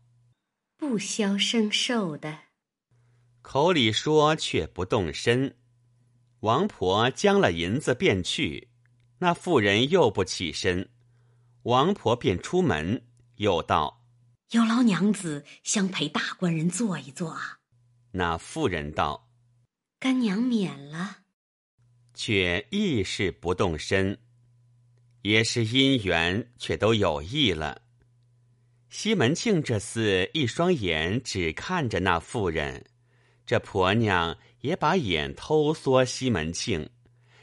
[0.77, 2.39] 不消生寿的。”
[3.41, 5.57] 口里说，却不动身。
[6.43, 8.67] 王婆将了银子便去，
[9.19, 10.89] 那妇人又不起身，
[11.61, 13.01] 王婆便出门，
[13.37, 14.03] 又道。
[14.51, 17.59] 有劳娘子相陪大官人坐一坐啊！
[18.11, 19.29] 那妇人道
[19.99, 21.19] ：“干娘免了。”
[22.13, 24.19] 却亦是不动身，
[25.21, 27.83] 也是姻缘，却都有意了。
[28.89, 32.85] 西门庆这厮一双眼只看着那妇人，
[33.45, 36.03] 这婆娘也把眼偷缩。
[36.03, 36.89] 西门庆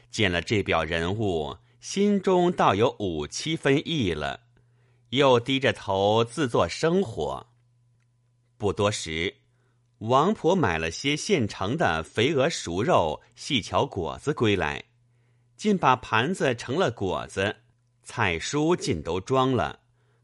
[0.09, 4.41] 见了这表人物，心中倒有五七分意了，
[5.09, 7.47] 又低着头自作生活。
[8.57, 9.35] 不多时，
[9.99, 14.85] 王婆买了些现成的肥鹅熟肉、细巧果子归来，
[15.55, 17.57] 竟把盘子盛了果子，
[18.03, 19.81] 菜蔬尽都装了，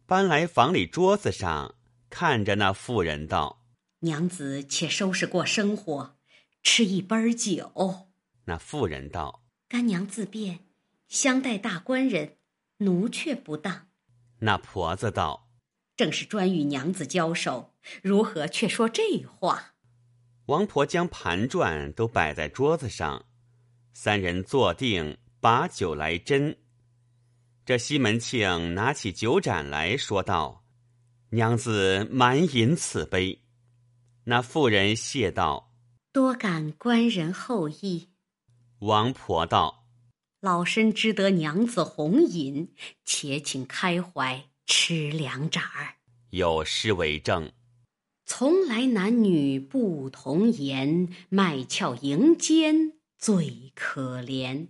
[0.08, 1.76] 搬来房里桌子上，
[2.10, 3.64] 看着那妇人道
[4.02, 6.17] ：“娘子，且收拾过生活，
[6.64, 8.08] 吃一杯酒。”
[8.46, 10.60] 那妇人道：“干娘自便。”
[11.08, 12.38] 相待大官人，
[12.80, 13.88] 奴却不当。
[14.40, 15.50] 那婆子道
[15.96, 19.76] ：“正是专与娘子交手，如何却说这话？”
[20.48, 23.26] 王婆将盘转都摆在桌子上，
[23.94, 26.58] 三人坐定，把酒来斟。
[27.66, 30.66] 这西门庆拿起酒盏来说道
[31.32, 33.44] ：“娘子满饮此杯。”
[34.26, 35.67] 那妇人谢道
[36.12, 38.10] ：“多感官人厚意。”
[38.80, 39.86] 王婆道。
[40.40, 42.72] 老身知得娘子红饮，
[43.04, 45.96] 且请开怀吃两盏儿。
[46.30, 47.52] 有诗为证：
[48.24, 54.68] 从来男女不同言，卖俏迎奸最可怜。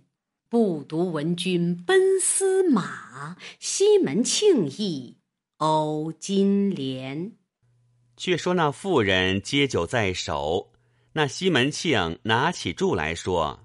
[0.48, 5.18] 不独闻君奔司马，西门庆亦
[5.58, 7.32] 呕金莲。
[8.16, 10.72] 却说那妇人接酒在手，
[11.12, 13.64] 那西门庆拿起箸来说。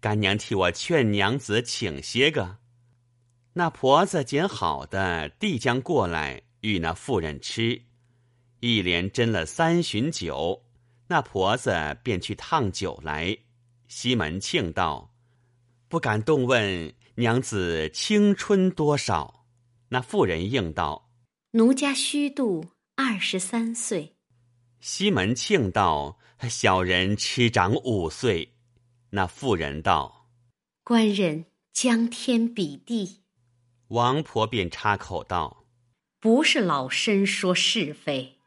[0.00, 2.58] 干娘替我劝娘子请些个，
[3.54, 7.82] 那婆子捡好的递将过来与那妇人吃，
[8.60, 10.62] 一连斟了三巡酒，
[11.08, 13.36] 那婆子便去烫酒来。
[13.88, 15.12] 西门庆道
[15.88, 19.46] ：“不敢动问娘子青春多少？”
[19.90, 21.10] 那妇人应道
[21.50, 24.14] ：“奴家虚度二十三岁。”
[24.78, 28.54] 西门庆道：“小人吃长五岁。”
[29.10, 30.28] 那妇人道
[30.84, 33.22] ：“官人将天比地。”
[33.88, 35.64] 王婆便插口道
[36.20, 38.38] ：“不是老身说是非，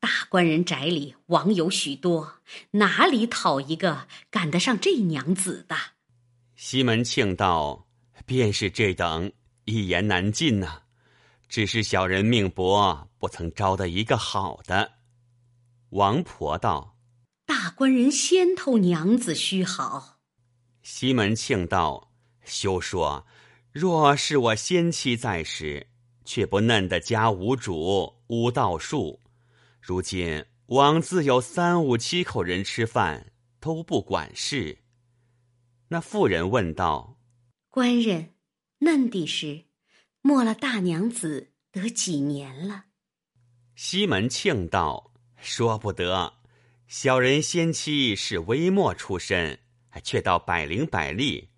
[0.00, 2.38] 大官人宅里网友许多，
[2.70, 5.76] 哪里讨一个赶得上这娘子的？”
[6.56, 7.86] 西门庆道
[8.24, 9.30] ：“便是这等，
[9.66, 10.80] 一言难尽呐。
[11.46, 14.92] 只是小人命薄，不曾招得一个好的。”
[15.90, 16.93] 王婆道。
[17.46, 20.18] 大官人先头娘子须好。
[20.82, 22.12] 西门庆道
[22.44, 23.26] ：“休说，
[23.70, 25.88] 若是我先妻在时，
[26.24, 29.20] 却不嫩的家无主无道术。
[29.80, 34.78] 如今枉自有三五七口人吃饭，都不管事。”
[35.88, 37.18] 那妇人问道
[37.68, 38.34] ：“官人，
[38.78, 39.64] 嫩的时，
[40.22, 42.86] 没了大娘子得几年了？”
[43.76, 46.32] 西门庆道：“说不得。”
[46.86, 49.58] 小人先妻是微末出身，
[50.02, 51.50] 却到百灵百利，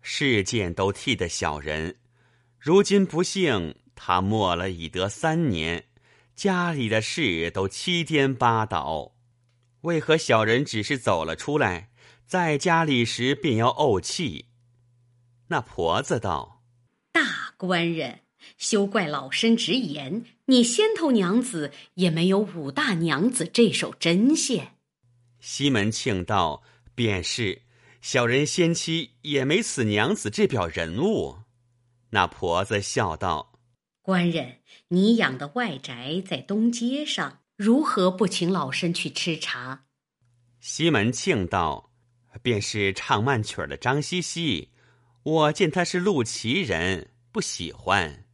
[0.00, 1.98] 事件都替的小人。
[2.58, 5.86] 如今不幸他没了已得三年，
[6.34, 9.14] 家里的事都七颠八倒。
[9.82, 11.90] 为何小人只是走了出来，
[12.26, 14.46] 在家里时便要怄气？
[15.48, 16.62] 那婆子道
[17.12, 18.20] ：“大官人，
[18.56, 24.76] 休怪老身直言，你先头娘子也没有武大娘子这手针线。”
[25.40, 26.62] 西门庆道
[26.94, 27.62] ：“便是，
[28.02, 31.38] 小人先妻也没此娘子这表人物。”
[32.12, 33.52] 那婆子笑道
[34.02, 34.58] ：“官人，
[34.88, 39.84] 你养的外宅在东街上，如何不请老身去吃茶？”
[40.60, 41.90] 西门庆道
[42.42, 44.70] ：“便是唱慢曲儿的张西西，
[45.22, 48.24] 我见他是陆奇人，不喜欢。”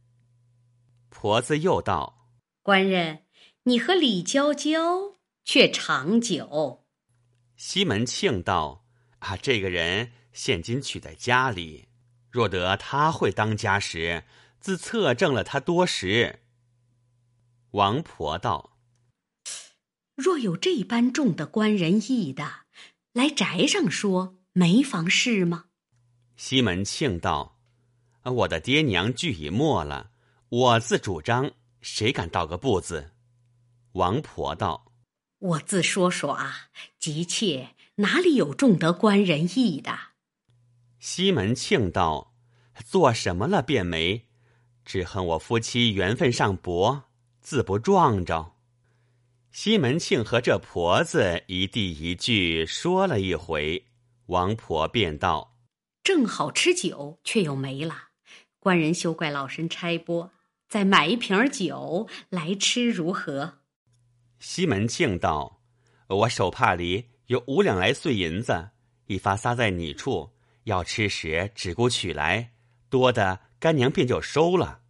[1.19, 2.29] 婆子又道
[2.61, 3.23] ：“官人，
[3.63, 6.85] 你和李娇娇却长久。”
[7.57, 8.85] 西门庆道
[9.17, 11.87] ：“啊，这个人现今娶在家里，
[12.29, 14.25] 若得他会当家时，
[14.59, 16.43] 自测正了他多时。”
[17.73, 18.77] 王婆道
[20.13, 22.47] ：“若有这般重的官人意的，
[23.13, 25.65] 来宅上说，没房事吗？”
[26.37, 27.57] 西门庆道
[28.21, 30.11] ：“我的爹娘俱已没了，
[30.49, 31.51] 我自主张，
[31.81, 33.11] 谁敢道个不字？”
[33.93, 34.93] 王婆道。
[35.39, 39.97] 我自说说啊，急切哪里有重得官人意的？
[40.99, 42.33] 西门庆道
[42.85, 44.27] ：“做什么了便没，
[44.83, 47.03] 只恨我夫妻缘分上薄，
[47.39, 48.53] 自不撞着。”
[49.51, 53.85] 西门庆和这婆子一地一句说了一回，
[54.27, 55.57] 王婆便道
[56.03, 58.09] ：“正好吃酒，却又没了。
[58.59, 60.31] 官人休怪老身差拨，
[60.67, 63.59] 再买一瓶酒来吃如何？”
[64.39, 65.61] 西门庆道
[66.07, 68.69] ：“我手帕里有五两来碎银子，
[69.07, 70.31] 一发撒在你处，
[70.65, 72.53] 要吃时只顾取来，
[72.89, 74.81] 多的干娘便就收了。”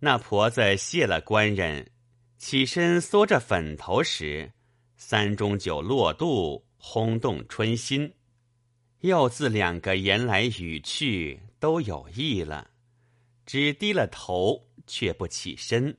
[0.00, 1.90] 那婆子谢了官人，
[2.36, 4.52] 起身缩着粉头时，
[4.96, 8.12] 三盅酒落肚，轰动春心。
[9.00, 12.70] 又自两个言来语去都有意了，
[13.46, 15.96] 只低了头，却不起身。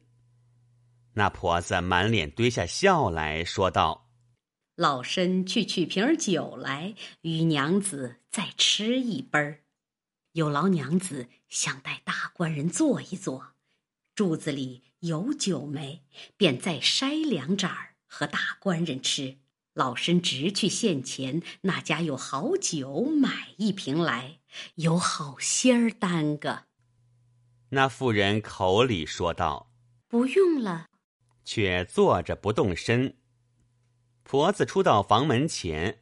[1.14, 4.12] 那婆子满脸堆下笑来说道
[4.76, 9.64] ：“老身去取瓶酒来，与娘子再吃一杯儿。
[10.34, 13.54] 有劳娘子想带大官人坐一坐，
[14.14, 16.04] 柱子里有酒没？
[16.36, 19.40] 便再筛两盏儿和大官人吃。”
[19.74, 24.40] 老身直去县前那家有好酒，买一瓶来，
[24.74, 26.67] 有好心儿耽搁。
[27.70, 29.72] 那妇人口里说道
[30.08, 30.88] ：“不用了。”
[31.44, 33.16] 却坐着不动身。
[34.24, 36.00] 婆子出到房门前，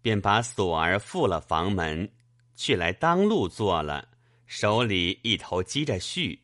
[0.00, 2.10] 便把锁儿付了房门，
[2.56, 4.08] 去来当路坐了，
[4.46, 6.38] 手里一头积着絮。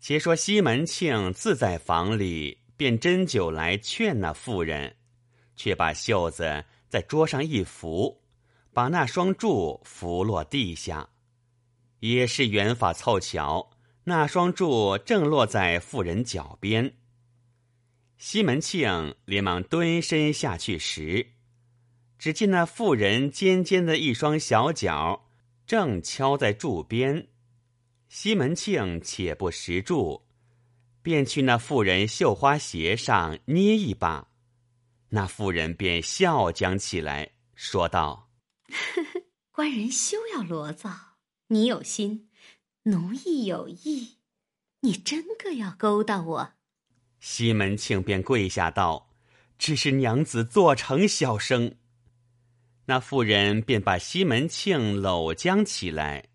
[0.00, 4.96] 且说西门庆自在房里，便斟酒来劝那妇人。
[5.56, 8.22] 却把袖子在桌上一拂，
[8.72, 11.08] 把那双柱拂落地下。
[12.04, 13.70] 也是缘法凑巧，
[14.04, 16.98] 那双柱正落在妇人脚边。
[18.18, 21.28] 西门庆连忙蹲身下去时，
[22.18, 25.30] 只见那妇人尖尖的一双小脚
[25.66, 27.28] 正敲在柱边。
[28.10, 30.26] 西门庆且不识柱，
[31.00, 34.28] 便去那妇人绣花鞋上捏一把。
[35.08, 38.30] 那妇人便笑将起来，说道
[39.50, 41.13] ：“官人休要罗造，
[41.48, 42.28] 你有心，
[42.84, 44.16] 奴亦有意，
[44.80, 46.52] 你真个要勾搭我？”
[47.20, 49.10] 西门庆便跪下道
[49.58, 51.76] ：“只是娘子做成小生。”
[52.86, 56.28] 那妇人便把西门庆搂将起来，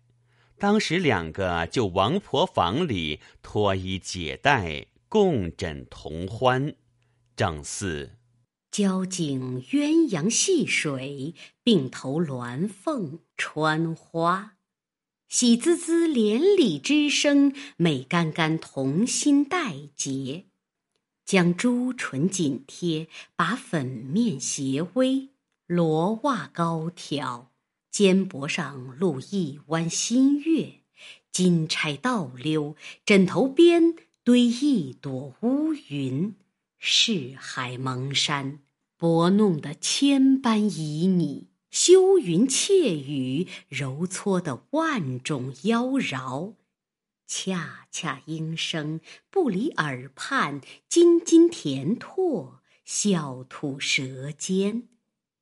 [0.58, 6.74] 当时两个就王婆房里脱衣解带，共枕同欢，
[7.36, 8.16] 正似。
[8.72, 14.56] 交颈鸳鸯戏水，并头鸾凤穿花。
[15.30, 20.46] 喜滋滋连理之声，美干干同心带结。
[21.24, 25.28] 将朱唇紧贴，把粉面斜微，
[25.68, 27.52] 罗袜高挑，
[27.92, 30.80] 肩膊上露一弯新月。
[31.30, 32.74] 金钗倒溜，
[33.06, 33.94] 枕头边
[34.24, 36.34] 堆一朵乌云。
[36.76, 38.58] 世海蒙山，
[38.96, 46.54] 拨弄得千般旖旎；修云窃雨，揉搓的万种妖娆。
[47.26, 54.88] 恰恰莺声不离耳畔，津津甜唾，笑吐舌尖。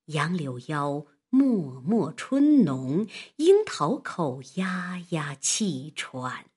[0.06, 3.06] 杨柳腰，脉脉春浓；
[3.36, 6.50] 樱桃口，压压气喘。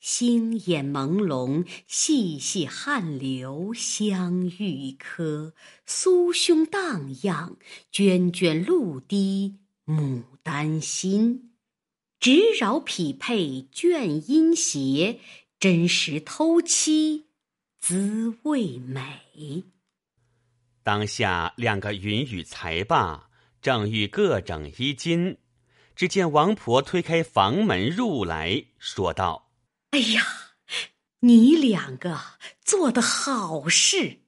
[0.00, 5.52] 星眼朦胧，细细汗流，香玉颗；
[5.86, 7.58] 酥胸荡漾，
[7.92, 11.52] 涓涓露滴，牡丹心。
[12.18, 15.20] 直扰匹配，卷阴斜，
[15.58, 17.26] 真实偷妻，
[17.78, 19.64] 滋味美。
[20.82, 23.28] 当下两个云雨才罢，
[23.60, 25.36] 正欲各整衣襟，
[25.94, 29.49] 只见王婆推开房门入来，说道。
[29.90, 30.24] 哎呀，
[31.20, 32.20] 你两个
[32.64, 34.20] 做的好事！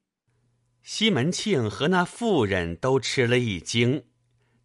[0.83, 4.05] 西门庆和那妇人都吃了一惊，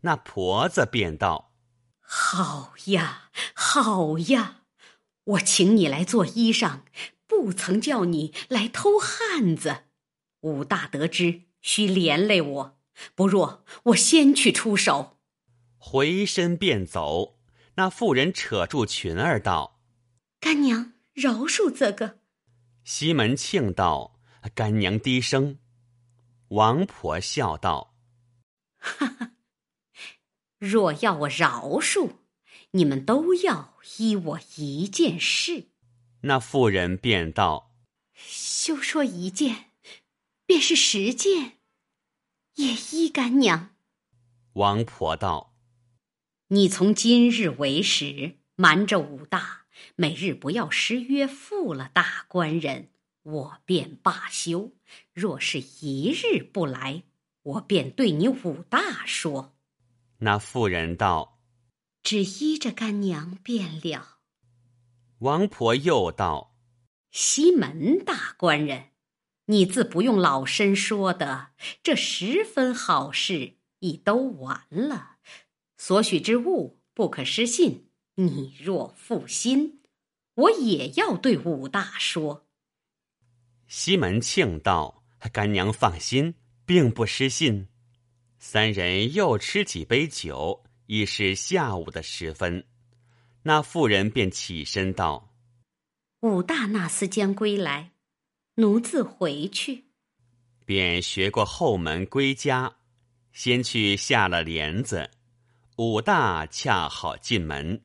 [0.02, 1.54] 那婆子便道
[2.02, 4.64] ：“好呀，好呀！
[5.24, 6.80] 我请你来做衣裳，
[7.28, 9.84] 不曾叫你来偷汉子。
[10.42, 12.80] 武大得知，须连累我。
[13.14, 15.20] 不若我先去出手。”
[15.78, 17.38] 回身便走，
[17.76, 19.77] 那妇人扯住裙儿道。
[20.40, 22.20] 干娘饶恕这个。
[22.84, 24.20] 西门庆道
[24.56, 25.60] ：“干娘低声。”
[26.50, 27.96] 王婆笑道
[28.78, 29.32] ：“哈哈，
[30.58, 32.18] 若要我饶恕，
[32.72, 35.72] 你们都要依我一件事。”
[36.22, 37.76] 那妇人便道
[38.16, 39.72] ：“休说一件，
[40.46, 41.58] 便是十件，
[42.56, 43.76] 也依干娘。”
[44.54, 45.56] 王婆道
[46.48, 52.90] ：“你从今日为始，瞒着武大。”每日不要失约，负了大官人，
[53.24, 54.74] 我便罢休；
[55.14, 57.04] 若是一日不来，
[57.44, 59.56] 我便对你武大说。
[60.20, 61.40] 那妇人道
[62.02, 64.18] ：“只依着干娘便了。”
[65.20, 66.56] 王婆又道
[67.12, 68.90] ：“西门大官人，
[69.46, 71.50] 你自不用老身说的，
[71.82, 75.18] 这十分好事已都完了，
[75.78, 77.86] 所许之物不可失信。”
[78.20, 79.82] 你若负心，
[80.34, 82.48] 我也要对武大说。”
[83.68, 85.04] 西门庆道
[85.34, 86.36] ：“干娘放心，
[86.66, 87.68] 并不失信。”
[88.40, 92.66] 三人又吃几杯酒，已是下午的时分。
[93.44, 95.34] 那妇人便起身道
[96.22, 97.94] ：“武大那厮将归来，
[98.56, 99.86] 奴自回去。”
[100.66, 102.78] 便学过后门归家，
[103.32, 105.12] 先去下了帘子。
[105.78, 107.84] 武大恰好进门。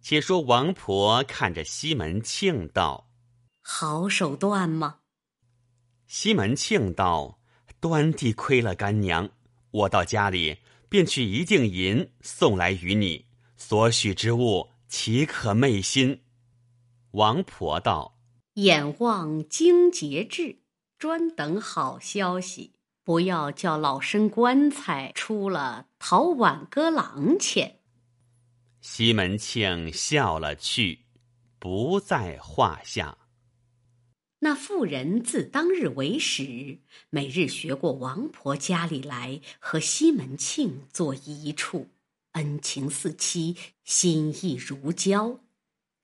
[0.00, 3.10] 且说王婆看着西门庆道
[3.60, 5.00] ：“好手段吗？”
[6.06, 7.38] 西门庆道
[7.80, 9.28] ：“端地亏了干娘，
[9.70, 10.58] 我到家里
[10.88, 13.26] 便去一锭银送来与你，
[13.56, 16.22] 所许之物岂可昧心？”
[17.12, 18.18] 王婆道
[18.54, 20.60] ：“眼望惊节至。”
[20.98, 22.72] 专等好消息，
[23.04, 27.77] 不要叫老身棺材出了讨挽歌郎钱。
[28.80, 31.06] 西门庆笑了去，
[31.58, 33.18] 不在话下。
[34.40, 36.78] 那妇人自当日为始，
[37.10, 41.88] 每日学过王婆家里来，和西门庆坐一处，
[42.32, 45.40] 恩情似妻，心意如胶。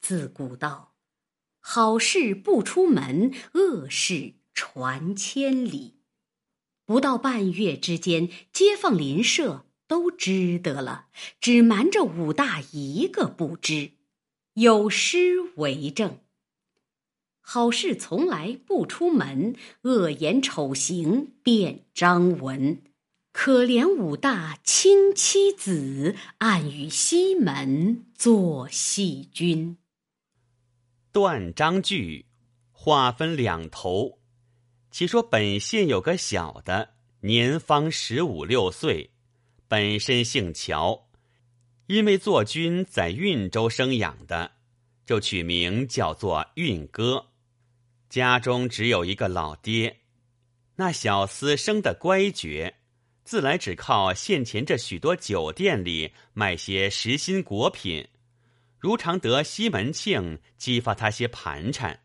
[0.01, 0.95] 自古道：
[1.61, 4.35] 好事不出门，恶事。
[4.57, 5.97] 传千里，
[6.85, 11.07] 不到半月之间，街坊邻舍都知得了，
[11.41, 13.93] 只瞒着武大一个不知。
[14.55, 16.19] 有诗为证
[17.41, 22.83] ：“好事从来不出门，恶言丑行便张闻。
[23.31, 29.79] 可怜武大亲妻子，暗与西门做戏君。”
[31.13, 32.27] 断章句，
[32.73, 34.19] 话分两头。
[34.91, 39.13] 其说本县有个小的，年方十五六岁，
[39.69, 41.09] 本身姓乔，
[41.87, 44.53] 因为做军在运州生养的，
[45.07, 47.27] 就取名叫做运哥。
[48.09, 50.01] 家中只有一个老爹，
[50.77, 52.75] 那小厮生的乖觉，
[53.25, 58.07] 自来只靠现前这许多酒店里卖些实心果品，
[58.79, 62.01] 如常得西门庆激发他些盘缠。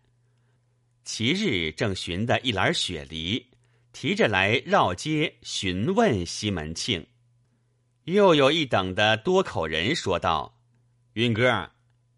[1.03, 3.47] 其日正寻得一篮雪梨，
[3.91, 7.05] 提着来绕街询问西门庆。
[8.13, 10.59] 又有一等的多口人说道
[11.13, 11.71] ：“运哥，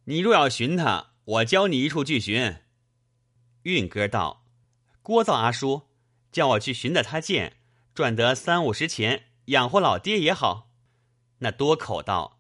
[0.06, 2.56] 你若要寻他，我教你一处去寻。”
[3.64, 4.46] 运哥道
[5.04, 5.84] ：“聒噪阿叔，
[6.32, 7.58] 叫我去寻得他见，
[7.94, 10.70] 赚得三五十钱养活老爹也好。”
[11.40, 12.40] 那多口道：“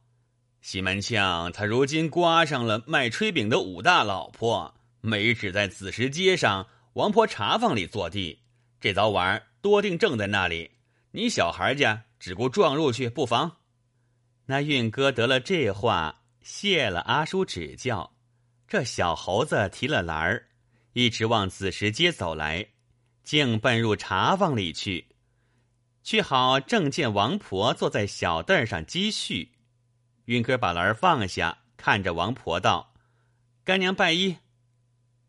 [0.61, 1.19] 西门庆
[1.53, 8.43] 他如今刮上了卖炊饼的武大老婆。”每日只在子时街上王婆茶坊里坐地，
[8.79, 10.69] 这早晚多定正在那里。
[11.13, 13.57] 你小孩家只顾撞入去，不妨。
[14.45, 18.15] 那运哥得了这话，谢了阿叔指教。
[18.67, 20.49] 这小猴子提了篮儿，
[20.93, 22.67] 一直往子时街走来，
[23.23, 25.15] 竟奔入茶坊里去。
[26.03, 29.53] 去好正见王婆坐在小凳上积蓄。
[30.25, 32.93] 运哥把篮儿放下，看着王婆道
[33.65, 34.37] ：“干娘拜揖。”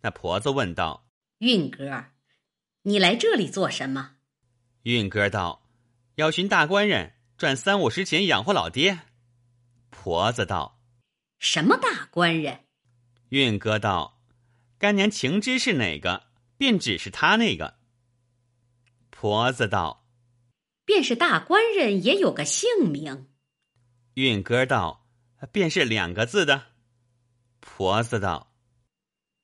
[0.02, 1.08] 那婆子问道
[1.38, 2.04] ：“运哥，
[2.82, 4.16] 你来这里做什么？”
[4.84, 5.61] 运哥道
[6.16, 9.00] ：“要寻大官人，赚三五十钱养活老爹。”
[9.90, 10.80] 婆子道
[11.38, 12.64] ：“什么大官人？”
[13.30, 14.20] 运哥道
[14.78, 16.24] ：“干娘情知是哪个，
[16.56, 17.78] 便只是他那个。”
[19.10, 20.06] 婆子道
[20.84, 23.28] ：“便是大官人，也有个姓名。”
[24.14, 25.06] 运哥道
[25.52, 26.66] ：“便是两个字的。”
[27.60, 28.54] 婆子道。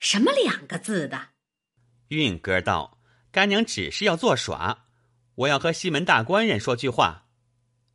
[0.00, 1.28] 什么两个字的？
[2.08, 2.98] 运哥道
[3.30, 4.87] ：“干娘只是要做耍，
[5.38, 7.26] 我要和西门大官人说句话。”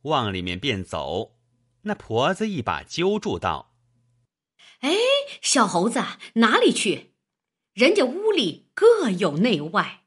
[0.02, 1.38] 往里面便走。
[1.82, 3.74] 那婆子一把揪住道
[4.80, 4.92] ：“哎，
[5.40, 6.02] 小猴子，
[6.34, 7.14] 哪里去？
[7.72, 10.04] 人家屋里各有内外。”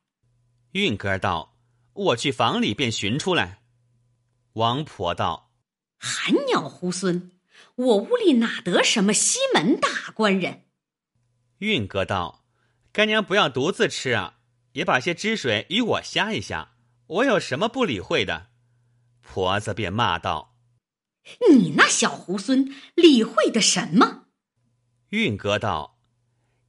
[0.73, 1.57] 运哥道
[1.93, 3.63] ：“我去房里便寻出来。”
[4.53, 5.51] 王婆道
[5.97, 7.31] ：“寒鸟猢狲，
[7.75, 10.65] 我屋里哪得什么西门大官人？”
[11.59, 12.45] 运哥道
[12.93, 14.39] ：“干娘不要独自吃啊，
[14.73, 16.76] 也把些汁水与我下一下。
[17.07, 18.47] 我有什么不理会的？”
[19.21, 20.55] 婆子便骂道
[21.51, 24.27] ：“你那小猢狲，理会的什么？”
[25.09, 25.99] 运哥道：“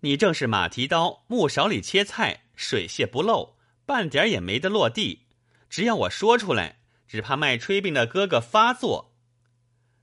[0.00, 3.56] 你正是马蹄刀木勺里切菜，水泄不漏，
[3.86, 5.26] 半点也没得落地。
[5.68, 9.14] 只要我说出来，只怕卖炊饼的哥哥发作。”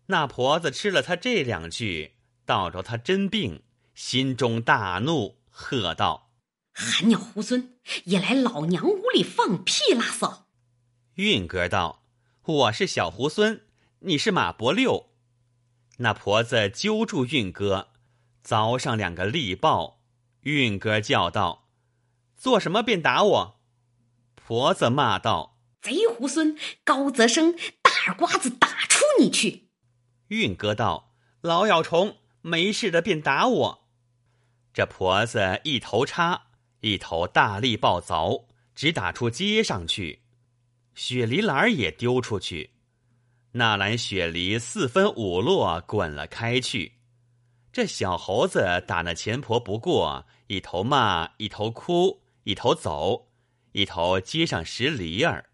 [0.07, 2.13] 那婆子吃了他这两句，
[2.45, 3.63] 道着他真病。
[3.95, 6.24] 心中大怒，喝道
[6.77, 7.69] ：“寒鸟猢狲，
[8.03, 10.47] 也来老娘屋里放屁拉骚！”
[11.15, 12.03] 运哥道
[12.43, 13.61] ：“我是小猢狲，
[13.99, 15.11] 你是马伯六。”
[15.99, 17.87] 那婆子揪住运哥，
[18.45, 19.93] 凿上两个力棒。
[20.41, 21.69] 运哥叫道
[22.35, 23.61] ：“做什么便打我？”
[24.35, 26.57] 婆子骂道：“贼猢狲！
[26.83, 29.69] 高则生大耳瓜子打出你去！”
[30.27, 33.87] 运哥道：“老咬虫，没事的便打我。”
[34.73, 36.47] 这婆子一头插，
[36.81, 38.45] 一头大力暴凿，
[38.75, 40.21] 直打出街上去。
[40.93, 42.71] 雪梨篮也丢出去，
[43.51, 46.93] 那篮雪梨四分五落，滚了开去。
[47.71, 53.27] 这小猴子打那钱婆不过，一头骂，一头哭，一头走，
[53.73, 55.49] 一头接上十梨儿，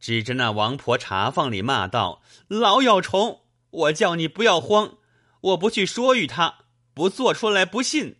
[0.00, 4.98] 指着那王婆茶坊里骂道：“老咬虫，我叫你不要慌，
[5.40, 8.16] 我不去说与他，不做出来不信。”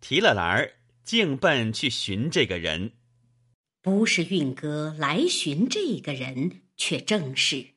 [0.00, 0.74] 提了篮儿，
[1.04, 2.92] 径奔去寻这个人。
[3.80, 7.74] 不是运哥来寻这个人，却正是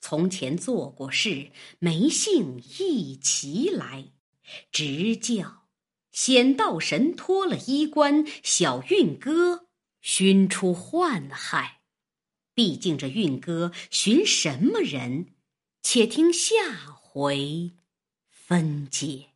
[0.00, 4.12] 从前做过事，没姓一齐来，
[4.70, 5.68] 直叫
[6.12, 9.68] 仙道神脱了衣冠，小运哥
[10.02, 11.80] 寻出幻害。
[12.52, 15.28] 毕竟这运哥寻什么人，
[15.82, 17.70] 且听下回
[18.28, 19.29] 分解。